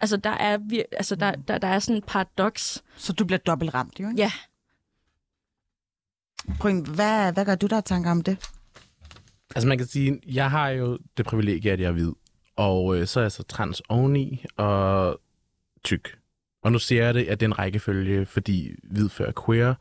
Altså, 0.02 0.18
der 0.18 0.30
er, 0.30 0.58
vir- 0.58 0.96
altså 0.98 1.16
der, 1.16 1.32
der, 1.32 1.58
der 1.58 1.68
er 1.68 1.80
sådan 1.80 1.96
en 1.96 2.02
paradoks. 2.02 2.84
Så 2.98 3.14
du 3.14 3.26
bliver 3.26 3.40
dobbelt 3.40 3.74
ramt, 3.74 4.00
jo 4.00 4.10
ikke? 4.10 4.22
Ja, 4.22 4.32
Bryn, 6.60 6.86
hvad, 6.86 7.34
hvad 7.34 7.46
gør 7.46 7.56
du 7.56 7.68
der 7.68 7.82
tanker 7.82 8.12
om 8.12 8.22
det? 8.22 8.38
Altså 9.58 9.68
man 9.68 9.78
kan 9.78 9.88
sige, 9.88 10.20
jeg 10.28 10.52
har 10.52 10.70
jo 10.70 10.98
det 11.18 11.26
privilegie, 11.26 11.72
at 11.72 11.80
jeg 11.80 11.88
er 11.88 11.92
hvid. 11.92 12.12
Og 12.56 12.98
øh, 12.98 13.08
så 13.08 13.20
er 13.20 13.24
jeg 13.24 13.32
så 13.32 13.44
trans 13.44 13.82
oveni 13.90 14.46
og 14.58 15.20
tyk. 15.84 16.18
Og 16.64 16.72
nu 16.72 16.80
ser 16.80 17.04
jeg 17.04 17.14
det, 17.14 17.26
at 17.26 17.40
det 17.40 17.46
er 17.46 17.50
en 17.50 17.60
rækkefølge, 17.60 18.26
fordi 18.26 18.72
hvid 18.84 19.10
før 19.10 19.32
queer. 19.46 19.74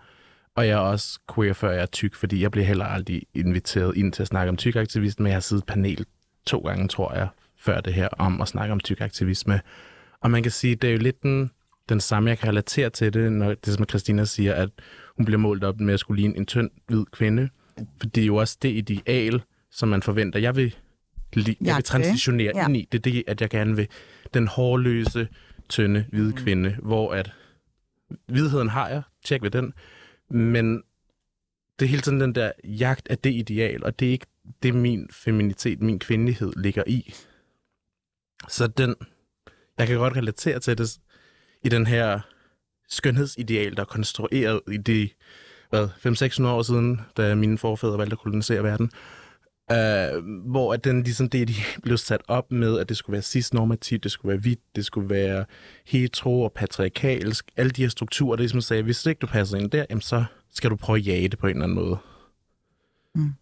Og 0.54 0.66
jeg 0.66 0.72
er 0.72 0.78
også 0.78 1.20
queer 1.34 1.52
før 1.52 1.70
jeg 1.70 1.82
er 1.82 1.86
tyk, 1.86 2.14
fordi 2.14 2.42
jeg 2.42 2.50
bliver 2.50 2.64
heller 2.64 2.84
aldrig 2.84 3.22
inviteret 3.34 3.96
ind 3.96 4.12
til 4.12 4.22
at 4.22 4.26
snakke 4.26 4.48
om 4.48 4.56
tykaktivisme. 4.56 5.22
Men 5.22 5.28
jeg 5.30 5.36
har 5.36 5.40
siddet 5.40 5.66
panel 5.66 6.06
to 6.46 6.58
gange, 6.58 6.88
tror 6.88 7.14
jeg, 7.14 7.28
før 7.56 7.80
det 7.80 7.94
her, 7.94 8.08
om 8.08 8.40
at 8.40 8.48
snakke 8.48 8.72
om 8.72 8.80
tykaktivisme. 8.80 9.60
Og 10.20 10.30
man 10.30 10.42
kan 10.42 10.52
sige, 10.52 10.74
det 10.74 10.88
er 10.88 10.92
jo 10.92 10.98
lidt 10.98 11.22
den, 11.22 11.50
den 11.88 12.00
samme, 12.00 12.28
jeg 12.28 12.38
kan 12.38 12.48
relatere 12.48 12.90
til 12.90 13.14
det, 13.14 13.32
når 13.32 13.54
det 13.54 13.74
som 13.74 13.88
Christina 13.88 14.24
siger, 14.24 14.54
at 14.54 14.68
hun 15.16 15.24
bliver 15.24 15.38
målt 15.38 15.64
op 15.64 15.80
med 15.80 15.94
at 15.94 16.00
skulle 16.00 16.20
ligne 16.20 16.36
en 16.36 16.46
tynd, 16.46 16.70
hvid 16.86 17.04
kvinde. 17.12 17.48
For 17.76 18.08
det 18.08 18.22
er 18.22 18.26
jo 18.26 18.36
også 18.36 18.58
det 18.62 18.68
ideal, 18.68 19.42
som 19.76 19.88
man 19.88 20.02
forventer. 20.02 20.38
Jeg 20.38 20.56
vil, 20.56 20.76
li- 21.36 21.44
jeg 21.46 21.56
vil 21.60 21.74
det. 21.76 21.84
transitionere 21.84 22.52
Ja. 22.54 22.68
ind 22.68 22.76
i. 22.76 22.88
Det 22.92 22.98
er 22.98 23.02
det, 23.12 23.24
at 23.26 23.40
jeg 23.40 23.50
gerne 23.50 23.76
vil 23.76 23.88
den 24.34 24.46
hårløse, 24.48 25.28
tynde, 25.68 26.04
hvide 26.12 26.30
Mm. 26.30 26.36
kvinde, 26.36 26.76
hvor 26.82 27.12
at 27.14 27.32
hvidheden 28.26 28.68
har 28.68 28.88
jeg, 28.88 29.02
tjek 29.24 29.42
ved 29.42 29.50
den, 29.50 29.72
men 30.30 30.82
det 31.78 31.84
er 31.86 31.88
hele 31.90 32.02
tiden 32.02 32.20
den 32.20 32.34
der 32.34 32.52
jagt 32.64 33.08
af 33.10 33.18
det 33.18 33.32
ideal, 33.34 33.84
og 33.84 34.00
det 34.00 34.08
er 34.08 34.12
ikke 34.12 34.26
det, 34.62 34.74
min 34.74 35.08
feminitet, 35.12 35.80
min 35.82 35.98
kvindelighed 35.98 36.52
ligger 36.56 36.82
i. 36.86 37.14
Så 38.48 38.66
den, 38.66 38.94
jeg 39.78 39.86
kan 39.86 39.96
godt 39.96 40.16
relatere 40.16 40.60
til 40.60 40.78
det 40.78 40.98
i 41.64 41.68
den 41.68 41.86
her 41.86 42.20
skønhedsideal, 42.88 43.76
der 43.76 43.80
er 43.80 43.86
konstrueret 43.86 44.60
i 44.72 44.76
de 44.76 45.08
hvad, 45.70 45.88
500-600 45.88 46.46
år 46.46 46.62
siden, 46.62 47.00
da 47.16 47.34
mine 47.34 47.58
forfædre 47.58 47.98
valgte 47.98 48.14
at 48.14 48.18
kolonisere 48.18 48.62
verden. 48.62 48.90
Uh, 49.70 50.24
hvor 50.50 50.74
at 50.74 50.84
den 50.84 51.02
ligesom 51.02 51.28
det, 51.28 51.48
de 51.48 51.54
blev 51.82 51.96
sat 51.96 52.22
op 52.28 52.52
med, 52.52 52.78
at 52.78 52.88
det 52.88 52.96
skulle 52.96 53.12
være 53.12 53.22
cis-normativt, 53.22 54.04
det 54.04 54.12
skulle 54.12 54.30
være 54.30 54.40
hvidt, 54.40 54.60
det 54.76 54.84
skulle 54.84 55.10
være 55.10 55.44
hetero 55.86 56.42
og 56.42 56.52
patriarkalsk. 56.52 57.50
Alle 57.56 57.70
de 57.70 57.82
her 57.82 57.88
strukturer, 57.88 58.36
det 58.36 58.40
ligesom 58.40 58.60
sagde, 58.60 58.82
hvis 58.82 59.06
ikke 59.06 59.18
du 59.18 59.26
passer 59.26 59.58
ind 59.58 59.70
der, 59.70 59.84
jamen 59.90 60.00
så 60.00 60.24
skal 60.50 60.70
du 60.70 60.76
prøve 60.76 60.98
at 60.98 61.06
jage 61.06 61.28
det 61.28 61.38
på 61.38 61.46
en 61.46 61.50
eller 61.50 61.64
anden 61.64 61.74
måde. 61.74 61.96
Mm. 63.14 63.34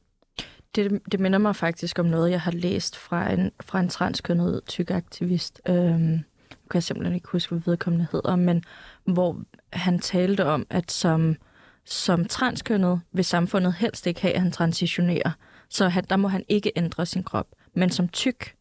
det, 0.76 1.00
det 1.12 1.20
minder 1.20 1.38
mig 1.38 1.56
faktisk 1.56 1.98
om 1.98 2.06
noget, 2.06 2.30
jeg 2.30 2.40
har 2.40 2.52
læst 2.52 2.96
fra 2.96 3.32
en, 3.32 3.50
fra 3.60 3.80
en 3.80 3.88
transkønnet 3.88 4.60
tyk 4.66 4.90
aktivist. 4.90 5.60
Øhm, 5.68 6.18
kan 6.48 6.74
jeg 6.74 6.82
simpelthen 6.82 7.14
ikke 7.14 7.28
huske, 7.28 7.54
hvad 7.54 7.62
vedkommende 7.66 8.06
hedder, 8.12 8.36
men 8.36 8.64
hvor 9.04 9.42
han 9.72 9.98
talte 9.98 10.44
om, 10.44 10.66
at 10.70 10.92
som, 10.92 11.36
som 11.84 12.24
transkønnet 12.24 13.00
vil 13.12 13.24
samfundet 13.24 13.74
helst 13.74 14.06
ikke 14.06 14.22
have, 14.22 14.34
at 14.34 14.40
han 14.40 14.52
transitionerer. 14.52 15.30
Så 15.68 15.88
han, 15.88 16.04
der 16.10 16.16
må 16.16 16.28
han 16.28 16.44
ikke 16.48 16.72
ændre 16.76 17.06
sin 17.06 17.22
krop. 17.22 17.46
Men 17.74 17.90
som 17.90 18.08
tyk, 18.08 18.54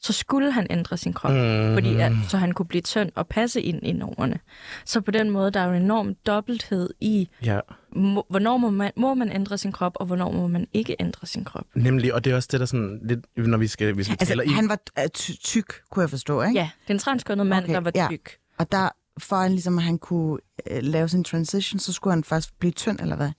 så 0.00 0.12
skulle 0.12 0.52
han 0.52 0.66
ændre 0.70 0.96
sin 0.96 1.12
krop, 1.12 1.32
mm. 1.32 1.74
fordi 1.74 1.96
at, 1.96 2.12
så 2.28 2.36
han 2.36 2.52
kunne 2.52 2.66
blive 2.66 2.82
tynd 2.82 3.10
og 3.14 3.26
passe 3.28 3.62
ind 3.62 3.82
i 3.82 3.92
normerne. 3.92 4.38
Så 4.84 5.00
på 5.00 5.10
den 5.10 5.30
måde, 5.30 5.50
der 5.50 5.60
er 5.60 5.66
jo 5.66 5.72
en 5.72 5.82
enorm 5.82 6.14
dobbelthed 6.26 6.90
i, 7.00 7.28
Ja, 7.44 7.60
må, 7.96 8.26
hvornår 8.30 8.56
må 8.56 8.70
man, 8.70 8.90
må 8.96 9.14
man 9.14 9.32
ændre 9.32 9.58
sin 9.58 9.72
krop, 9.72 9.92
og 9.94 10.06
hvornår 10.06 10.32
må 10.32 10.46
man 10.46 10.66
ikke 10.72 10.96
ændre 11.00 11.26
sin 11.26 11.44
krop. 11.44 11.64
nemlig, 11.74 12.14
og 12.14 12.24
det 12.24 12.30
er 12.32 12.36
også 12.36 12.48
det, 12.52 12.60
der 12.60 12.66
sådan 12.66 13.00
lidt, 13.04 13.20
når 13.36 13.58
vi 13.58 13.66
skal, 13.66 13.92
hvis 13.92 14.10
vi 14.10 14.16
taler 14.16 14.42
Altså, 14.42 14.52
i... 14.52 14.54
han 14.54 14.68
var 14.68 14.78
øh, 14.98 15.08
ty- 15.08 15.32
tyk, 15.44 15.72
kunne 15.90 16.02
jeg 16.02 16.10
forstå, 16.10 16.42
ikke? 16.42 16.54
Ja, 16.54 16.70
den 16.88 16.98
transkønnede 16.98 17.48
mand, 17.48 17.64
Okay, 17.64 17.74
der 17.74 17.80
var 17.80 17.92
ja. 17.94 18.06
tyk. 18.10 18.36
Og 18.58 18.72
der, 18.72 18.88
for 19.18 19.36
at, 19.36 19.50
ligesom, 19.50 19.78
at 19.78 19.84
han 19.84 19.98
kunne 19.98 20.38
øh, 20.70 20.82
lave 20.82 21.08
sin 21.08 21.24
transition, 21.24 21.78
så 21.78 21.92
skulle 21.92 22.14
han 22.14 22.24
først 22.24 22.58
blive 22.58 22.72
tynd, 22.72 23.00
eller 23.00 23.16
hvad? 23.16 23.30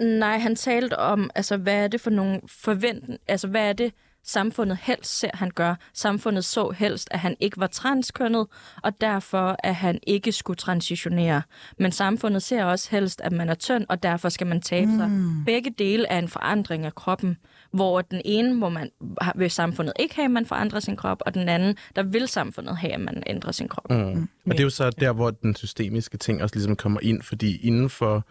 Nej, 0.00 0.38
han 0.38 0.56
talte 0.56 0.98
om, 0.98 1.30
altså, 1.34 1.56
hvad 1.56 1.84
er 1.84 1.88
det 1.88 2.00
for 2.00 2.10
nogle 2.10 2.40
forventninger, 2.46 3.18
altså, 3.28 3.48
hvad 3.48 3.68
er 3.68 3.72
det, 3.72 3.92
samfundet 4.24 4.78
helst 4.82 5.18
ser, 5.18 5.30
han 5.34 5.50
gør. 5.54 5.74
Samfundet 5.94 6.44
så 6.44 6.70
helst, 6.70 7.08
at 7.10 7.18
han 7.18 7.36
ikke 7.40 7.60
var 7.60 7.66
transkønnet, 7.66 8.46
og 8.82 9.00
derfor, 9.00 9.56
at 9.58 9.74
han 9.74 9.98
ikke 10.06 10.32
skulle 10.32 10.56
transitionere. 10.56 11.42
Men 11.78 11.92
samfundet 11.92 12.42
ser 12.42 12.64
også 12.64 12.88
helst, 12.90 13.20
at 13.20 13.32
man 13.32 13.48
er 13.48 13.54
tynd, 13.54 13.86
og 13.88 14.02
derfor 14.02 14.28
skal 14.28 14.46
man 14.46 14.60
tabe 14.60 14.90
sig. 14.98 15.10
Begge 15.46 15.70
dele 15.78 16.06
er 16.06 16.18
en 16.18 16.28
forandring 16.28 16.84
af 16.84 16.94
kroppen, 16.94 17.36
hvor 17.72 18.00
den 18.00 18.22
ene 18.24 18.54
må 18.54 18.68
man, 18.68 18.90
vil 19.34 19.50
samfundet 19.50 19.92
ikke 19.98 20.14
have, 20.14 20.24
at 20.24 20.30
man 20.30 20.46
forandrer 20.46 20.80
sin 20.80 20.96
krop, 20.96 21.22
og 21.26 21.34
den 21.34 21.48
anden, 21.48 21.76
der 21.96 22.02
vil 22.02 22.28
samfundet 22.28 22.76
have, 22.76 22.92
at 22.92 23.00
man 23.00 23.22
ændrer 23.26 23.52
sin 23.52 23.68
krop. 23.68 23.90
Mm. 23.90 24.28
Og 24.46 24.52
det 24.52 24.60
er 24.60 24.64
jo 24.64 24.70
så 24.70 24.90
der, 24.90 25.12
hvor 25.12 25.30
den 25.30 25.56
systemiske 25.56 26.16
ting 26.16 26.42
også 26.42 26.54
ligesom 26.54 26.76
kommer 26.76 27.00
ind, 27.02 27.22
fordi 27.22 27.66
inden 27.66 27.90
for 27.90 28.26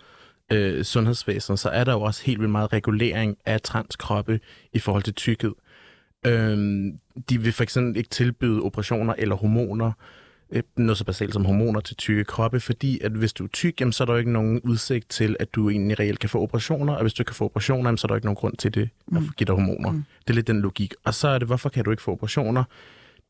øh, 0.52 0.84
sundhedsvæsenet, 0.84 1.60
så 1.60 1.70
er 1.70 1.84
der 1.84 1.94
jo 1.94 2.02
også 2.02 2.24
helt 2.26 2.40
vildt 2.40 2.52
meget 2.52 2.74
regulering 2.74 3.38
af 3.46 3.62
transkroppe 3.62 4.40
i 4.74 4.80
forhold 4.80 5.04
til 5.04 5.14
tykkhed. 5.14 5.54
Øhm, 6.26 7.00
de 7.30 7.42
vil 7.42 7.54
for 7.54 7.64
eksempel 7.64 7.98
ikke 7.98 8.10
tilbyde 8.10 8.62
operationer 8.62 9.14
eller 9.18 9.36
hormoner, 9.36 9.92
øh, 10.52 10.64
noget 10.78 10.98
så 10.98 11.06
basalt 11.06 11.34
som 11.34 11.46
hormoner 11.46 11.80
til 11.80 11.96
tykke 11.96 12.24
kroppe, 12.24 12.60
fordi 12.60 13.00
at 13.00 13.12
hvis 13.12 13.34
du 13.34 13.44
er 13.44 13.48
tyk, 13.48 13.80
jamen, 13.80 13.92
så 13.92 14.04
er 14.04 14.06
der 14.06 14.14
jo 14.14 14.20
ikke 14.20 14.32
nogen 14.32 14.62
udsigt 14.62 15.10
til, 15.10 15.36
at 15.40 15.56
du 15.56 15.70
egentlig 15.70 16.00
reelt 16.00 16.20
kan 16.20 16.30
få 16.30 16.42
operationer, 16.42 16.94
og 16.94 17.02
hvis 17.02 17.14
du 17.14 17.24
kan 17.24 17.36
få 17.36 17.46
operationer, 17.46 17.84
jamen, 17.88 17.98
så 17.98 18.06
er 18.06 18.08
der 18.08 18.16
ikke 18.16 18.28
nogen 18.28 18.36
grund 18.36 18.58
til 18.58 18.74
det 18.74 18.90
at 19.16 19.22
give 19.38 19.46
dig 19.46 19.56
hormoner. 19.56 19.92
Mm. 19.92 20.04
Det 20.20 20.30
er 20.30 20.34
lidt 20.34 20.48
den 20.48 20.62
logik. 20.62 20.94
Og 21.04 21.14
så 21.14 21.28
er 21.28 21.38
det, 21.38 21.48
hvorfor 21.48 21.70
kan 21.70 21.84
du 21.84 21.92
ikke 21.92 22.04
få 22.04 22.12
operationer? 22.12 22.64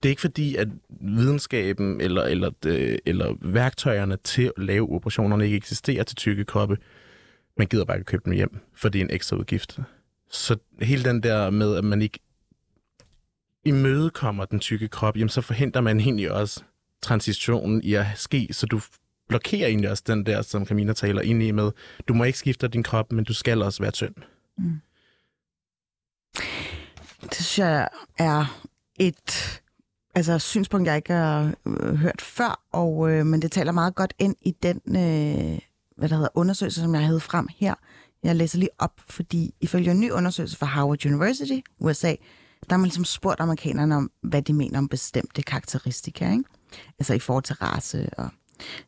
Det 0.03 0.10
er 0.10 0.12
ikke 0.12 0.21
fordi, 0.21 0.56
at 0.56 0.67
videnskaben 0.89 2.01
eller, 2.01 2.23
eller, 2.23 2.51
øh, 2.65 2.97
eller 3.06 3.36
værktøjerne 3.41 4.17
til 4.23 4.51
at 4.58 4.63
lave 4.63 4.89
operationerne 4.89 5.45
ikke 5.45 5.58
eksisterer 5.58 6.03
til 6.03 6.15
tykke 6.15 6.45
kroppe. 6.45 6.77
Man 7.57 7.67
gider 7.67 7.85
bare 7.85 7.97
ikke 7.97 8.05
købe 8.05 8.23
dem 8.25 8.33
hjem, 8.33 8.59
for 8.73 8.89
det 8.89 9.01
er 9.01 9.05
en 9.05 9.11
ekstra 9.11 9.37
udgift. 9.37 9.79
Så 10.29 10.57
hele 10.81 11.03
den 11.03 11.23
der 11.23 11.49
med, 11.49 11.75
at 11.75 11.83
man 11.83 12.01
ikke 12.01 12.19
imødekommer 13.65 14.45
den 14.45 14.59
tykke 14.59 14.87
krop, 14.87 15.17
jamen 15.17 15.29
så 15.29 15.41
forhindrer 15.41 15.81
man 15.81 15.99
egentlig 15.99 16.31
også 16.31 16.63
transitionen 17.01 17.83
i 17.83 17.93
at 17.93 18.05
ske, 18.15 18.47
så 18.51 18.65
du 18.65 18.81
blokerer 19.27 19.67
egentlig 19.67 19.89
også 19.91 20.03
den 20.07 20.25
der, 20.25 20.41
som 20.41 20.65
Camilla 20.65 20.93
taler 20.93 21.21
ind 21.21 21.43
i 21.43 21.51
med, 21.51 21.71
du 22.07 22.13
må 22.13 22.23
ikke 22.23 22.39
skifte 22.39 22.67
din 22.67 22.83
krop, 22.83 23.11
men 23.11 23.25
du 23.25 23.33
skal 23.33 23.61
også 23.61 23.83
være 23.83 23.91
tynd. 23.91 24.15
Mm. 24.57 24.81
Det 27.21 27.35
synes 27.35 27.59
jeg 27.59 27.89
er 28.17 28.61
et 28.99 29.61
altså, 30.15 30.39
synspunkt, 30.39 30.87
jeg 30.87 30.95
ikke 30.95 31.13
har 31.13 31.53
øh, 31.67 31.95
hørt 31.95 32.21
før, 32.21 32.61
og, 32.71 33.11
øh, 33.11 33.25
men 33.25 33.41
det 33.41 33.51
taler 33.51 33.71
meget 33.71 33.95
godt 33.95 34.13
ind 34.19 34.35
i 34.41 34.55
den 34.63 34.81
øh, 34.87 35.59
hvad 35.97 36.10
der 36.10 36.15
hedder, 36.15 36.29
undersøgelse, 36.33 36.81
som 36.81 36.95
jeg 36.95 37.05
havde 37.05 37.19
frem 37.19 37.47
her. 37.57 37.73
Jeg 38.23 38.35
læser 38.35 38.60
lige 38.60 38.69
op, 38.79 39.02
fordi 39.10 39.54
ifølge 39.62 39.91
en 39.91 40.00
ny 40.00 40.12
undersøgelse 40.12 40.58
fra 40.58 40.65
Harvard 40.65 41.06
University, 41.06 41.60
USA, 41.79 42.15
der 42.69 42.73
har 42.73 42.77
man 42.77 42.85
ligesom 42.85 43.06
spurgt 43.06 43.39
amerikanerne 43.39 43.95
om, 43.95 44.12
hvad 44.21 44.41
de 44.41 44.54
mener 44.54 44.77
om 44.77 44.87
bestemte 44.87 45.41
karakteristika, 45.41 46.31
ikke? 46.31 46.43
Altså 47.00 47.13
i 47.13 47.19
forhold 47.19 47.43
til 47.43 47.56
race 47.56 48.10
og 48.17 48.29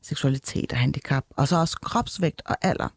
seksualitet 0.01 0.71
og 0.71 0.77
handicap, 0.77 1.23
og 1.29 1.47
så 1.47 1.55
også 1.55 1.77
kropsvægt 1.81 2.41
og 2.45 2.55
alder. 2.61 2.87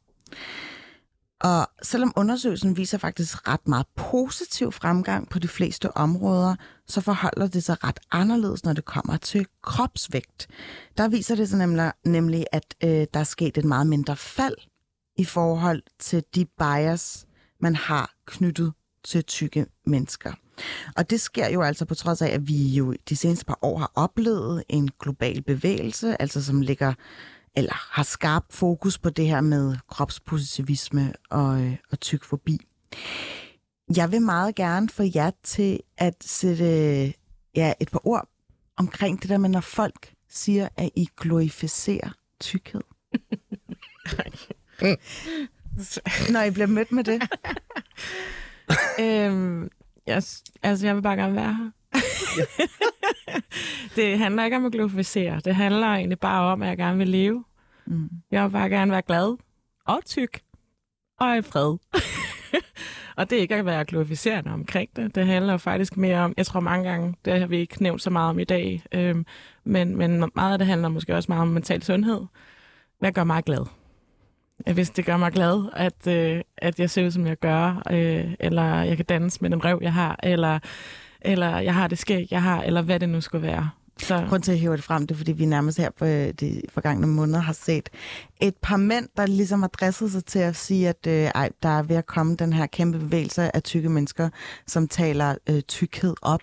Og 1.42 1.66
selvom 1.82 2.12
undersøgelsen 2.16 2.76
viser 2.76 2.98
faktisk 2.98 3.48
ret 3.48 3.68
meget 3.68 3.86
positiv 3.96 4.72
fremgang 4.72 5.28
på 5.28 5.38
de 5.38 5.48
fleste 5.48 5.96
områder, 5.96 6.54
så 6.86 7.00
forholder 7.00 7.46
det 7.46 7.64
sig 7.64 7.84
ret 7.84 8.00
anderledes, 8.10 8.64
når 8.64 8.72
det 8.72 8.84
kommer 8.84 9.16
til 9.16 9.46
kropsvægt. 9.62 10.48
Der 10.96 11.08
viser 11.08 11.34
det 11.34 11.48
sig 11.48 11.58
nemlig, 11.58 11.92
nemlig 12.04 12.46
at 12.52 12.74
øh, 12.84 13.06
der 13.14 13.20
er 13.20 13.24
sket 13.24 13.58
et 13.58 13.64
meget 13.64 13.86
mindre 13.86 14.16
fald 14.16 14.56
i 15.16 15.24
forhold 15.24 15.82
til 15.98 16.24
de 16.34 16.44
bias, 16.44 17.26
man 17.60 17.74
har 17.74 18.14
knyttet 18.26 18.72
til 19.04 19.24
tykke 19.24 19.66
mennesker. 19.86 20.32
Og 20.96 21.10
det 21.10 21.20
sker 21.20 21.48
jo 21.48 21.62
altså 21.62 21.84
på 21.84 21.94
trods 21.94 22.22
af, 22.22 22.28
at 22.28 22.48
vi 22.48 22.68
jo 22.68 22.94
de 23.08 23.16
seneste 23.16 23.44
par 23.44 23.58
år 23.62 23.78
har 23.78 23.92
oplevet 23.94 24.62
en 24.68 24.90
global 25.00 25.42
bevægelse, 25.42 26.22
altså 26.22 26.44
som 26.44 26.60
ligger 26.60 26.94
eller 27.56 27.88
har 27.92 28.02
skarpt 28.02 28.52
fokus 28.52 28.98
på 28.98 29.10
det 29.10 29.26
her 29.26 29.40
med 29.40 29.76
kropspositivisme 29.88 31.12
og, 31.30 31.62
øh, 31.62 31.76
og 31.90 32.00
tykfobi. 32.00 32.60
Jeg 33.96 34.12
vil 34.12 34.22
meget 34.22 34.54
gerne 34.54 34.88
få 34.88 35.02
jer 35.14 35.30
til 35.42 35.80
at 35.98 36.14
sætte 36.20 36.64
ja, 37.56 37.72
et 37.80 37.90
par 37.90 38.06
ord 38.06 38.28
omkring 38.76 39.22
det 39.22 39.30
der 39.30 39.38
med, 39.38 39.48
når 39.48 39.60
folk 39.60 40.14
siger, 40.28 40.68
at 40.76 40.90
I 40.96 41.08
glorificerer 41.20 42.10
tykkhed. 42.40 42.80
når 46.32 46.42
I 46.42 46.50
bliver 46.50 46.66
mødt 46.66 46.92
med 46.92 47.04
det. 47.04 47.22
øhm, 49.04 49.70
jeg, 50.06 50.22
altså, 50.62 50.86
jeg 50.86 50.96
vil 50.96 51.02
bare 51.02 51.16
gerne 51.16 51.34
være 51.34 51.54
her. 51.54 51.70
det 53.96 54.18
handler 54.18 54.44
ikke 54.44 54.56
om 54.56 54.66
at 54.66 54.72
glorificere. 54.72 55.40
Det 55.44 55.54
handler 55.54 55.86
egentlig 55.86 56.18
bare 56.18 56.52
om, 56.52 56.62
at 56.62 56.68
jeg 56.68 56.76
gerne 56.76 56.98
vil 56.98 57.08
leve. 57.08 57.44
Mm. 57.86 58.10
Jeg 58.30 58.44
vil 58.44 58.50
bare 58.50 58.68
gerne 58.68 58.92
være 58.92 59.02
glad 59.02 59.36
og 59.84 60.04
tyk 60.04 60.40
og 61.20 61.38
i 61.38 61.42
fred. 61.42 61.78
og 63.16 63.30
det 63.30 63.38
er 63.38 63.40
ikke 63.40 63.54
at 63.54 63.66
være 63.66 63.84
glorificerende 63.84 64.50
omkring 64.50 64.96
det. 64.96 65.14
Det 65.14 65.26
handler 65.26 65.56
faktisk 65.56 65.96
mere 65.96 66.18
om, 66.18 66.34
jeg 66.36 66.46
tror 66.46 66.60
mange 66.60 66.90
gange, 66.90 67.14
det 67.24 67.40
har 67.40 67.46
vi 67.46 67.56
ikke 67.56 67.82
nævnt 67.82 68.02
så 68.02 68.10
meget 68.10 68.30
om 68.30 68.38
i 68.38 68.44
dag, 68.44 68.82
øhm, 68.92 69.26
men, 69.64 69.96
men 69.96 70.30
meget 70.34 70.52
af 70.52 70.58
det 70.58 70.66
handler 70.66 70.88
måske 70.88 71.14
også 71.14 71.32
meget 71.32 71.42
om 71.42 71.48
mental 71.48 71.82
sundhed. 71.82 72.20
Hvad 72.98 73.12
gør 73.12 73.24
mig 73.24 73.44
glad? 73.44 73.66
Hvis 74.72 74.90
det 74.90 75.06
gør 75.06 75.16
mig 75.16 75.32
glad, 75.32 75.68
at, 75.72 76.06
øh, 76.06 76.42
at 76.56 76.80
jeg 76.80 76.90
ser 76.90 77.06
ud, 77.06 77.10
som 77.10 77.26
jeg 77.26 77.36
gør, 77.36 77.82
øh, 77.90 78.34
eller 78.40 78.82
jeg 78.82 78.96
kan 78.96 79.06
danse 79.06 79.38
med 79.40 79.50
den 79.50 79.64
røv, 79.64 79.78
jeg 79.82 79.92
har, 79.92 80.20
eller 80.22 80.58
eller 81.24 81.58
jeg 81.58 81.74
har 81.74 81.88
det 81.88 81.98
skæg, 81.98 82.28
jeg 82.30 82.42
har, 82.42 82.62
eller 82.62 82.82
hvad 82.82 83.00
det 83.00 83.08
nu 83.08 83.20
skulle 83.20 83.46
være. 83.46 83.70
Så... 83.98 84.16
Grunden 84.16 84.42
til 84.42 84.52
at 84.52 84.58
hive 84.58 84.76
det 84.76 84.84
frem, 84.84 85.06
det 85.06 85.14
er, 85.14 85.18
fordi 85.18 85.32
vi 85.32 85.44
nærmest 85.44 85.78
her 85.78 85.90
på 85.98 86.04
øh, 86.04 86.32
de 86.40 86.62
forgangne 86.68 87.06
måneder 87.06 87.40
har 87.40 87.52
set 87.52 87.88
et 88.40 88.54
par 88.62 88.76
mænd, 88.76 89.08
der 89.16 89.26
ligesom 89.26 89.60
har 89.60 89.68
dresset 89.68 90.12
sig 90.12 90.24
til 90.24 90.38
at 90.38 90.56
sige, 90.56 90.88
at 90.88 91.06
øh, 91.06 91.12
ej, 91.14 91.50
der 91.62 91.68
er 91.68 91.82
ved 91.82 91.96
at 91.96 92.06
komme 92.06 92.36
den 92.36 92.52
her 92.52 92.66
kæmpe 92.66 92.98
bevægelse 92.98 93.56
af 93.56 93.62
tykke 93.62 93.88
mennesker, 93.88 94.28
som 94.66 94.88
taler 94.88 95.34
øh, 95.48 95.60
tykkhed 95.60 96.14
op. 96.22 96.42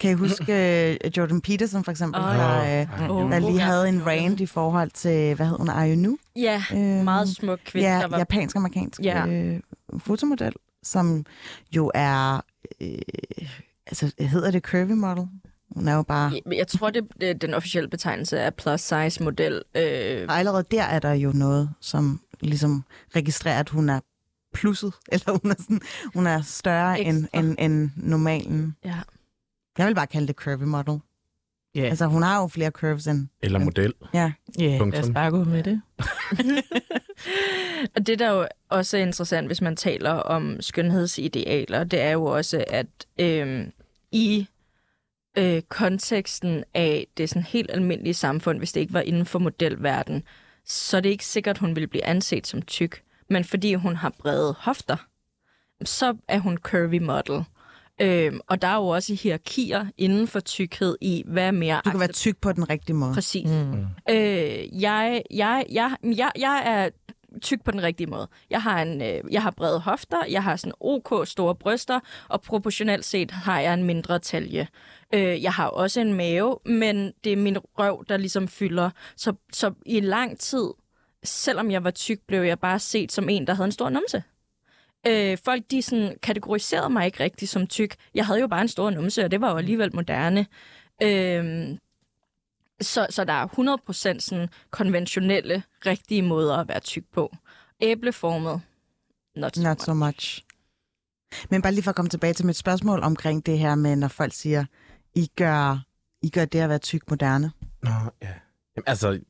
Kan 0.00 0.10
I 0.10 0.14
huske 0.14 0.98
uh, 1.04 1.10
Jordan 1.16 1.40
Peterson 1.40 1.84
for 1.84 1.90
eksempel, 1.90 2.20
oh, 2.20 2.28
der, 2.28 2.86
uh, 3.08 3.16
oh, 3.16 3.30
der 3.30 3.38
lige 3.38 3.60
havde 3.60 3.88
en 3.88 4.06
rant 4.06 4.40
i 4.40 4.46
forhold 4.46 4.90
til, 4.90 5.34
hvad 5.34 5.46
hed 5.46 5.56
hun, 5.56 5.68
Ayunu? 5.70 6.16
Ja, 6.36 6.62
øh, 6.72 7.04
meget 7.04 7.28
smuk 7.28 7.58
kvinde. 7.64 7.88
Ja, 7.88 8.06
var... 8.06 8.18
japansk-amerikansk 8.18 9.00
ja. 9.00 9.26
øh, 9.26 9.60
fotomodel, 9.98 10.52
som 10.82 11.24
jo 11.76 11.90
er 11.94 12.40
øh, 12.80 12.98
altså 13.86 14.12
hedder 14.18 14.50
det 14.50 14.62
curvy 14.62 14.92
model? 14.92 15.28
Hun 15.70 15.88
er 15.88 15.94
jo 15.94 16.02
bare... 16.02 16.32
Jeg, 16.52 16.68
tror, 16.68 16.90
det, 16.90 17.08
det 17.20 17.42
den 17.42 17.54
officielle 17.54 17.88
betegnelse 17.88 18.38
er 18.38 18.50
plus 18.50 18.80
size 18.80 19.22
model. 19.22 19.62
Øh... 19.74 20.26
Og 20.28 20.38
allerede 20.38 20.64
der 20.70 20.82
er 20.82 20.98
der 20.98 21.12
jo 21.12 21.32
noget, 21.32 21.70
som 21.80 22.20
ligesom 22.40 22.84
registrerer, 23.16 23.60
at 23.60 23.68
hun 23.68 23.88
er 23.88 24.00
plusset, 24.54 24.92
eller 25.12 25.38
hun 25.42 25.50
er, 25.50 25.54
sådan, 25.58 25.80
hun 26.14 26.26
er 26.26 26.42
større 26.42 27.00
end, 27.00 27.28
end, 27.34 27.56
end 27.58 27.90
normalen. 27.96 28.76
Ja. 28.84 29.00
Jeg 29.78 29.86
vil 29.86 29.94
bare 29.94 30.06
kalde 30.06 30.26
det 30.26 30.36
curvy 30.36 30.62
model. 30.62 31.00
Yeah. 31.76 31.88
Altså, 31.90 32.06
hun 32.06 32.22
har 32.22 32.40
jo 32.40 32.46
flere 32.46 32.70
curves 32.70 33.06
end... 33.06 33.28
Eller 33.42 33.58
model. 33.58 33.94
Ja. 34.14 34.32
Ja, 34.58 34.64
yeah, 34.64 34.92
lad 34.92 35.02
os 35.02 35.10
bare 35.14 35.30
gå 35.30 35.44
med 35.44 35.62
det. 35.62 35.82
og 37.96 38.06
det, 38.06 38.18
der 38.18 38.30
jo 38.30 38.48
også 38.68 38.96
er 38.96 39.02
interessant, 39.02 39.46
hvis 39.46 39.60
man 39.60 39.76
taler 39.76 40.10
om 40.10 40.56
skønhedsidealer, 40.60 41.84
det 41.84 42.00
er 42.00 42.10
jo 42.10 42.24
også, 42.24 42.64
at 42.68 42.86
øh, 43.18 43.66
i 44.12 44.46
øh, 45.38 45.62
konteksten 45.62 46.64
af 46.74 47.06
det 47.16 47.28
sådan 47.28 47.42
helt 47.42 47.70
almindelige 47.70 48.14
samfund, 48.14 48.58
hvis 48.58 48.72
det 48.72 48.80
ikke 48.80 48.92
var 48.92 49.00
inden 49.00 49.26
for 49.26 49.38
modelverden, 49.38 50.22
så 50.64 50.96
er 50.96 51.00
det 51.00 51.10
ikke 51.10 51.26
sikkert, 51.26 51.58
hun 51.58 51.76
vil 51.76 51.86
blive 51.86 52.04
anset 52.04 52.46
som 52.46 52.62
tyk. 52.62 53.02
Men 53.30 53.44
fordi 53.44 53.74
hun 53.74 53.96
har 53.96 54.14
brede 54.18 54.54
hofter, 54.58 54.96
så 55.84 56.16
er 56.28 56.38
hun 56.38 56.58
curvy 56.58 56.98
model. 56.98 57.44
Øhm, 58.00 58.40
og 58.46 58.62
der 58.62 58.68
er 58.68 58.76
jo 58.76 58.88
også 58.88 59.14
hierarkier 59.14 59.86
inden 59.98 60.26
for 60.26 60.40
tykkhed 60.40 60.96
i, 61.00 61.24
hvad 61.26 61.46
er 61.46 61.50
mere... 61.50 61.80
Du 61.84 61.90
kan 61.90 62.00
være 62.00 62.12
tyk 62.12 62.36
på 62.40 62.52
den 62.52 62.70
rigtige 62.70 62.96
måde. 62.96 63.14
Præcis. 63.14 63.50
Mm. 63.50 63.86
Øh, 64.10 64.82
jeg, 64.82 65.22
jeg, 65.30 65.64
jeg, 65.70 65.96
jeg, 66.02 66.30
jeg 66.38 66.62
er 66.66 66.90
tyk 67.40 67.64
på 67.64 67.70
den 67.70 67.82
rigtige 67.82 68.06
måde. 68.06 68.28
Jeg 68.50 68.62
har, 68.62 68.82
en, 68.82 69.02
øh, 69.02 69.20
jeg 69.30 69.42
har 69.42 69.50
brede 69.50 69.80
hofter, 69.80 70.24
jeg 70.30 70.42
har 70.42 70.56
sådan 70.56 70.72
OK 70.80 71.28
store 71.28 71.54
bryster, 71.54 72.00
og 72.28 72.42
proportionelt 72.42 73.04
set 73.04 73.30
har 73.30 73.60
jeg 73.60 73.74
en 73.74 73.84
mindre 73.84 74.18
talje. 74.18 74.68
Øh, 75.14 75.42
jeg 75.42 75.52
har 75.52 75.66
også 75.66 76.00
en 76.00 76.14
mave, 76.14 76.58
men 76.64 77.12
det 77.24 77.32
er 77.32 77.36
min 77.36 77.58
røv, 77.58 78.04
der 78.08 78.16
ligesom 78.16 78.48
fylder. 78.48 78.90
Så, 79.16 79.32
så 79.52 79.72
i 79.86 80.00
lang 80.00 80.38
tid, 80.38 80.70
selvom 81.24 81.70
jeg 81.70 81.84
var 81.84 81.90
tyk, 81.90 82.18
blev 82.28 82.42
jeg 82.42 82.58
bare 82.58 82.78
set 82.78 83.12
som 83.12 83.28
en, 83.28 83.46
der 83.46 83.54
havde 83.54 83.66
en 83.66 83.72
stor 83.72 83.88
numse. 83.88 84.22
Øh, 85.06 85.38
folk 85.44 85.62
de 85.70 85.82
sådan, 85.82 86.16
kategoriserede 86.22 86.90
mig 86.90 87.06
ikke 87.06 87.24
rigtig 87.24 87.48
som 87.48 87.66
tyk. 87.66 87.96
Jeg 88.14 88.26
havde 88.26 88.40
jo 88.40 88.46
bare 88.46 88.62
en 88.62 88.68
stor 88.68 88.90
numse, 88.90 89.24
og 89.24 89.30
det 89.30 89.40
var 89.40 89.50
jo 89.50 89.56
alligevel 89.56 89.94
moderne. 89.94 90.46
Øh, 91.02 91.76
så, 92.80 93.06
så 93.10 93.24
der 93.24 93.32
er 93.32 93.46
100% 94.16 94.18
sådan 94.20 94.48
konventionelle, 94.70 95.62
rigtige 95.86 96.22
måder 96.22 96.56
at 96.56 96.68
være 96.68 96.80
tyk 96.80 97.04
på. 97.12 97.32
Æbleformet, 97.80 98.60
not 99.36 99.56
so, 99.56 99.62
not 99.62 99.76
much. 99.76 99.84
so 99.84 99.94
much. 99.94 100.44
Men 101.50 101.62
bare 101.62 101.72
lige 101.72 101.82
for 101.82 101.90
at 101.90 101.96
komme 101.96 102.08
tilbage 102.08 102.32
til 102.32 102.46
mit 102.46 102.56
spørgsmål 102.56 103.02
omkring 103.02 103.46
det 103.46 103.58
her 103.58 103.74
med, 103.74 103.96
når 103.96 104.08
folk 104.08 104.32
siger, 104.32 104.64
I 105.14 105.30
gør, 105.36 105.84
I 106.22 106.30
gør 106.30 106.44
det 106.44 106.58
at 106.58 106.68
være 106.68 106.78
tyk 106.78 107.10
moderne. 107.10 107.52
Nå, 107.82 107.90
ja. 108.22 108.34
Jamen, 108.76 108.84
altså, 108.86 109.20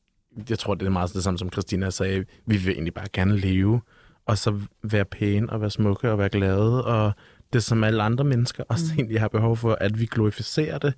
jeg 0.49 0.59
tror, 0.59 0.75
det 0.75 0.85
er 0.85 0.89
meget 0.89 1.13
det 1.13 1.23
samme, 1.23 1.37
som 1.37 1.51
Christina 1.51 1.89
sagde. 1.89 2.25
Vi 2.45 2.57
vil 2.57 2.73
egentlig 2.73 2.93
bare 2.93 3.07
gerne 3.13 3.37
leve 3.37 3.81
og 4.25 4.37
så 4.37 4.59
være 4.83 5.05
pæne 5.05 5.49
og 5.49 5.61
være 5.61 5.69
smukke 5.69 6.11
og 6.11 6.17
være 6.17 6.29
glade, 6.29 6.85
og 6.85 7.11
det 7.53 7.63
som 7.63 7.83
alle 7.83 8.03
andre 8.03 8.23
mennesker 8.23 8.63
også 8.69 8.85
mm. 8.85 8.93
egentlig 8.97 9.19
har 9.19 9.27
behov 9.27 9.57
for, 9.57 9.77
at 9.81 9.99
vi 9.99 10.05
glorificerer 10.05 10.77
det. 10.77 10.93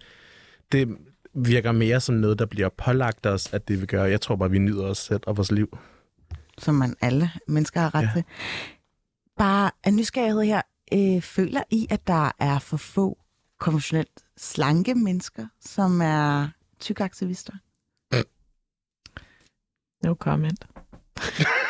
Det 0.71 0.97
virker 1.33 1.71
mere 1.71 2.01
som 2.01 2.15
noget, 2.15 2.39
der 2.39 2.45
bliver 2.45 2.69
pålagt 2.69 3.25
os, 3.25 3.53
at 3.53 3.67
det 3.67 3.81
vi 3.81 3.85
gør. 3.85 4.05
Jeg 4.05 4.21
tror 4.21 4.35
bare, 4.35 4.51
vi 4.51 4.59
nyder 4.59 4.85
os 4.85 4.97
selv 4.97 5.21
og 5.27 5.37
vores 5.37 5.51
liv. 5.51 5.77
Som 6.57 6.75
man 6.75 6.95
alle 7.01 7.31
mennesker 7.47 7.79
har 7.79 7.95
ret 7.95 8.03
ja. 8.03 8.09
til. 8.13 8.23
Bare 9.37 9.71
af 9.83 9.93
nysgerrighed 9.93 10.41
her, 10.41 10.61
øh, 10.93 11.21
føler 11.21 11.63
I, 11.71 11.87
at 11.89 12.07
der 12.07 12.31
er 12.39 12.59
for 12.59 12.77
få 12.77 13.17
konventionelt 13.59 14.23
slanke 14.37 14.95
mennesker, 14.95 15.47
som 15.61 16.01
er 16.01 16.47
tykaktivister? 16.79 17.53
No 20.03 20.13
comment. 20.13 20.67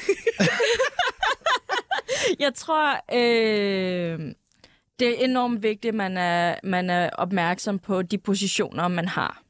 jeg 2.44 2.54
tror, 2.54 2.94
øh, 3.12 4.34
det 5.00 5.08
er 5.08 5.24
enormt 5.24 5.62
vigtigt, 5.62 5.92
at 5.92 5.94
man 5.94 6.16
er, 6.16 6.54
man 6.64 6.90
er 6.90 7.10
opmærksom 7.10 7.78
på 7.78 8.02
de 8.02 8.18
positioner, 8.18 8.88
man 8.88 9.08
har. 9.08 9.42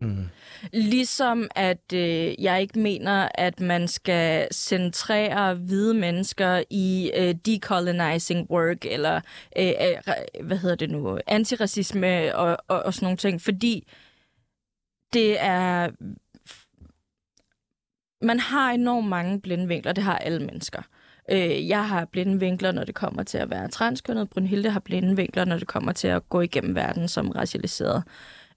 Mm. 0.00 0.28
Ligesom 0.72 1.48
at 1.54 1.92
øh, 1.94 2.42
jeg 2.42 2.60
ikke 2.60 2.78
mener, 2.78 3.28
at 3.34 3.60
man 3.60 3.88
skal 3.88 4.48
centrere 4.54 5.54
hvide 5.54 5.94
mennesker 5.94 6.62
i 6.70 7.10
øh, 7.16 7.34
decolonizing 7.46 8.50
work, 8.50 8.84
eller 8.84 9.20
øh, 9.58 9.66
øh, 9.66 10.46
hvad 10.46 10.56
hedder 10.56 10.76
det 10.76 10.90
nu, 10.90 11.18
antiracisme 11.26 12.36
og, 12.36 12.56
og, 12.68 12.82
og 12.82 12.94
sådan 12.94 13.06
nogle 13.06 13.16
ting, 13.16 13.42
fordi 13.42 13.88
det 15.12 15.40
er 15.40 15.90
man 18.22 18.40
har 18.40 18.70
enormt 18.70 19.08
mange 19.08 19.40
blinde 19.40 19.68
vinkler, 19.68 19.92
det 19.92 20.04
har 20.04 20.18
alle 20.18 20.40
mennesker. 20.40 20.82
Øh, 21.30 21.68
jeg 21.68 21.88
har 21.88 22.04
blinde 22.04 22.40
vinkler, 22.40 22.72
når 22.72 22.84
det 22.84 22.94
kommer 22.94 23.22
til 23.22 23.38
at 23.38 23.50
være 23.50 23.68
transkønnet. 23.68 24.30
Brynhilde 24.30 24.70
har 24.70 24.80
blinde 24.80 25.16
vinkler, 25.16 25.44
når 25.44 25.58
det 25.58 25.66
kommer 25.66 25.92
til 25.92 26.08
at 26.08 26.28
gå 26.28 26.40
igennem 26.40 26.74
verden 26.74 27.08
som 27.08 27.30
racialiseret. 27.30 28.02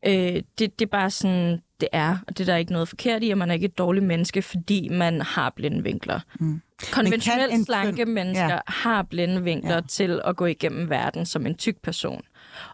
Øh, 0.06 0.42
det, 0.60 0.80
det 0.80 0.82
er 0.82 0.90
bare 0.92 1.12
sådan, 1.12 1.62
det 1.80 1.90
er, 1.92 2.18
og 2.28 2.38
det 2.38 2.50
er 2.50 2.54
der 2.54 2.58
ikke 2.58 2.72
noget 2.72 2.90
forkert 2.90 3.24
i, 3.24 3.32
at 3.32 3.38
man 3.38 3.50
er 3.50 3.54
ikke 3.54 3.66
et 3.66 3.78
dårligt 3.78 4.06
menneske, 4.06 4.42
fordi 4.42 4.90
man 4.90 5.22
har 5.22 5.50
blinde 5.50 5.84
vinkler. 5.84 6.20
Mm. 6.40 6.62
Konventionelt 6.92 7.66
slanke 7.66 8.06
mennesker 8.06 8.54
ja. 8.54 8.60
har 8.68 9.04
blinde 9.04 9.44
vinkler 9.44 9.76
ja. 9.76 9.82
til 9.82 10.22
at 10.26 10.36
gå 10.36 10.46
igennem 10.46 10.90
verden 10.90 11.26
som 11.26 11.46
en 11.46 11.56
tyk 11.56 11.82
person. 11.82 12.22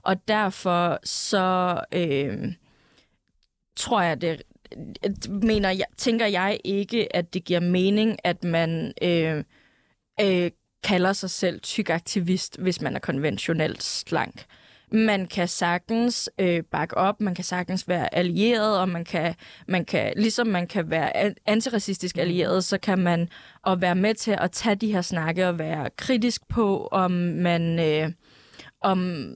Og 0.02 0.28
derfor 0.28 1.00
så 1.04 1.80
øh, 1.92 2.54
tror 3.76 4.02
jeg, 4.02 4.22
det 4.22 4.42
mener 5.30 5.70
jeg, 5.70 5.86
tænker 5.98 6.26
jeg 6.26 6.60
ikke, 6.64 7.16
at 7.16 7.34
det 7.34 7.44
giver 7.44 7.60
mening, 7.60 8.18
at 8.24 8.44
man 8.44 8.94
øh, 9.02 9.44
øh, 10.22 10.52
kalder 10.84 11.14
sig 11.14 11.30
selv 11.30 11.60
tyk 11.60 11.90
aktivist, 11.90 12.60
hvis 12.60 12.82
man 12.82 12.96
er 12.96 13.00
konventionelt 13.00 13.84
slank. 13.84 14.46
Man 14.92 15.28
kan 15.28 15.48
sagtens 15.48 16.30
øh, 16.40 16.64
bakke 16.64 16.98
op, 16.98 17.22
man 17.22 17.36
kan 17.36 17.44
sagtens 17.44 17.88
være 17.88 18.16
allieret, 18.16 18.80
og 18.80 18.90
man 18.90 19.06
kan, 19.06 19.36
man 19.68 19.86
kan, 19.86 20.14
ligesom 20.16 20.48
man 20.48 20.68
kan 20.68 20.90
være 20.90 21.34
antiracistisk 21.46 22.18
allieret, 22.18 22.64
så 22.64 22.78
kan 22.78 23.00
man 23.00 23.30
og 23.64 23.82
være 23.82 23.96
med 23.96 24.14
til 24.14 24.36
at 24.40 24.52
tage 24.52 24.76
de 24.76 24.92
her 24.92 25.02
snakke 25.02 25.48
og 25.48 25.60
være 25.60 25.90
kritisk 25.98 26.48
på, 26.48 26.88
om 26.92 27.12
man, 27.12 27.80
øh, 27.80 28.12
om, 28.82 29.32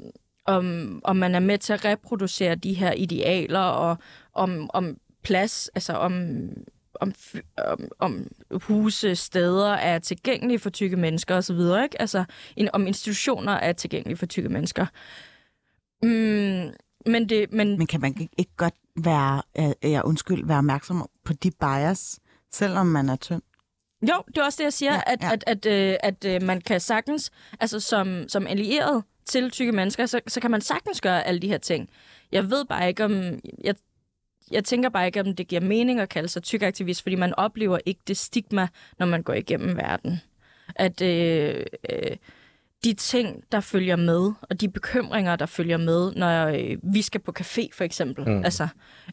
om, 0.46 1.02
om 1.04 1.16
man 1.16 1.36
er 1.36 1.40
med 1.40 1.58
til 1.58 1.74
at 1.74 1.86
reproducere 1.86 2.56
de 2.56 2.74
her 2.74 2.92
idealer, 2.92 3.60
og 3.60 3.98
om, 4.34 4.70
om 4.74 4.98
plads, 5.24 5.70
altså 5.76 5.94
om, 5.94 6.14
om, 7.02 7.14
om, 7.58 7.88
om 8.00 8.28
huse, 8.52 9.16
steder 9.16 9.74
er 9.74 10.00
tilgængelige 10.00 10.60
for 10.60 10.70
tykke 10.70 10.98
mennesker 10.98 11.36
osv., 11.36 11.60
ikke? 11.60 12.02
Altså 12.02 12.24
en, 12.58 12.70
om 12.74 12.88
institutioner 12.88 13.52
er 13.54 13.74
tilgængelige 13.74 14.18
for 14.18 14.26
tykke 14.26 14.50
mennesker. 14.50 14.86
Mm, 16.04 16.74
men 17.12 17.30
det, 17.30 17.54
men, 17.54 17.78
Men 17.78 17.88
kan 17.88 18.02
man 18.02 18.30
ikke- 18.38 18.54
godt 18.58 18.74
være, 18.96 19.42
øh, 19.60 19.92
ja, 19.92 20.02
undskyld, 20.06 20.46
være 20.48 20.58
opmærksom 20.58 21.10
på 21.26 21.34
de 21.34 21.52
bias, 21.52 22.20
selvom 22.52 22.86
man 22.86 23.10
er 23.10 23.16
tynd? 23.16 23.42
Jo, 24.02 24.24
det 24.28 24.38
er 24.38 24.44
også 24.44 24.58
det, 24.58 24.64
jeg 24.64 24.74
siger, 24.74 24.94
ja, 24.94 25.02
at, 25.08 25.24
ja. 25.24 25.32
at, 25.34 25.44
at, 25.48 25.66
øh, 25.66 25.96
at 26.04 26.26
øh, 26.26 26.42
man 26.42 26.62
kan 26.62 26.80
sagtens, 26.80 27.32
altså 27.60 27.80
som, 27.80 28.26
som 28.28 28.48
allieret 28.48 29.04
til 29.26 29.52
tykke 29.52 29.72
mennesker, 29.72 30.06
så, 30.06 30.22
så 30.28 30.40
kan 30.40 30.52
man 30.52 30.62
sagtens 30.62 31.02
gøre 31.02 31.24
alle 31.24 31.40
de 31.40 31.48
her 31.48 31.58
ting. 31.58 31.90
Jeg 32.32 32.50
ved 32.50 32.66
bare 32.66 32.88
ikke, 32.88 33.06
om... 33.06 33.40
Jeg, 33.64 33.76
jeg 34.52 34.64
tænker 34.64 34.90
bare 34.90 35.06
ikke, 35.06 35.20
om 35.22 35.36
det 35.36 35.48
giver 35.48 35.62
mening 35.62 36.00
at 36.00 36.10
kalde 36.10 36.28
sig 36.28 36.44
tyk 36.44 36.62
aktivist, 36.62 37.02
fordi 37.02 37.16
man 37.16 37.36
oplever 37.36 37.78
ikke 37.86 38.02
det 38.08 38.18
stigma, 38.18 38.68
når 39.00 39.06
man 39.06 39.24
går 39.24 39.34
igennem 39.34 39.78
verden. 39.78 40.20
At 40.76 41.02
øh, 41.02 41.66
øh, 41.90 42.18
de 42.84 42.94
ting, 42.94 43.44
der 43.52 43.60
følger 43.60 43.96
med, 43.96 44.32
og 44.42 44.62
de 44.62 44.70
bekymringer, 44.70 45.36
der 45.36 45.46
følger 45.46 45.78
med, 45.78 46.12
når 46.16 46.48
øh, 46.48 46.78
vi 46.94 47.02
skal 47.02 47.22
på 47.22 47.34
café 47.40 47.68
for 47.74 47.84
eksempel, 47.84 48.30
Mm. 48.30 48.44
altså, 48.44 48.68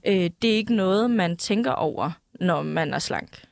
øh, 0.07 0.31
det 0.43 0.51
er 0.51 0.57
ikke 0.57 0.75
noget, 0.75 1.11
man 1.11 1.37
tænker 1.37 1.71
over, 1.73 2.11
når 2.41 2.63
man 2.63 2.95
er 2.95 2.99
slank. 2.99 3.43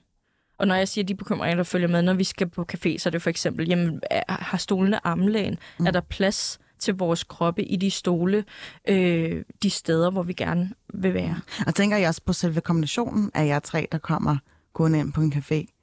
Og 0.59 0.67
når 0.67 0.75
jeg 0.75 0.89
siger 0.89 1.05
de 1.05 1.15
bekymringer, 1.15 1.57
der 1.57 1.63
følger 1.63 1.89
med, 1.89 2.03
når 2.03 2.15
vi 2.15 2.25
skal 2.25 2.49
på 2.49 2.67
café, 2.73 2.99
så 2.99 3.09
er 3.09 3.11
det 3.11 3.23
for 3.23 3.31
eksempel, 3.31 3.69
jamen, 3.69 4.01
har 4.29 4.59
stolene 4.59 5.07
armlæn? 5.07 5.59
Mm. 5.79 5.87
Er 5.87 5.91
der 5.91 6.01
plads 6.01 6.59
til 6.79 6.95
vores 6.95 7.25
kroppe 7.25 7.65
i 7.65 7.77
de 7.77 7.91
stole, 7.91 8.45
øh, 8.89 9.45
de 9.63 9.71
steder, 9.71 10.11
hvor 10.11 10.23
vi 10.23 10.33
gerne 10.33 10.71
vil 10.95 11.15
være? 11.15 11.41
Og 11.67 11.75
tænker 11.75 11.97
jeg 11.97 12.09
også 12.09 12.23
på 12.27 12.33
selve 12.33 12.61
kombinationen 12.61 13.31
af 13.35 13.47
jer 13.47 13.59
tre, 13.59 13.89
der 13.93 13.99
kommer 13.99 14.37
gående 14.73 14.99
ind 14.99 15.13
på 15.13 15.21
en 15.21 15.33
café. 15.33 15.75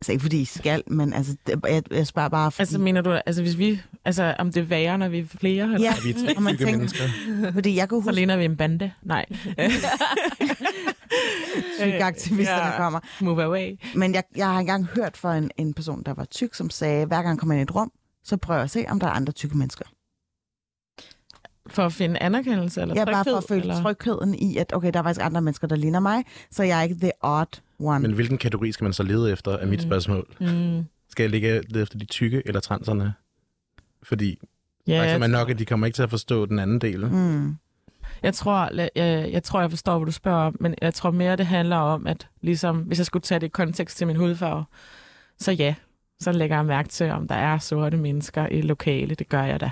Altså 0.00 0.12
ikke 0.12 0.22
fordi 0.22 0.40
I 0.40 0.44
skal, 0.44 0.82
men 0.86 1.12
altså, 1.12 1.36
jeg, 1.68 1.82
jeg 1.90 2.06
spørger 2.06 2.28
bare, 2.28 2.50
fordi, 2.52 2.60
Altså 2.62 2.78
mener 2.78 3.00
du, 3.00 3.10
altså 3.26 3.42
hvis 3.42 3.58
vi, 3.58 3.80
altså 4.04 4.34
om 4.38 4.52
det 4.52 4.60
er 4.60 4.64
værre, 4.64 4.98
når 4.98 5.08
vi 5.08 5.18
er 5.18 5.26
flere? 5.26 5.64
Eller? 5.64 5.80
Ja. 5.80 5.90
Er 5.96 6.02
vi 6.04 6.12
tre 6.12 6.36
Og 6.36 6.42
man 6.42 6.56
tænker- 6.56 6.76
mennesker? 6.76 7.04
fordi 7.52 7.76
jeg 7.76 7.88
kunne 7.88 8.02
Så 8.02 8.08
huske, 8.08 8.14
ligner 8.14 8.36
vi 8.36 8.44
en 8.44 8.56
bande? 8.56 8.92
Nej. 9.02 9.24
at 11.80 12.02
aktivisterne 12.02 12.64
Ja. 12.72 12.76
kommer. 12.76 13.00
Move 13.20 13.42
away. 13.44 13.78
Men 13.94 14.14
jeg, 14.14 14.22
jeg 14.36 14.46
har 14.46 14.58
engang 14.60 14.84
hørt 14.84 15.16
fra 15.16 15.36
en, 15.36 15.50
en 15.56 15.74
person, 15.74 16.02
der 16.02 16.14
var 16.14 16.24
tyk, 16.24 16.54
som 16.54 16.70
sagde, 16.70 17.06
hver 17.06 17.16
gang 17.16 17.28
han 17.28 17.36
kommer 17.36 17.54
ind 17.54 17.60
i 17.60 17.62
et 17.62 17.74
rum, 17.74 17.92
så 18.24 18.36
prøver 18.36 18.58
jeg 18.58 18.64
at 18.64 18.70
se, 18.70 18.84
om 18.88 19.00
der 19.00 19.06
er 19.06 19.10
andre 19.10 19.32
tykke 19.32 19.58
mennesker. 19.58 19.84
For 21.66 21.82
at 21.86 21.92
finde 21.92 22.18
anerkendelse 22.22 22.80
eller 22.82 22.94
Jeg 22.94 23.00
er 23.00 23.04
bare 23.04 23.14
tryghed? 23.24 23.32
for 23.32 23.38
at 23.38 23.44
føle 23.48 23.60
eller? 23.60 23.82
trygheden 23.82 24.34
i, 24.34 24.56
at 24.56 24.72
okay, 24.72 24.92
der 24.92 24.98
er 24.98 25.02
faktisk 25.02 25.24
andre 25.26 25.40
mennesker, 25.42 25.66
der 25.66 25.76
ligner 25.76 26.00
mig, 26.00 26.24
så 26.50 26.62
jeg 26.62 26.78
er 26.78 26.82
ikke 26.82 26.94
the 27.00 27.12
odd 27.20 27.60
one. 27.78 27.98
Men 28.00 28.12
hvilken 28.12 28.38
kategori 28.38 28.72
skal 28.72 28.84
man 28.84 28.92
så 28.92 29.02
lede 29.02 29.32
efter, 29.32 29.52
er 29.52 29.66
mit 29.66 29.80
Mm. 29.80 29.88
spørgsmål. 29.88 30.34
Mm. 30.40 30.84
Skal 31.08 31.22
jeg 31.22 31.30
ligge 31.30 31.62
lede 31.68 31.82
efter 31.82 31.98
de 31.98 32.04
tykke 32.04 32.42
eller 32.46 32.60
transerne? 32.60 33.14
Fordi 34.02 34.38
Ja, 34.86 34.92
ja, 34.94 35.02
jeg, 35.10 35.20
man 35.20 35.30
nok, 35.30 35.50
at 35.50 35.58
de 35.58 35.64
kommer 35.64 35.86
ikke 35.86 35.96
til 35.96 36.02
at 36.02 36.10
forstå 36.10 36.46
den 36.46 36.58
anden 36.58 36.80
del. 36.80 37.06
Mm. 37.06 37.56
jeg, 38.22 38.34
tror, 38.34 38.68
jeg, 38.74 38.90
jeg, 38.96 39.32
jeg 39.32 39.42
tror, 39.42 39.60
jeg 39.60 39.70
forstår, 39.70 39.98
hvad 39.98 40.06
du 40.06 40.12
spørger 40.12 40.46
om, 40.46 40.56
men 40.60 40.74
jeg 40.82 40.94
tror 40.94 41.10
mere, 41.10 41.36
det 41.36 41.46
handler 41.46 41.76
om, 41.76 42.06
at 42.06 42.28
ligesom, 42.40 42.78
hvis 42.78 42.98
jeg 42.98 43.06
skulle 43.06 43.22
tage 43.22 43.38
det 43.38 43.46
i 43.46 43.48
kontekst 43.48 43.96
til 43.98 44.06
min 44.06 44.16
hudfarve, 44.16 44.64
så 45.38 45.52
ja, 45.52 45.74
så 46.20 46.32
lægger 46.32 46.56
jeg 46.56 46.66
mærke 46.66 46.88
til, 46.88 47.10
om 47.10 47.28
der 47.28 47.34
er 47.34 47.58
sorte 47.58 47.96
mennesker 47.96 48.46
i 48.46 48.60
lokale. 48.60 49.14
Det 49.14 49.28
gør 49.28 49.42
jeg 49.42 49.60
da. 49.60 49.70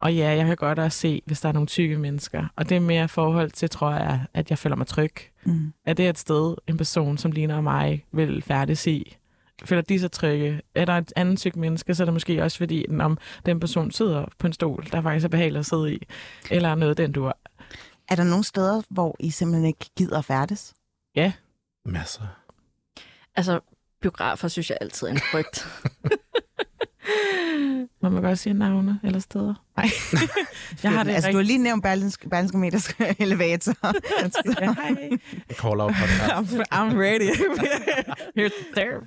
Og 0.00 0.14
ja, 0.14 0.28
jeg 0.28 0.46
kan 0.46 0.56
godt 0.56 0.78
også 0.78 0.98
se, 0.98 1.22
hvis 1.26 1.40
der 1.40 1.48
er 1.48 1.52
nogle 1.52 1.66
tykke 1.66 1.98
mennesker. 1.98 2.46
Og 2.56 2.68
det 2.68 2.76
er 2.76 2.80
mere 2.80 3.08
forhold 3.08 3.50
til, 3.50 3.70
tror 3.70 3.90
jeg, 3.90 4.24
at 4.34 4.50
jeg 4.50 4.58
føler 4.58 4.76
mig 4.76 4.86
tryg. 4.86 5.12
Mm. 5.44 5.72
Er 5.86 5.92
det 5.92 6.08
et 6.08 6.18
sted, 6.18 6.54
en 6.66 6.76
person, 6.76 7.18
som 7.18 7.32
ligner 7.32 7.60
mig, 7.60 8.04
vil 8.12 8.42
færdes 8.42 8.86
i? 8.86 9.16
Føler 9.64 9.82
de 9.82 10.00
sig 10.00 10.12
trygge? 10.12 10.60
Er 10.74 10.84
der 10.84 10.92
et 10.92 11.12
andet 11.16 11.38
tyk 11.38 11.56
menneske, 11.56 11.94
så 11.94 12.02
er 12.02 12.04
det 12.04 12.12
måske 12.12 12.42
også 12.42 12.58
fordi, 12.58 12.86
om 13.00 13.18
den 13.46 13.60
person 13.60 13.90
sidder 13.90 14.24
på 14.38 14.46
en 14.46 14.52
stol, 14.52 14.86
der 14.92 15.02
faktisk 15.02 15.24
er 15.24 15.28
behageligt 15.28 15.58
at 15.58 15.66
sidde 15.66 15.94
i. 15.94 16.06
Eller 16.50 16.74
noget, 16.74 16.96
den 16.96 17.12
du 17.12 17.24
Er 18.08 18.16
der 18.16 18.24
nogle 18.24 18.44
steder, 18.44 18.82
hvor 18.90 19.16
I 19.20 19.30
simpelthen 19.30 19.66
ikke 19.66 19.90
gider 19.96 20.18
at 20.18 20.24
færdes? 20.24 20.74
Masser. 21.84 22.22
Altså, 23.36 23.60
biografer 24.00 24.48
synes 24.48 24.70
jeg 24.70 24.78
altid 24.80 25.06
er 25.06 25.10
en 25.10 25.20
frygt. 25.32 25.68
Må 28.02 28.08
man 28.08 28.22
godt 28.22 28.38
sige 28.38 28.54
navne 28.54 29.00
eller 29.02 29.18
steder? 29.18 29.54
Nej. 29.76 29.86
jeg 30.82 30.92
har 30.92 31.04
det 31.04 31.12
altså, 31.12 31.30
du 31.30 31.36
har 31.36 31.44
lige 31.44 31.58
nævnt 31.58 31.82
Berlinske, 31.82 32.28
Berlinske 32.28 32.58
Meters 32.58 32.88
elevator. 33.18 33.72
Hej. 34.60 35.18
Call 35.50 35.80
out 35.80 35.92
podcast. 35.92 36.52
I'm, 36.52 36.62
I'm 36.72 36.96
ready. 36.96 37.30
Here's 38.36 38.52
the 38.62 38.74
serve. 38.74 39.06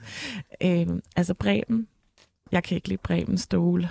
Øhm, 0.63 1.01
altså 1.15 1.33
Bremen. 1.33 1.87
Jeg 2.51 2.63
kan 2.63 2.75
ikke 2.75 2.87
lide 2.87 3.01
Bremen 3.03 3.37
stole. 3.37 3.89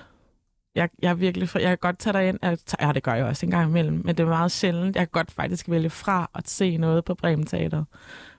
Jeg, 0.74 0.88
jeg 1.02 1.10
er 1.10 1.14
virkelig 1.14 1.48
fri. 1.48 1.62
Jeg 1.62 1.68
kan 1.68 1.78
godt 1.80 1.98
tage 1.98 2.12
dig 2.12 2.28
ind. 2.28 2.38
Altså, 2.42 2.76
ja, 2.80 2.92
det 2.92 3.02
gør 3.02 3.14
jeg 3.14 3.24
også 3.24 3.46
en 3.46 3.50
gang 3.50 3.70
imellem, 3.70 4.02
men 4.04 4.16
det 4.16 4.20
er 4.20 4.28
meget 4.28 4.52
sjældent. 4.52 4.96
Jeg 4.96 5.02
kan 5.02 5.12
godt 5.12 5.30
faktisk 5.30 5.70
vælge 5.70 5.90
fra 5.90 6.30
at 6.34 6.48
se 6.48 6.76
noget 6.76 7.04
på 7.04 7.14
Bremen 7.14 7.46
Teateret. 7.46 7.86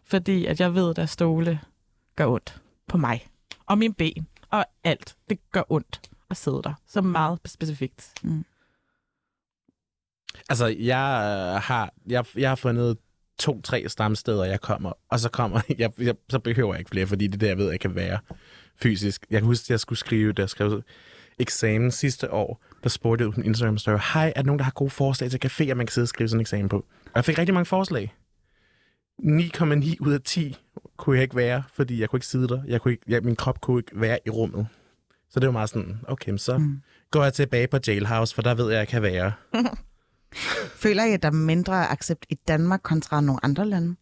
Fordi 0.06 0.46
at 0.46 0.60
jeg 0.60 0.76
ved, 0.76 0.94
at 0.98 1.10
stole 1.10 1.60
gør 2.16 2.28
ondt 2.28 2.62
på 2.88 2.98
mig. 2.98 3.28
Og 3.66 3.78
mine 3.78 3.94
ben. 3.94 4.28
Og 4.50 4.66
alt. 4.84 5.16
Det 5.30 5.40
gør 5.52 5.64
ondt 5.70 6.02
at 6.30 6.38
sidde 6.38 6.62
der. 6.64 6.74
Så 6.88 7.02
meget 7.02 7.40
specifikt. 7.46 8.14
Altså, 10.50 10.68
jeg 10.68 11.22
øh, 11.56 11.62
har, 11.62 11.94
jeg, 12.08 12.26
jeg 12.36 12.50
har 12.50 12.56
fundet 12.56 12.98
to-tre 13.40 13.90
stamsteder, 13.90 14.44
jeg 14.44 14.62
kommer, 14.62 14.92
og 15.10 15.20
så 15.20 15.30
kommer 15.30 15.62
jeg, 15.78 15.92
jeg, 16.00 16.16
så 16.30 16.40
behøver 16.40 16.74
jeg 16.74 16.80
ikke 16.80 16.90
flere, 16.90 17.08
fordi 17.08 17.28
det 17.28 17.34
er 17.34 17.40
der, 17.40 17.48
jeg 17.48 17.58
ved, 17.58 17.70
jeg 17.70 17.80
kan 17.80 17.96
være 17.96 18.20
fysisk. 18.82 19.26
Jeg 19.30 19.42
kan 19.42 19.46
huske, 19.46 19.66
at 19.66 19.70
jeg 19.70 19.80
skulle 19.80 20.00
skrive, 20.00 20.34
da 20.34 20.42
jeg 20.42 20.50
skrev 20.50 20.82
eksamen 21.40 21.92
sidste 21.92 22.32
år, 22.32 22.64
der 22.84 22.90
spurgte 22.90 23.22
jeg 23.22 23.28
ud 23.30 23.34
på 23.34 23.42
Instagram 23.42 23.78
story, 23.78 23.98
hej, 24.14 24.34
er 24.36 24.42
der 24.42 24.44
nogen, 24.44 24.60
der 24.60 24.66
har 24.66 24.72
gode 24.72 24.90
forslag 24.90 25.30
til 25.32 25.40
caféer, 25.46 25.74
man 25.74 25.86
kan 25.86 25.92
sidde 25.92 26.06
og 26.06 26.10
skrive 26.10 26.28
sådan 26.28 26.40
en 26.40 26.42
eksamen 26.42 26.70
på? 26.70 26.78
Og 27.06 27.12
jeg 27.16 27.26
fik 27.26 27.38
rigtig 27.38 27.54
mange 27.54 27.66
forslag. 27.66 28.14
9,9 29.22 29.96
ud 30.00 30.14
af 30.14 30.22
10 30.22 30.56
kunne 30.98 31.16
jeg 31.16 31.24
ikke 31.24 31.36
være, 31.36 31.64
fordi 31.74 32.02
jeg 32.02 32.10
kunne 32.10 32.18
ikke 32.18 32.28
sidde 32.28 32.48
der. 32.48 32.64
Jeg 32.68 32.82
kunne 32.82 32.92
ikke, 32.92 33.04
jeg, 33.08 33.24
min 33.24 33.36
krop 33.36 33.62
kunne 33.62 33.80
ikke 33.80 34.02
være 34.02 34.20
i 34.26 34.30
rummet. 34.30 34.68
Så 35.30 35.40
det 35.40 35.48
var 35.48 35.52
meget 35.52 35.70
sådan, 35.70 36.00
okay, 36.08 36.30
men 36.30 36.38
så 36.38 36.58
mm. 36.58 36.82
går 37.12 37.24
jeg 37.24 37.34
tilbage 37.34 37.68
på 37.68 37.78
Jailhouse, 37.88 38.36
for 38.36 38.42
der 38.42 38.54
ved 38.54 38.72
jeg, 38.72 38.78
jeg 38.78 38.88
kan 38.88 39.02
være. 39.02 39.34
Føler 40.84 41.06
I, 41.06 41.14
at 41.14 41.24
der 41.24 41.30
er 41.30 41.34
mindre 41.34 41.92
accept 41.92 42.26
i 42.30 42.36
Danmark 42.36 42.82
kontra 42.84 43.22
nogle 43.22 43.46
andre 43.46 43.66
lande? 43.66 43.96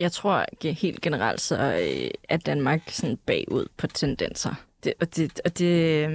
Jeg 0.00 0.12
tror 0.12 0.44
helt 0.72 1.00
generelt, 1.00 1.40
så 1.40 1.56
øh, 1.56 2.10
er 2.28 2.36
Danmark 2.36 2.90
sådan 2.90 3.16
bagud 3.16 3.66
på 3.76 3.86
tendenser. 3.86 4.54
Det, 4.84 4.94
og, 5.00 5.16
det, 5.16 5.40
og, 5.44 5.58
det, 5.58 6.06
og 6.06 6.10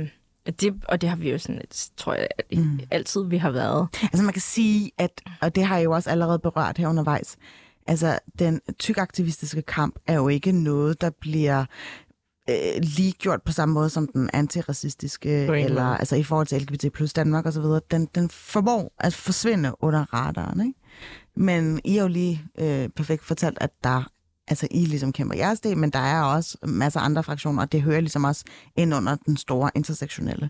det, 0.52 0.74
og 0.88 1.02
det 1.02 1.10
har 1.10 1.16
vi 1.18 1.32
jo 1.32 1.38
sådan, 1.38 1.62
tror 1.98 2.14
jeg, 2.14 2.28
Mm. 2.54 2.80
altid 2.92 3.24
vi 3.26 3.38
har 3.38 3.52
været. 3.52 3.88
Altså 4.04 4.24
man 4.24 4.34
kan 4.34 4.42
sige, 4.42 4.92
at, 4.98 5.22
og 5.42 5.56
det 5.56 5.64
har 5.66 5.78
jeg 5.78 5.86
jo 5.86 5.92
også 5.92 6.10
allerede 6.10 6.40
berørt 6.40 6.78
her 6.78 6.88
undervejs, 6.88 7.38
altså 7.88 8.20
den 8.40 8.62
tykaktivistiske 8.80 9.62
kamp 9.62 9.96
er 10.08 10.14
jo 10.14 10.28
ikke 10.28 10.52
noget, 10.52 11.02
der 11.02 11.10
bliver 11.22 11.66
øh, 12.50 12.56
lige 12.82 13.12
gjort 13.12 13.42
på 13.42 13.52
samme 13.52 13.74
måde 13.74 13.90
som 13.90 14.08
den 14.08 14.30
antiracistiske, 14.34 15.48
eller 15.66 15.84
altså 15.84 16.16
i 16.16 16.24
forhold 16.24 16.48
til 16.48 16.62
LGBT 16.62 16.94
plus 16.94 17.14
Danmark 17.14 17.46
og 17.46 17.54
så 17.54 17.62
videre. 17.62 17.82
Den, 17.92 18.08
den 18.16 18.30
formår 18.30 18.92
at 19.00 19.14
forsvinde 19.14 19.72
under 19.84 20.14
radaren, 20.14 20.62
ikke? 20.68 20.80
Men 21.36 21.80
I 21.84 21.96
har 21.96 22.02
jo 22.02 22.08
lige 22.08 22.44
øh, 22.60 22.90
perfekt 22.90 23.24
fortalt, 23.26 23.58
at 23.62 23.72
der 23.84 24.12
altså 24.50 24.68
I 24.72 24.86
ligesom 24.86 25.14
kæmper 25.14 25.36
jeres 25.36 25.60
del, 25.60 25.78
men 25.78 25.90
der 25.90 26.00
er 26.00 26.24
også 26.24 26.58
masser 26.64 27.00
af 27.00 27.06
andre 27.06 27.24
fraktioner, 27.24 27.62
og 27.62 27.72
det 27.72 27.82
hører 27.82 28.02
ligesom 28.02 28.24
også 28.24 28.46
ind 28.76 28.96
under 28.96 29.16
den 29.16 29.38
store 29.38 29.72
intersektionelle 29.76 30.50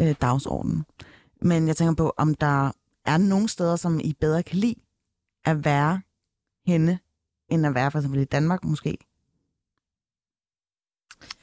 øh, 0.00 0.14
dagsorden. 0.20 0.84
Men 1.42 1.68
jeg 1.68 1.76
tænker 1.76 1.94
på, 1.94 2.14
om 2.16 2.34
der 2.34 2.72
er 3.06 3.16
nogle 3.16 3.48
steder, 3.48 3.76
som 3.76 4.00
I 4.00 4.14
bedre 4.20 4.42
kan 4.42 4.58
lide 4.58 4.74
at 5.44 5.64
være 5.64 6.00
henne, 6.66 6.98
end 7.48 7.66
at 7.66 7.74
være 7.74 7.90
for 7.90 7.98
eksempel 7.98 8.20
i 8.20 8.24
Danmark 8.24 8.64
måske. 8.64 8.98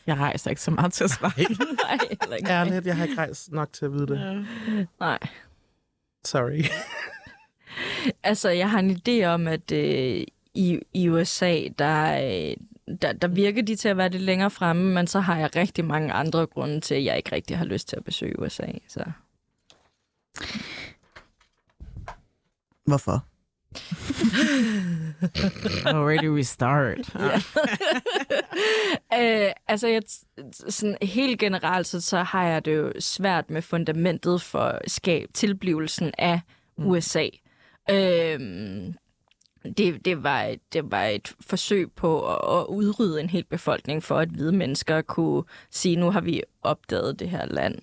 Jeg 0.07 0.17
rejser 0.17 0.49
ikke 0.49 0.61
så 0.61 0.71
meget 0.71 0.93
til 0.93 1.03
at 1.03 1.09
svare. 1.09 1.31
Nej, 1.37 1.97
heller 2.21 2.35
ikke. 2.35 2.49
Ærligt, 2.49 2.85
jeg 2.85 2.97
har 2.97 3.03
ikke 3.03 3.17
rejst 3.17 3.51
nok 3.51 3.73
til 3.73 3.85
at 3.85 3.93
vide 3.93 4.07
det. 4.07 4.19
Ja. 4.19 4.85
Nej. 4.99 5.19
Sorry. 6.25 6.63
Altså, 8.23 8.49
jeg 8.49 8.71
har 8.71 8.79
en 8.79 8.91
idé 8.91 9.25
om, 9.25 9.47
at 9.47 9.71
øh, 9.71 10.23
i, 10.53 10.79
i 10.93 11.09
USA, 11.09 11.67
der, 11.79 12.23
øh, 12.23 12.55
der, 13.01 13.13
der 13.13 13.27
virker 13.27 13.61
de 13.61 13.75
til 13.75 13.89
at 13.89 13.97
være 13.97 14.09
lidt 14.09 14.23
længere 14.23 14.49
fremme, 14.49 14.93
men 14.93 15.07
så 15.07 15.19
har 15.19 15.37
jeg 15.37 15.55
rigtig 15.55 15.85
mange 15.85 16.13
andre 16.13 16.45
grunde 16.45 16.81
til, 16.81 16.95
at 16.95 17.03
jeg 17.03 17.17
ikke 17.17 17.31
rigtig 17.31 17.57
har 17.57 17.65
lyst 17.65 17.87
til 17.87 17.95
at 17.95 18.03
besøge 18.03 18.39
USA. 18.39 18.67
Så. 18.87 19.03
Hvorfor? 22.85 23.25
Where 26.05 26.17
do 26.17 26.33
we 26.33 26.43
start? 26.43 26.97
øh, 29.19 29.51
altså, 29.67 29.87
jeg, 29.87 30.01
sådan 30.69 30.97
helt 31.01 31.39
generelt, 31.39 31.87
så, 31.87 32.01
så 32.01 32.23
har 32.23 32.47
jeg 32.47 32.65
det 32.65 32.75
jo 32.75 32.91
svært 32.99 33.49
med 33.49 33.61
fundamentet 33.61 34.41
for 34.41 34.79
skab, 34.87 35.29
tilblivelsen 35.33 36.11
af 36.17 36.41
mm. 36.77 36.87
USA. 36.87 37.27
Øh, 37.89 38.39
det, 39.63 40.05
det, 40.05 40.23
var 40.23 40.43
et, 40.43 40.59
det 40.73 40.91
var 40.91 41.03
et 41.03 41.33
forsøg 41.41 41.91
på 41.91 42.27
at, 42.27 42.59
at 42.59 42.65
udrydde 42.69 43.19
en 43.21 43.29
hel 43.29 43.43
befolkning 43.43 44.03
for, 44.03 44.17
at 44.17 44.29
hvide 44.29 44.51
mennesker 44.51 45.01
kunne 45.01 45.43
sige, 45.71 45.95
nu 45.95 46.11
har 46.11 46.21
vi 46.21 46.41
opdaget 46.61 47.19
det 47.19 47.29
her 47.29 47.45
land. 47.45 47.75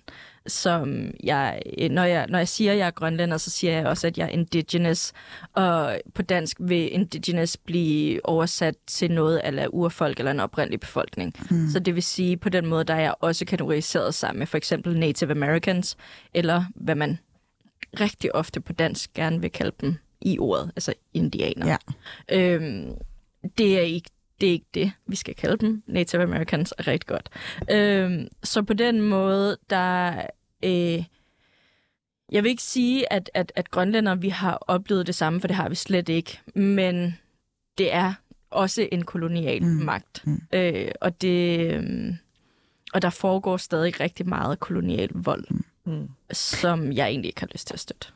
Som 0.47 1.11
jeg, 1.23 1.61
når, 1.91 2.03
jeg, 2.03 2.27
når 2.29 2.37
jeg 2.37 2.47
siger, 2.47 2.71
at 2.71 2.77
jeg 2.77 2.87
er 2.87 2.91
grønlænder, 2.91 3.37
så 3.37 3.49
siger 3.49 3.73
jeg 3.73 3.85
også, 3.85 4.07
at 4.07 4.17
jeg 4.17 4.25
er 4.25 4.29
indigenous. 4.29 5.13
Og 5.53 5.99
på 6.13 6.21
dansk 6.21 6.57
vil 6.59 6.93
indigenous 6.93 7.57
blive 7.57 8.25
oversat 8.25 8.75
til 8.87 9.11
noget 9.11 9.37
af 9.37 9.67
urfolk 9.69 10.19
eller 10.19 10.31
en 10.31 10.39
oprindelig 10.39 10.79
befolkning. 10.79 11.33
Mm. 11.51 11.69
Så 11.69 11.79
det 11.79 11.95
vil 11.95 12.03
sige, 12.03 12.37
på 12.37 12.49
den 12.49 12.65
måde, 12.65 12.83
der 12.83 12.93
er 12.93 13.01
jeg 13.01 13.13
også 13.19 13.45
kategoriseret 13.45 14.13
sammen 14.13 14.39
med 14.39 14.47
for 14.47 14.57
eksempel 14.57 14.99
Native 14.99 15.31
Americans, 15.31 15.97
eller 16.33 16.65
hvad 16.75 16.95
man 16.95 17.17
rigtig 17.99 18.35
ofte 18.35 18.61
på 18.61 18.73
dansk 18.73 19.13
gerne 19.13 19.41
vil 19.41 19.51
kalde 19.51 19.75
dem 19.81 19.95
i 20.21 20.39
ordet, 20.39 20.71
altså 20.75 20.93
indianer. 21.13 21.67
Ja. 21.67 21.77
Øhm, 22.31 22.93
det 23.57 23.77
er 23.77 23.81
ikke 23.81 24.09
det 24.41 24.49
er 24.49 24.53
ikke 24.53 24.65
det, 24.73 24.91
vi 25.07 25.15
skal 25.15 25.35
kalde 25.35 25.57
dem. 25.57 25.83
Native 25.87 26.23
Americans 26.23 26.73
er 26.77 26.87
rigtig 26.87 27.07
godt. 27.07 27.29
Øhm, 27.71 28.27
så 28.43 28.61
på 28.61 28.73
den 28.73 29.01
måde, 29.01 29.57
der... 29.69 30.21
Øh, 30.63 31.03
jeg 32.31 32.43
vil 32.43 32.49
ikke 32.49 32.63
sige, 32.63 33.13
at, 33.13 33.29
at, 33.33 33.51
at 33.55 33.71
grønlænder 33.71 34.15
vi 34.15 34.29
har 34.29 34.57
oplevet 34.67 35.07
det 35.07 35.15
samme, 35.15 35.39
for 35.39 35.47
det 35.47 35.55
har 35.55 35.69
vi 35.69 35.75
slet 35.75 36.09
ikke. 36.09 36.39
Men 36.55 37.17
det 37.77 37.93
er 37.93 38.13
også 38.49 38.87
en 38.91 39.05
kolonial 39.05 39.63
mm. 39.63 39.69
magt. 39.69 40.23
Mm. 40.25 40.41
Øh, 40.53 40.91
og, 41.01 41.21
det, 41.21 41.59
øh, 41.73 42.13
og 42.93 43.01
der 43.01 43.09
foregår 43.09 43.57
stadig 43.57 43.99
rigtig 43.99 44.29
meget 44.29 44.59
kolonial 44.59 45.09
vold, 45.13 45.45
mm. 45.85 46.09
som 46.31 46.91
jeg 46.91 47.07
egentlig 47.07 47.29
ikke 47.29 47.41
har 47.41 47.49
lyst 47.53 47.67
til 47.67 47.73
at 47.73 47.79
støtte. 47.79 48.07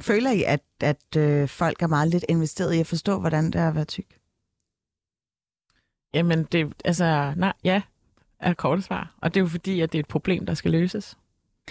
Føler 0.00 0.30
I, 0.30 0.42
at, 0.42 0.62
at 0.80 1.16
øh, 1.16 1.48
folk 1.48 1.82
er 1.82 1.86
meget 1.86 2.08
lidt 2.08 2.24
investeret 2.28 2.74
i 2.74 2.80
at 2.80 2.86
forstå, 2.86 3.20
hvordan 3.20 3.44
det 3.44 3.54
er 3.54 3.68
at 3.68 3.74
være 3.74 3.84
tyk? 3.84 4.18
Jamen, 6.14 6.44
det 6.44 6.72
altså, 6.84 7.32
nej, 7.36 7.52
ja, 7.64 7.82
er 8.40 8.54
korte 8.54 8.82
svar. 8.82 9.14
Og 9.22 9.34
det 9.34 9.40
er 9.40 9.44
jo 9.44 9.48
fordi, 9.48 9.80
at 9.80 9.92
det 9.92 9.98
er 9.98 10.02
et 10.02 10.08
problem, 10.08 10.46
der 10.46 10.54
skal 10.54 10.70
løses. 10.70 11.16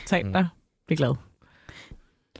Tag 0.06 0.26
mm. 0.26 0.34
dig, 0.34 0.48
bliv 0.88 0.98
glad. 0.98 1.16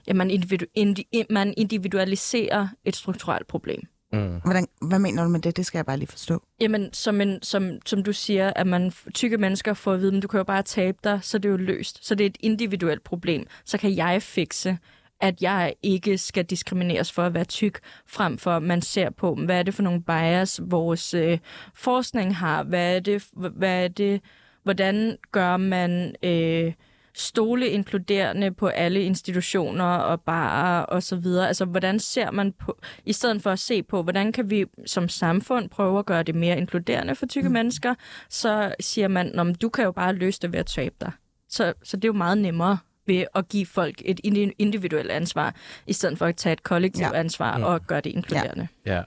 Ja, 0.08 0.14
man, 0.14 0.32
individu- 0.32 0.72
indi- 0.78 1.26
man 1.30 1.54
individualiserer 1.58 2.68
et 2.86 2.96
strukturelt 2.96 3.48
problem. 3.48 3.82
Mm. 4.14 4.40
Hvordan, 4.44 4.68
hvad 4.82 5.00
mener 5.00 5.24
du 5.24 5.30
med 5.30 5.40
det? 5.40 5.58
Det 5.58 5.66
skal 5.66 5.78
jeg 5.78 5.86
bare 5.86 5.98
lige 5.98 6.08
forstå. 6.08 6.44
Jamen, 6.62 6.94
som, 6.94 7.22
en, 7.22 7.42
som, 7.42 7.72
som 7.86 8.04
du 8.04 8.14
siger, 8.14 8.54
at 8.56 8.68
man 8.68 8.92
tykke 9.14 9.38
mennesker 9.38 9.74
får 9.74 9.94
at 9.94 10.00
vide, 10.00 10.18
at 10.18 10.24
du 10.24 10.28
kan 10.28 10.38
jo 10.38 10.44
bare 10.44 10.64
tabe 10.64 10.98
dig, 11.04 11.20
så 11.22 11.38
det 11.38 11.46
er 11.46 11.52
jo 11.52 11.58
løst. 11.58 12.06
Så 12.06 12.16
det 12.16 12.24
er 12.24 12.30
et 12.30 12.38
individuelt 12.40 13.04
problem. 13.04 13.46
Så 13.66 13.78
kan 13.78 13.96
jeg 13.96 14.22
fikse 14.22 14.78
at 15.24 15.42
jeg 15.42 15.74
ikke 15.84 16.18
skal 16.18 16.46
diskrimineres 16.46 17.12
for 17.12 17.24
at 17.24 17.34
være 17.34 17.44
tyk, 17.44 17.80
frem 18.08 18.38
for 18.38 18.52
at 18.52 18.64
man 18.64 18.82
ser 18.82 19.10
på, 19.10 19.36
hvad 19.36 19.60
er 19.60 19.64
det 19.64 19.74
for 19.74 19.84
nogle 19.84 20.04
bias, 20.04 20.62
vores 20.64 21.14
øh, 21.14 21.38
forskning 21.74 22.36
har, 22.36 22.64
hvad 22.64 22.96
er 22.96 23.00
det, 23.00 23.28
hvad 23.34 23.84
er 23.84 23.88
det, 23.88 24.22
hvordan 24.64 25.18
gør 25.32 25.58
man 25.58 26.16
øh, 26.24 26.74
stole 27.14 27.68
inkluderende 27.68 28.52
på 28.52 28.68
alle 28.68 29.04
institutioner 29.04 29.86
og 29.86 30.22
barer 30.22 30.84
og 30.84 31.04
så 31.04 31.16
videre. 31.16 31.48
Altså, 31.48 31.66
hvordan 31.66 32.00
ser 32.00 32.32
man 32.32 32.52
på, 32.52 32.80
i 33.06 33.14
stedet 33.14 33.42
for 33.42 33.52
at 33.52 33.60
se 33.60 33.84
på, 33.84 34.04
hvordan 34.04 34.32
kan 34.32 34.50
vi 34.50 34.66
som 34.86 35.10
samfund 35.10 35.70
prøve 35.70 36.00
at 36.00 36.06
gøre 36.06 36.24
det 36.24 36.36
mere 36.36 36.58
inkluderende 36.58 37.16
for 37.16 37.26
tykke 37.26 37.50
mm. 37.50 37.54
mennesker, 37.54 37.96
så 38.30 38.76
siger 38.80 39.08
man, 39.08 39.54
du 39.54 39.70
kan 39.70 39.84
jo 39.84 39.92
bare 39.92 40.14
løse 40.14 40.40
det 40.42 40.52
ved 40.52 40.60
at 40.60 40.66
tabe 40.66 40.96
dig. 41.02 41.12
Så, 41.50 41.74
så 41.84 41.98
det 41.98 42.04
er 42.04 42.10
jo 42.10 42.14
meget 42.14 42.38
nemmere 42.38 42.78
ved 43.08 43.26
at 43.36 43.48
give 43.50 43.66
folk 43.66 44.02
et 44.06 44.20
individuelt 44.60 45.12
ansvar, 45.12 45.56
i 45.88 45.94
stedet 45.94 46.18
for 46.18 46.26
at 46.26 46.36
tage 46.36 46.54
et 46.54 46.64
kollektivt 46.64 47.14
ja. 47.14 47.20
ansvar 47.20 47.58
mm. 47.58 47.64
og 47.64 47.88
gøre 47.88 48.02
det 48.02 48.10
inkluderende. 48.10 48.68
Ja. 48.86 48.96
ja. 48.96 49.02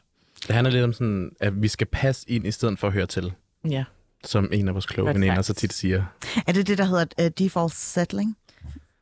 Det 0.46 0.54
handler 0.54 0.70
lidt 0.70 0.84
om 0.84 0.92
sådan, 0.92 1.30
at 1.40 1.62
vi 1.62 1.68
skal 1.68 1.86
passe 1.86 2.30
ind, 2.30 2.46
i 2.46 2.50
stedet 2.50 2.78
for 2.78 2.86
at 2.86 2.92
høre 2.92 3.06
til. 3.06 3.32
Ja. 3.68 3.84
Som 4.24 4.48
en 4.52 4.68
af 4.68 4.74
vores 4.74 4.86
kloge 4.86 5.14
veninder 5.14 5.42
så 5.42 5.54
tit 5.54 5.72
siger. 5.72 6.04
Er 6.46 6.52
det 6.52 6.66
det, 6.66 6.78
der 6.78 6.84
hedder 6.84 7.04
uh, 7.20 7.26
default 7.38 7.72
settling? 7.72 8.36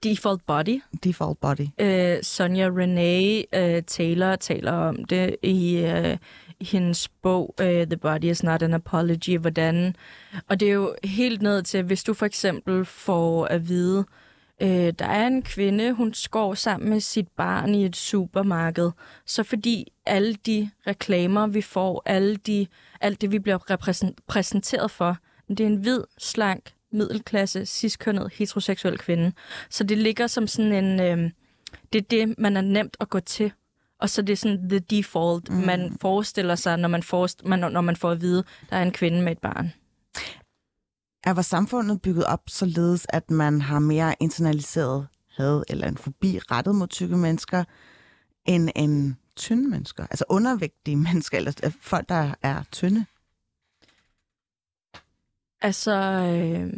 Default 0.05 0.47
Body. 0.47 0.83
Default 1.05 1.41
Body. 1.41 1.69
Uh, 1.83 2.23
Sonja 2.23 2.69
Renee 2.69 3.45
uh, 3.57 3.83
Taylor 3.87 4.37
taler 4.37 4.73
om 4.73 5.05
det 5.05 5.37
i 5.43 5.85
uh, 5.85 6.17
hendes 6.61 7.09
bog 7.09 7.55
uh, 7.61 7.67
The 7.67 7.97
Body 7.97 8.25
is 8.25 8.43
not 8.43 8.63
an 8.63 8.75
apology. 8.75 9.39
Hvordan, 9.39 9.97
og 10.49 10.61
det 10.61 10.69
er 10.69 10.73
jo 10.73 10.95
helt 11.05 11.43
ned 11.43 11.63
til, 11.63 11.83
hvis 11.83 12.05
du 12.05 12.15
for 12.15 12.27
eksempel 12.27 12.85
får 12.85 13.47
at 13.47 13.69
vide, 13.69 13.99
Øh, 13.99 14.05
der 14.61 15.07
er 15.07 15.27
en 15.27 15.43
kvinde, 15.43 15.93
hun 15.93 16.15
skår 16.15 16.55
sammen 16.55 16.91
med 16.91 17.01
sit 17.01 17.29
barn 17.29 17.75
i 17.75 17.85
et 17.85 17.97
supermarked. 17.97 18.91
Så 19.27 19.43
fordi 19.43 19.93
alle 20.07 20.35
de 20.35 20.71
reklamer, 20.87 21.47
vi 21.47 21.63
får, 21.63 22.03
alle 22.07 22.37
de, 22.37 22.67
alt 23.01 23.21
det, 23.21 23.33
vi 23.33 23.39
bliver 23.39 24.17
præsenteret 24.29 24.91
for, 24.91 25.17
det 25.49 25.61
er 25.61 25.67
en 25.67 25.77
hvid, 25.77 26.01
slank, 26.19 26.73
middelklasse, 26.93 27.67
ciskønnet, 27.67 28.33
heteroseksuel 28.33 28.99
kvinde. 28.99 29.33
Så 29.71 29.85
det 29.85 29.99
ligger 29.99 30.27
som 30.27 30.47
sådan 30.47 30.73
en... 30.85 31.01
Øh, 31.01 31.31
det 31.93 31.99
er 31.99 32.27
det, 32.27 32.39
man 32.39 32.57
er 32.57 32.61
nemt 32.61 32.97
at 33.01 33.11
gå 33.11 33.21
til. 33.21 33.53
Og 33.99 34.11
så 34.11 34.23
det 34.23 34.33
er 34.33 34.37
sådan 34.37 34.69
the 34.69 34.79
default, 34.79 35.51
mm. 35.51 35.57
man 35.57 35.97
forestiller 36.01 36.55
sig, 36.55 36.77
når 36.77 36.89
man, 36.89 37.03
forest, 37.03 37.45
man, 37.45 37.59
når 37.59 37.81
man 37.81 37.97
får 37.97 38.11
at 38.11 38.21
vide, 38.21 38.45
der 38.71 38.77
er 38.77 38.83
en 38.83 38.93
kvinde 38.93 39.23
med 39.23 39.33
et 39.33 39.39
barn. 39.39 39.73
Er 41.27 41.35
vores 41.35 41.47
samfundet 41.47 42.03
bygget 42.03 42.25
op 42.25 42.43
således, 42.49 43.07
at 43.09 43.31
man 43.31 43.61
har 43.61 43.79
mere 43.79 44.15
internaliseret 44.21 45.07
had 45.37 45.63
eller 45.69 45.89
en 45.89 45.97
fobi 45.97 46.39
rettet 46.39 46.75
mod 46.75 46.87
tykke 46.89 47.17
mennesker, 47.17 47.65
end 48.45 48.71
en 48.77 49.17
tynde 49.37 49.69
mennesker? 49.69 50.07
Altså 50.07 50.25
undervægtige 50.29 50.97
mennesker, 51.07 51.39
eller 51.39 51.71
folk, 51.81 52.09
der 52.09 52.35
er 52.43 52.63
tynde? 52.73 53.07
Altså... 55.61 55.93
Øh... 55.93 56.73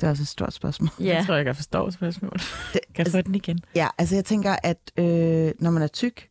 Det 0.00 0.06
er 0.06 0.10
også 0.10 0.22
et 0.22 0.28
stort 0.28 0.54
spørgsmål. 0.54 0.90
Ja. 1.00 1.04
Jeg 1.04 1.26
tror, 1.26 1.34
jeg 1.34 1.44
kan 1.44 1.54
forstå 1.54 1.90
spørgsmålet. 1.90 2.42
Det, 2.72 2.80
kan 2.94 3.04
jeg 3.04 3.12
få 3.12 3.20
den 3.20 3.34
igen? 3.34 3.58
Ja, 3.74 3.88
altså 3.98 4.14
jeg 4.14 4.24
tænker, 4.24 4.56
at 4.62 4.92
øh, 4.96 5.52
når 5.58 5.70
man 5.70 5.82
er 5.82 5.86
tyk, 5.86 6.30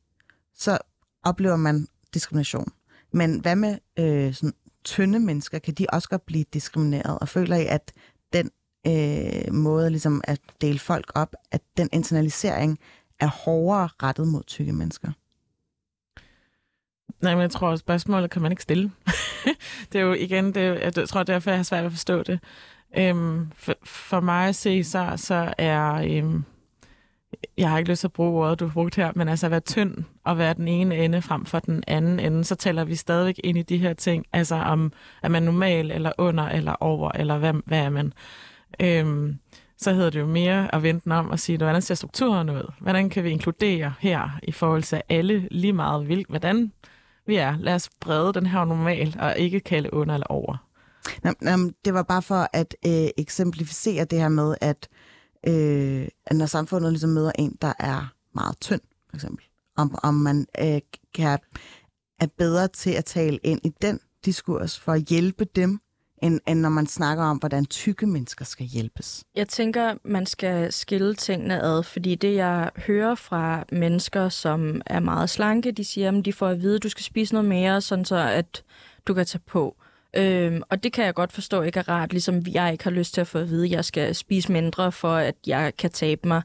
så 0.55 0.77
oplever 1.23 1.55
man 1.55 1.87
diskrimination. 2.13 2.71
Men 3.11 3.39
hvad 3.39 3.55
med 3.55 3.77
øh, 3.99 4.33
sådan, 4.33 4.53
tynde 4.83 5.19
mennesker? 5.19 5.59
Kan 5.59 5.73
de 5.73 5.85
også 5.93 6.09
godt 6.09 6.25
blive 6.25 6.45
diskrimineret? 6.53 7.19
Og 7.19 7.29
føler 7.29 7.55
I, 7.55 7.65
at 7.65 7.93
den 8.33 8.51
øh, 8.87 9.53
måde 9.53 9.89
ligesom 9.89 10.21
at 10.23 10.39
dele 10.61 10.79
folk 10.79 11.11
op, 11.15 11.35
at 11.51 11.61
den 11.77 11.89
internalisering 11.93 12.79
er 13.19 13.27
hårdere 13.27 13.89
rettet 14.03 14.27
mod 14.27 14.43
tykke 14.47 14.73
mennesker? 14.73 15.11
Nej, 17.21 17.35
men 17.35 17.41
jeg 17.41 17.51
tror, 17.51 17.71
at 17.71 17.79
spørgsmålet 17.79 18.29
kan 18.29 18.41
man 18.41 18.51
ikke 18.51 18.63
stille. 18.63 18.91
det 19.91 20.01
er 20.01 20.03
jo 20.03 20.13
igen, 20.13 20.55
det, 20.55 20.95
jeg 20.97 21.09
tror 21.09 21.23
derfor, 21.23 21.51
jeg 21.51 21.57
har 21.57 21.63
svært 21.63 21.85
at 21.85 21.91
forstå 21.91 22.23
det. 22.23 22.39
Øhm, 22.97 23.51
for, 23.55 23.73
for 23.83 24.19
mig 24.19 24.47
at 24.47 24.55
se, 24.55 24.83
så, 24.83 25.13
så 25.15 25.53
er 25.57 25.93
øhm, 25.93 26.43
jeg 27.57 27.69
har 27.69 27.77
ikke 27.77 27.89
lyst 27.89 27.99
til 27.99 28.07
at 28.07 28.13
bruge 28.13 28.45
ordet, 28.45 28.59
du 28.59 28.65
har 28.65 28.73
brugt 28.73 28.95
her, 28.95 29.11
men 29.15 29.29
altså 29.29 29.47
at 29.47 29.51
være 29.51 29.59
tynd 29.59 29.95
og 30.23 30.37
være 30.37 30.53
den 30.53 30.67
ene 30.67 30.95
ende 30.95 31.21
frem 31.21 31.45
for 31.45 31.59
den 31.59 31.83
anden 31.87 32.19
ende, 32.19 32.43
så 32.43 32.55
taler 32.55 32.83
vi 32.83 32.95
stadigvæk 32.95 33.39
ind 33.43 33.57
i 33.57 33.61
de 33.61 33.77
her 33.77 33.93
ting, 33.93 34.25
altså 34.33 34.55
om, 34.55 34.91
er 35.23 35.29
man 35.29 35.43
normal, 35.43 35.91
eller 35.91 36.11
under, 36.17 36.43
eller 36.43 36.75
over, 36.79 37.11
eller 37.15 37.37
hvad, 37.37 37.53
hvad 37.65 37.79
er 37.79 37.89
man? 37.89 38.13
Øhm, 38.79 39.39
så 39.77 39.93
hedder 39.93 40.09
det 40.09 40.19
jo 40.19 40.25
mere 40.25 40.75
at 40.75 40.83
vente 40.83 41.11
om 41.11 41.29
og 41.29 41.39
sige, 41.39 41.57
hvordan 41.57 41.81
ser 41.81 41.95
strukturen 41.95 42.49
ud? 42.49 42.71
Hvordan 42.79 43.09
kan 43.09 43.23
vi 43.23 43.29
inkludere 43.29 43.93
her 43.99 44.39
i 44.43 44.51
forhold 44.51 44.83
til 44.83 45.01
alle 45.09 45.47
lige 45.51 45.73
meget, 45.73 46.05
hvil, 46.05 46.25
hvordan 46.29 46.71
vi 47.25 47.35
er? 47.35 47.57
Lad 47.59 47.75
os 47.75 47.89
brede 48.01 48.33
den 48.33 48.45
her 48.45 48.65
normal, 48.65 49.15
og 49.19 49.37
ikke 49.37 49.59
kalde 49.59 49.93
under 49.93 50.13
eller 50.13 50.27
over. 50.27 50.57
Jamen, 51.41 51.73
det 51.85 51.93
var 51.93 52.03
bare 52.03 52.21
for 52.21 52.49
at 52.53 52.75
øh, 52.85 53.07
eksemplificere 53.17 54.05
det 54.05 54.19
her 54.19 54.29
med, 54.29 54.55
at 54.61 54.87
øh, 54.91 55.06
Øh, 55.47 56.07
når 56.31 56.45
samfundet 56.45 56.91
ligesom 56.91 57.09
møder 57.09 57.31
en, 57.39 57.57
der 57.61 57.73
er 57.79 58.13
meget 58.35 58.59
tynd, 58.61 58.81
for 59.09 59.15
eksempel. 59.15 59.45
Om, 59.77 59.95
om 60.03 60.13
man 60.13 60.47
øh, 60.61 60.81
kan, 61.13 61.39
er 62.19 62.27
bedre 62.37 62.67
til 62.67 62.91
at 62.91 63.05
tale 63.05 63.37
ind 63.43 63.59
i 63.63 63.71
den 63.81 63.99
diskurs 64.25 64.79
for 64.79 64.91
at 64.91 65.01
hjælpe 65.01 65.45
dem 65.45 65.79
end, 66.23 66.39
end 66.47 66.59
når 66.59 66.69
man 66.69 66.87
snakker 66.87 67.23
om, 67.23 67.37
hvordan 67.37 67.65
tykke 67.65 68.07
mennesker 68.07 68.45
skal 68.45 68.65
hjælpes. 68.65 69.23
Jeg 69.35 69.47
tænker, 69.47 69.95
man 70.03 70.25
skal 70.25 70.73
skille 70.73 71.15
tingene 71.15 71.61
ad, 71.61 71.83
fordi 71.83 72.15
det, 72.15 72.35
jeg 72.35 72.71
hører 72.77 73.15
fra 73.15 73.63
mennesker, 73.71 74.29
som 74.29 74.81
er 74.85 74.99
meget 74.99 75.29
slanke, 75.29 75.71
de 75.71 75.83
siger, 75.83 76.17
at 76.17 76.25
de 76.25 76.33
får 76.33 76.47
at 76.47 76.61
vide, 76.61 76.75
at 76.75 76.83
du 76.83 76.89
skal 76.89 77.03
spise 77.03 77.33
noget 77.33 77.49
mere, 77.49 77.81
sådan 77.81 78.05
så 78.05 78.15
at 78.15 78.63
du 79.07 79.13
kan 79.13 79.25
tage 79.25 79.41
på. 79.47 79.75
Øhm, 80.17 80.61
og 80.69 80.83
det 80.83 80.93
kan 80.93 81.05
jeg 81.05 81.13
godt 81.13 81.31
forstå 81.31 81.61
ikke 81.61 81.79
er 81.79 81.89
rart, 81.89 82.11
ligesom 82.11 82.41
jeg 82.51 82.71
ikke 82.71 82.83
har 82.83 82.91
lyst 82.91 83.13
til 83.13 83.21
at 83.21 83.27
få 83.27 83.37
at 83.37 83.49
vide, 83.49 83.65
at 83.65 83.71
jeg 83.71 83.85
skal 83.85 84.15
spise 84.15 84.51
mindre, 84.51 84.91
for 84.91 85.15
at 85.15 85.35
jeg 85.47 85.73
kan 85.77 85.91
tabe 85.91 86.27
mig. 86.27 86.41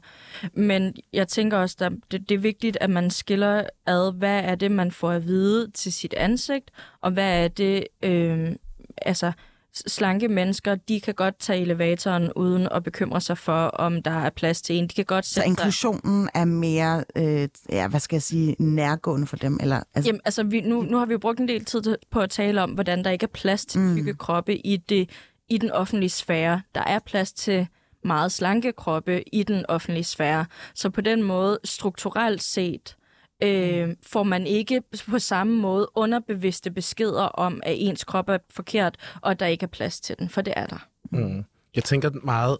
Men 0.53 0.95
jeg 1.13 1.27
tænker 1.27 1.57
også, 1.57 1.77
at 1.79 1.91
det, 2.11 2.29
det 2.29 2.35
er 2.35 2.39
vigtigt, 2.39 2.77
at 2.81 2.89
man 2.89 3.09
skiller 3.09 3.63
ad, 3.85 4.13
hvad 4.13 4.39
er 4.43 4.55
det, 4.55 4.71
man 4.71 4.91
får 4.91 5.11
at 5.11 5.27
vide 5.27 5.71
til 5.71 5.93
sit 5.93 6.13
ansigt, 6.13 6.71
og 7.01 7.11
hvad 7.11 7.43
er 7.43 7.47
det, 7.47 7.87
øhm, 8.03 8.57
altså 9.01 9.31
slanke 9.73 10.27
mennesker, 10.27 10.75
de 10.75 11.01
kan 11.01 11.13
godt 11.13 11.39
tage 11.39 11.61
elevatoren 11.61 12.33
uden 12.33 12.67
at 12.71 12.83
bekymre 12.83 13.21
sig 13.21 13.37
for, 13.37 13.65
om 13.65 14.03
der 14.03 14.11
er 14.11 14.29
plads 14.29 14.61
til 14.61 14.75
en. 14.75 14.87
De 14.87 14.93
kan 14.93 15.05
godt 15.05 15.25
Så 15.25 15.43
inklusionen 15.43 16.29
er 16.33 16.45
mere, 16.45 17.03
øh, 17.15 17.47
ja, 17.69 17.87
hvad 17.87 17.99
skal 17.99 18.15
jeg 18.15 18.21
sige, 18.21 18.55
nærgående 18.59 19.27
for 19.27 19.35
dem? 19.35 19.57
Eller, 19.61 19.83
altså... 19.93 20.09
Jamen, 20.09 20.21
altså, 20.25 20.43
vi, 20.43 20.61
nu, 20.61 20.81
nu 20.81 20.97
har 20.97 21.05
vi 21.05 21.11
jo 21.11 21.19
brugt 21.19 21.39
en 21.39 21.47
del 21.47 21.65
tid 21.65 21.97
på 22.11 22.19
at 22.19 22.29
tale 22.29 22.63
om, 22.63 22.71
hvordan 22.71 23.03
der 23.03 23.11
ikke 23.11 23.23
er 23.23 23.33
plads 23.33 23.65
til 23.65 23.81
mm. 23.81 23.95
tykke 23.95 24.13
kroppe 24.13 24.57
i, 24.57 24.77
det, 24.77 25.09
i 25.49 25.57
den 25.57 25.71
offentlige 25.71 26.09
sfære. 26.09 26.61
Der 26.75 26.83
er 26.83 26.99
plads 26.99 27.33
til 27.33 27.67
meget 28.03 28.31
slanke 28.31 28.71
kroppe 28.71 29.23
i 29.33 29.43
den 29.43 29.65
offentlige 29.69 30.03
sfære. 30.03 30.45
Så 30.75 30.89
på 30.89 31.01
den 31.01 31.23
måde, 31.23 31.59
strukturelt 31.63 32.43
set, 32.43 32.95
øh, 33.43 33.95
får 34.05 34.23
man 34.23 34.47
ikke 34.47 34.81
på 35.09 35.19
samme 35.19 35.57
måde 35.57 35.87
underbevidste 35.95 36.71
beskeder 36.71 37.23
om, 37.23 37.61
at 37.63 37.75
ens 37.77 38.03
krop 38.03 38.29
er 38.29 38.37
forkert, 38.49 38.95
og 39.21 39.39
der 39.39 39.45
ikke 39.45 39.63
er 39.63 39.67
plads 39.67 39.99
til 39.99 40.15
den, 40.19 40.29
for 40.29 40.41
det 40.41 40.53
er 40.57 40.67
der. 40.67 40.87
Mm. 41.11 41.43
Jeg 41.75 41.83
tænker 41.83 42.09
meget, 42.23 42.57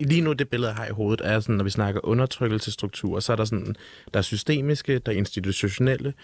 lige 0.00 0.20
nu 0.20 0.32
det 0.32 0.48
billede, 0.48 0.70
jeg 0.70 0.76
har 0.76 0.86
i 0.86 0.90
hovedet, 0.90 1.26
er 1.26 1.40
sådan, 1.40 1.56
når 1.56 1.64
vi 1.64 1.70
snakker 1.70 2.00
undertrykkelsestrukturer, 2.04 3.20
så 3.20 3.32
er 3.32 3.36
der 3.36 3.44
sådan, 3.44 3.76
der 4.14 4.18
er 4.18 4.22
systemiske, 4.22 4.98
der 4.98 5.12
er 5.12 5.16
institutionelle, 5.16 6.14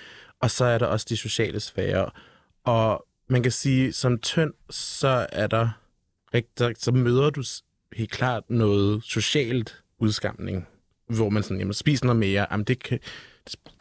og 0.41 0.51
så 0.51 0.65
er 0.65 0.79
der 0.79 0.87
også 0.87 1.07
de 1.09 1.17
sociale 1.17 1.61
sfære. 1.61 2.11
Og 2.65 3.07
man 3.29 3.43
kan 3.43 3.53
sige, 3.53 3.93
som 3.93 4.19
tynd, 4.19 4.53
så 4.71 5.27
er 5.33 5.47
der 5.47 5.69
rigtig, 6.35 6.77
så 6.79 6.93
møder 6.93 7.31
du 7.31 7.43
helt 7.93 8.11
klart 8.11 8.43
noget 8.49 9.05
socialt 9.05 9.83
udskamning, 9.99 10.67
hvor 11.09 11.29
man 11.29 11.43
sådan, 11.43 11.59
jamen, 11.59 11.75
spiser 11.75 12.07
noget 12.07 12.19
mere, 12.19 12.47
jamen 12.51 12.65
det 12.65 12.83
kan, 12.83 12.99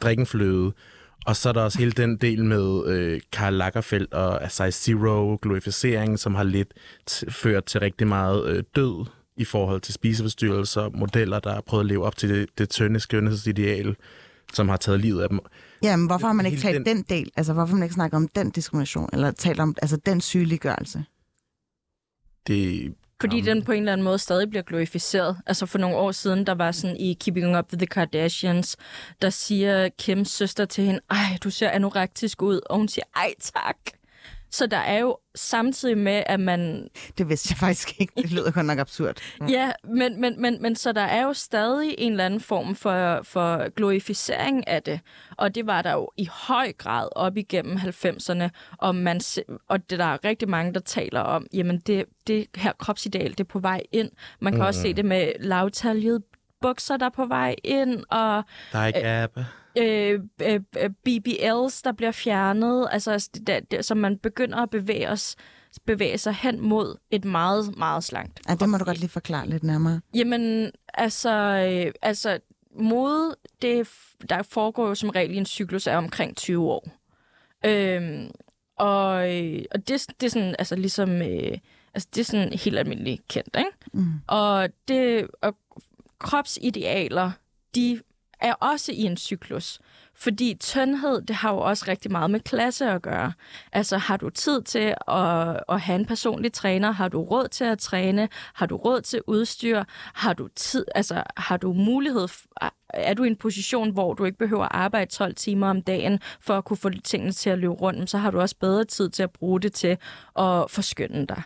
drikken 0.00 0.26
fløde. 0.26 0.72
Og 1.26 1.36
så 1.36 1.48
er 1.48 1.52
der 1.52 1.62
også 1.62 1.78
hele 1.78 1.92
den 1.92 2.16
del 2.16 2.44
med 2.44 2.86
øh, 2.86 3.20
Karl 3.32 3.54
Lagerfeldt 3.54 4.14
og 4.14 4.50
Size 4.50 4.72
Zero, 4.72 5.38
glorificering, 5.42 6.18
som 6.18 6.34
har 6.34 6.44
lidt 6.44 6.74
ført 7.28 7.64
til 7.64 7.80
rigtig 7.80 8.06
meget 8.06 8.46
øh, 8.46 8.62
død 8.76 9.06
i 9.36 9.44
forhold 9.44 9.80
til 9.80 9.94
spiseforstyrrelser, 9.94 10.90
modeller, 10.94 11.40
der 11.40 11.52
har 11.54 11.60
prøvet 11.60 11.84
at 11.84 11.86
leve 11.86 12.04
op 12.04 12.16
til 12.16 12.28
det, 12.28 12.58
det 12.58 12.70
tynde 12.70 13.00
skønhedsideal, 13.00 13.96
som 14.52 14.68
har 14.68 14.76
taget 14.76 15.00
livet 15.00 15.22
af 15.22 15.28
dem. 15.28 15.40
Jamen, 15.82 16.06
hvorfor 16.06 16.26
har 16.26 16.34
man 16.34 16.46
ikke 16.46 16.58
talt 16.58 16.86
den... 16.86 16.96
den 16.96 17.04
del? 17.08 17.30
Altså, 17.36 17.52
hvorfor 17.52 17.68
har 17.68 17.74
man 17.74 17.82
ikke 17.82 17.94
snakket 17.94 18.16
om 18.16 18.28
den 18.28 18.50
diskrimination, 18.50 19.08
eller 19.12 19.30
talt 19.30 19.60
om 19.60 19.74
altså, 19.82 19.96
den 19.96 20.20
sygeliggørelse? 20.20 21.04
Det 22.46 22.94
fordi 23.20 23.40
den 23.40 23.64
på 23.64 23.72
en 23.72 23.78
eller 23.78 23.92
anden 23.92 24.04
måde 24.04 24.18
stadig 24.18 24.50
bliver 24.50 24.62
glorificeret. 24.62 25.36
Altså 25.46 25.66
for 25.66 25.78
nogle 25.78 25.96
år 25.96 26.12
siden, 26.12 26.46
der 26.46 26.54
var 26.54 26.72
sådan 26.72 26.96
i 26.96 27.14
Keeping 27.14 27.58
Up 27.58 27.72
with 27.72 27.78
the 27.78 27.86
Kardashians, 27.86 28.76
der 29.22 29.30
siger 29.30 29.88
Kims 29.88 30.30
søster 30.30 30.64
til 30.64 30.84
hende, 30.84 31.00
ej, 31.10 31.38
du 31.44 31.50
ser 31.50 31.70
anorektisk 31.70 32.42
ud. 32.42 32.60
Og 32.70 32.76
hun 32.76 32.88
siger, 32.88 33.04
ej 33.16 33.34
tak. 33.40 33.76
Så 34.50 34.66
der 34.66 34.76
er 34.76 34.98
jo 34.98 35.18
samtidig 35.34 35.98
med, 35.98 36.22
at 36.26 36.40
man... 36.40 36.88
Det 37.18 37.28
vidste 37.28 37.52
jeg 37.52 37.58
faktisk 37.58 38.00
ikke. 38.00 38.12
Det 38.16 38.32
lyder 38.32 38.50
godt 38.50 38.66
nok 38.66 38.78
absurd. 38.78 39.16
Mm. 39.40 39.46
Ja, 39.56 39.72
men, 39.84 40.20
men, 40.20 40.40
men, 40.42 40.62
men 40.62 40.76
så 40.76 40.92
der 40.92 41.00
er 41.00 41.22
jo 41.22 41.32
stadig 41.32 41.94
en 41.98 42.12
eller 42.12 42.26
anden 42.26 42.40
form 42.40 42.74
for, 42.74 43.22
for 43.22 43.68
glorificering 43.68 44.68
af 44.68 44.82
det. 44.82 45.00
Og 45.36 45.54
det 45.54 45.66
var 45.66 45.82
der 45.82 45.92
jo 45.92 46.10
i 46.16 46.28
høj 46.32 46.72
grad 46.72 47.08
op 47.16 47.36
igennem 47.36 47.76
90'erne. 47.76 48.48
Og, 48.78 48.94
man, 48.94 49.20
og 49.68 49.90
det 49.90 49.98
der 49.98 50.04
er 50.04 50.24
rigtig 50.24 50.48
mange, 50.48 50.74
der 50.74 50.80
taler 50.80 51.20
om, 51.20 51.46
jamen 51.52 51.78
det, 51.78 52.04
det 52.26 52.46
her 52.56 52.72
kropsideal, 52.78 53.30
det 53.30 53.40
er 53.40 53.44
på 53.44 53.58
vej 53.58 53.82
ind. 53.92 54.10
Man 54.40 54.52
kan 54.52 54.60
mm. 54.60 54.66
også 54.66 54.82
se 54.82 54.94
det 54.94 55.04
med 55.04 55.32
lavtaljet 55.40 56.22
bukser, 56.60 56.96
der 56.96 57.06
er 57.06 57.10
på 57.10 57.26
vej 57.26 57.54
ind. 57.64 58.04
Og, 58.10 58.42
der 58.72 58.78
er 58.78 58.86
ikke 58.86 59.22
øh, 59.38 59.44
øh, 59.78 60.20
øh, 60.42 60.60
øh 60.82 60.90
BBLs, 60.90 61.82
der 61.82 61.92
bliver 61.92 62.12
fjernet, 62.12 62.88
altså 62.90 63.30
det, 63.46 63.70
det, 63.70 63.84
så 63.84 63.94
man 63.94 64.18
begynder 64.18 64.58
at 64.58 64.70
bevæge 64.70 65.10
os 65.10 65.36
bevæge 65.86 66.18
sig 66.18 66.34
hen 66.34 66.60
mod 66.60 66.96
et 67.10 67.24
meget, 67.24 67.76
meget 67.76 68.04
slankt. 68.04 68.40
Ja, 68.48 68.54
det 68.54 68.68
må 68.68 68.78
du 68.78 68.84
godt 68.84 68.98
lige 68.98 69.08
forklare 69.08 69.48
lidt 69.48 69.64
nærmere. 69.64 70.00
Jamen, 70.14 70.70
altså, 70.94 71.30
øh, 71.30 71.92
altså 72.02 72.38
mode, 72.78 73.36
det, 73.62 73.88
der 74.28 74.42
foregår 74.42 74.88
jo 74.88 74.94
som 74.94 75.08
regel 75.10 75.34
i 75.34 75.36
en 75.36 75.46
cyklus 75.46 75.86
af 75.86 75.96
omkring 75.96 76.36
20 76.36 76.70
år. 76.70 76.88
Øhm, 77.64 78.30
og, 78.76 79.36
øh, 79.36 79.64
og 79.70 79.88
det, 79.88 80.06
det 80.20 80.26
er 80.26 80.30
sådan, 80.30 80.56
altså 80.58 80.76
ligesom, 80.76 81.10
øh, 81.10 81.58
altså 81.94 82.08
det 82.14 82.20
er 82.20 82.24
sådan 82.24 82.52
helt 82.52 82.78
almindeligt 82.78 83.28
kendt, 83.28 83.56
ikke? 83.58 83.70
Mm. 83.92 84.12
Og 84.26 84.68
det, 84.88 85.26
og 85.42 85.56
kropsidealer, 86.18 87.30
de 87.74 88.00
er 88.40 88.52
også 88.52 88.92
i 88.92 89.02
en 89.02 89.16
cyklus. 89.16 89.80
Fordi 90.14 90.56
tyndhed, 90.60 91.22
det 91.22 91.36
har 91.36 91.52
jo 91.52 91.58
også 91.58 91.84
rigtig 91.88 92.12
meget 92.12 92.30
med 92.30 92.40
klasse 92.40 92.90
at 92.90 93.02
gøre. 93.02 93.32
Altså, 93.72 93.98
har 93.98 94.16
du 94.16 94.30
tid 94.30 94.62
til 94.62 94.94
at, 95.08 95.60
at 95.68 95.80
have 95.80 95.96
en 95.96 96.06
personlig 96.06 96.52
træner? 96.52 96.90
Har 96.90 97.08
du 97.08 97.22
råd 97.22 97.48
til 97.48 97.64
at 97.64 97.78
træne? 97.78 98.28
Har 98.54 98.66
du 98.66 98.76
råd 98.76 99.00
til 99.00 99.20
udstyr? 99.26 99.84
Har 100.14 100.32
du 100.32 100.48
tid, 100.56 100.84
altså, 100.94 101.22
har 101.36 101.56
du 101.56 101.72
mulighed, 101.72 102.28
er 102.96 103.14
du 103.14 103.24
i 103.24 103.26
en 103.26 103.36
position, 103.36 103.90
hvor 103.90 104.14
du 104.14 104.24
ikke 104.24 104.38
behøver 104.38 104.64
at 104.64 104.70
arbejde 104.74 105.10
12 105.10 105.34
timer 105.34 105.68
om 105.70 105.82
dagen 105.82 106.20
for 106.40 106.58
at 106.58 106.64
kunne 106.64 106.76
få 106.76 106.90
tingene 107.04 107.32
til 107.32 107.50
at 107.50 107.58
løbe 107.58 107.72
rundt, 107.72 108.10
så 108.10 108.18
har 108.18 108.30
du 108.30 108.40
også 108.40 108.56
bedre 108.60 108.84
tid 108.84 109.10
til 109.10 109.22
at 109.22 109.30
bruge 109.30 109.60
det 109.60 109.72
til 109.72 109.98
at 110.38 110.70
forskynde 110.70 111.26
dig. 111.26 111.42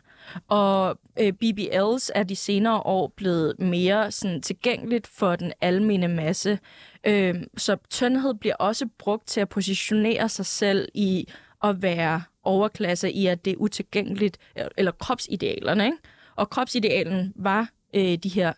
Og 0.49 0.99
øh, 1.21 1.33
BBLs 1.33 2.11
er 2.15 2.23
de 2.23 2.37
senere 2.37 2.81
år 2.81 3.13
blevet 3.17 3.61
mere 3.61 4.11
sådan, 4.11 4.43
tilgængeligt 4.43 5.07
for 5.07 5.37
den 5.37 5.53
almene 5.61 6.09
masse. 6.09 6.59
Øh, 7.05 7.35
så 7.57 7.77
tyndhed 7.91 8.35
bliver 8.35 8.55
også 8.55 8.89
brugt 8.99 9.27
til 9.27 9.41
at 9.41 9.49
positionere 9.49 10.29
sig 10.29 10.47
selv 10.47 10.89
i 10.95 11.29
at 11.65 11.83
være 11.83 12.23
overklasse 12.45 13.13
i, 13.13 13.27
at 13.27 13.45
det 13.45 13.53
er 13.53 13.57
utilgængeligt, 13.57 14.39
eller 14.77 14.93
kropsidealerne. 14.93 15.85
Ikke? 15.85 15.97
Og 16.37 16.51
kropsidealen 16.51 17.33
var 17.37 17.69
øh, 17.95 18.19
de 18.19 18.29
her 18.29 18.53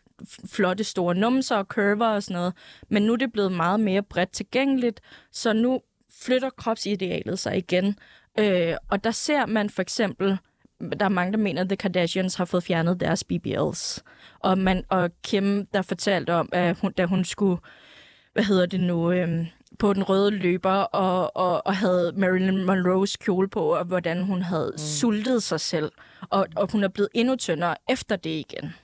flotte 0.47 0.85
store 0.85 1.15
numser 1.15 1.57
og 1.57 1.65
curver 1.65 2.07
og 2.07 2.23
sådan 2.23 2.35
noget. 2.35 2.55
Men 2.89 3.03
nu 3.03 3.13
er 3.13 3.17
det 3.17 3.33
blevet 3.33 3.53
meget 3.53 3.81
mere 3.81 4.03
bredt 4.03 4.33
tilgængeligt, 4.33 5.01
så 5.33 5.53
nu 5.53 5.81
flytter 6.23 6.51
kropsidealet 6.51 7.39
sig 7.39 7.57
igen. 7.57 7.99
Øh, 8.39 8.75
og 8.89 9.05
der 9.05 9.11
ser 9.11 9.47
man 9.47 9.71
for 9.71 9.83
eksempel 9.83 10.39
der 10.99 11.05
er 11.05 11.09
mange, 11.09 11.33
der 11.33 11.39
mener, 11.39 11.63
at 11.63 11.69
The 11.69 11.77
Kardashians 11.77 12.35
har 12.35 12.45
fået 12.45 12.65
fjernet 12.65 13.01
deres 13.01 13.25
BBLs. 13.25 14.05
Og, 14.39 14.59
man, 14.59 14.85
og 14.89 15.11
Kim, 15.23 15.67
der 15.67 15.83
fortalte 15.83 16.35
om, 16.35 16.49
at 16.53 16.79
hun, 16.81 16.93
da 16.93 17.05
hun 17.05 17.25
skulle, 17.25 17.61
hvad 18.33 18.45
hedder 18.45 18.67
det 18.67 18.81
nu, 18.81 19.13
øhm, 19.13 19.47
på 19.79 19.93
den 19.93 20.03
røde 20.03 20.31
løber, 20.31 20.71
og, 20.71 21.37
og, 21.37 21.67
og 21.67 21.77
havde 21.77 22.13
Marilyn 22.17 22.65
Monroes 22.65 23.17
kjole 23.17 23.49
på, 23.49 23.75
og 23.75 23.85
hvordan 23.85 24.23
hun 24.23 24.43
havde 24.43 24.71
mm. 24.73 24.79
sultet 24.79 25.43
sig 25.43 25.61
selv. 25.61 25.93
Og, 26.31 26.47
og 26.57 26.73
hun 26.73 26.85
er 26.85 26.89
blevet 26.89 27.09
endnu 27.15 27.37
tyndere 27.37 27.77
efter 27.89 28.17
det 28.17 28.31
igen. 28.31 28.75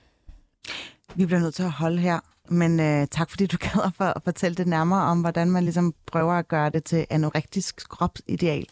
Vi 1.15 1.25
bliver 1.25 1.39
nødt 1.39 1.55
til 1.55 1.63
at 1.63 1.71
holde 1.71 1.97
her, 1.97 2.19
men 2.49 2.79
øh, 2.79 3.07
tak 3.11 3.29
fordi 3.29 3.45
du 3.45 3.57
gad 3.67 3.91
for 3.97 4.05
at 4.05 4.23
fortælle 4.23 4.55
det 4.55 4.67
nærmere 4.67 5.01
om, 5.01 5.21
hvordan 5.21 5.51
man 5.51 5.63
ligesom 5.63 5.93
prøver 6.05 6.33
at 6.33 6.47
gøre 6.47 6.69
det 6.69 6.83
til 6.83 7.05
anorektisk 7.09 7.89
kropsideal 7.89 8.65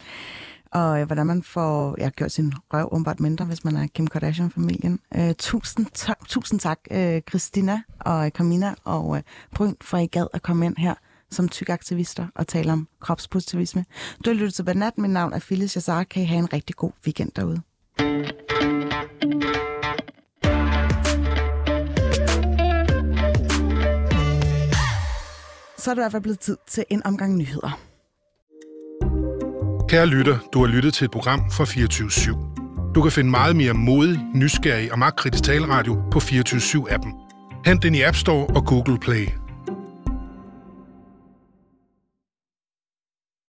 og 0.71 0.99
øh, 0.99 1.05
hvordan 1.05 1.27
man 1.27 1.43
får 1.43 1.95
ja, 1.97 2.09
gjort 2.09 2.31
sin 2.31 2.53
røv 2.73 2.89
umiddelbart 2.91 3.19
mindre, 3.19 3.45
hvis 3.45 3.63
man 3.63 3.75
er 3.75 3.87
Kim 3.87 4.07
Kardashian-familien. 4.07 4.99
Øh, 5.15 5.33
tusind, 5.39 5.85
ta- 6.01 6.25
tusind 6.27 6.59
tak, 6.59 6.79
øh, 6.91 7.21
Christina 7.29 7.81
og 7.99 8.25
øh, 8.25 8.31
Camina 8.31 8.73
og 8.83 9.17
øh, 9.17 9.23
Bryn, 9.55 9.73
for 9.81 9.97
at 9.97 10.03
I 10.03 10.07
gad 10.07 10.27
at 10.33 10.41
komme 10.41 10.65
ind 10.65 10.77
her 10.77 10.93
som 11.31 11.49
tykaktivister 11.49 12.27
og 12.35 12.47
tale 12.47 12.71
om 12.71 12.87
kropspositivisme. 12.99 13.85
Du 14.25 14.29
har 14.29 14.35
lyttet 14.35 14.53
til 14.53 14.63
Banat. 14.63 14.97
Mit 14.97 15.11
navn 15.11 15.33
er 15.33 15.39
Phyllis 15.39 15.75
Jazar. 15.75 16.03
Kan 16.03 16.23
I 16.23 16.25
have 16.25 16.39
en 16.39 16.53
rigtig 16.53 16.75
god 16.75 16.91
weekend 17.05 17.31
derude. 17.35 17.61
Så 25.87 25.91
er 25.91 25.95
det 25.95 26.01
i 26.01 26.03
hvert 26.03 26.11
fald 26.11 26.23
blevet 26.23 26.39
tid 26.39 26.57
til 26.67 26.83
en 26.89 27.01
omgang 27.05 27.37
nyheder. 27.37 27.79
Kære 29.89 30.05
lytter, 30.05 30.37
du 30.53 30.59
har 30.59 30.67
lyttet 30.67 30.93
til 30.93 31.05
et 31.05 31.11
program 31.11 31.51
fra 31.51 31.65
24 31.65 32.07
/7. 32.07 32.93
Du 32.95 33.01
kan 33.01 33.11
finde 33.11 33.29
meget 33.29 33.55
mere 33.55 33.73
modig, 33.73 34.19
nysgerrig 34.35 34.91
og 34.91 34.99
magtkritisk 34.99 35.43
taleradio 35.43 36.01
på 36.11 36.19
24 36.19 36.59
7 36.59 36.87
appen 36.89 37.13
Hent 37.65 37.83
den 37.83 37.95
i 37.95 38.01
App 38.01 38.15
Store 38.15 38.47
og 38.47 38.65
Google 38.65 38.99
Play. 38.99 39.27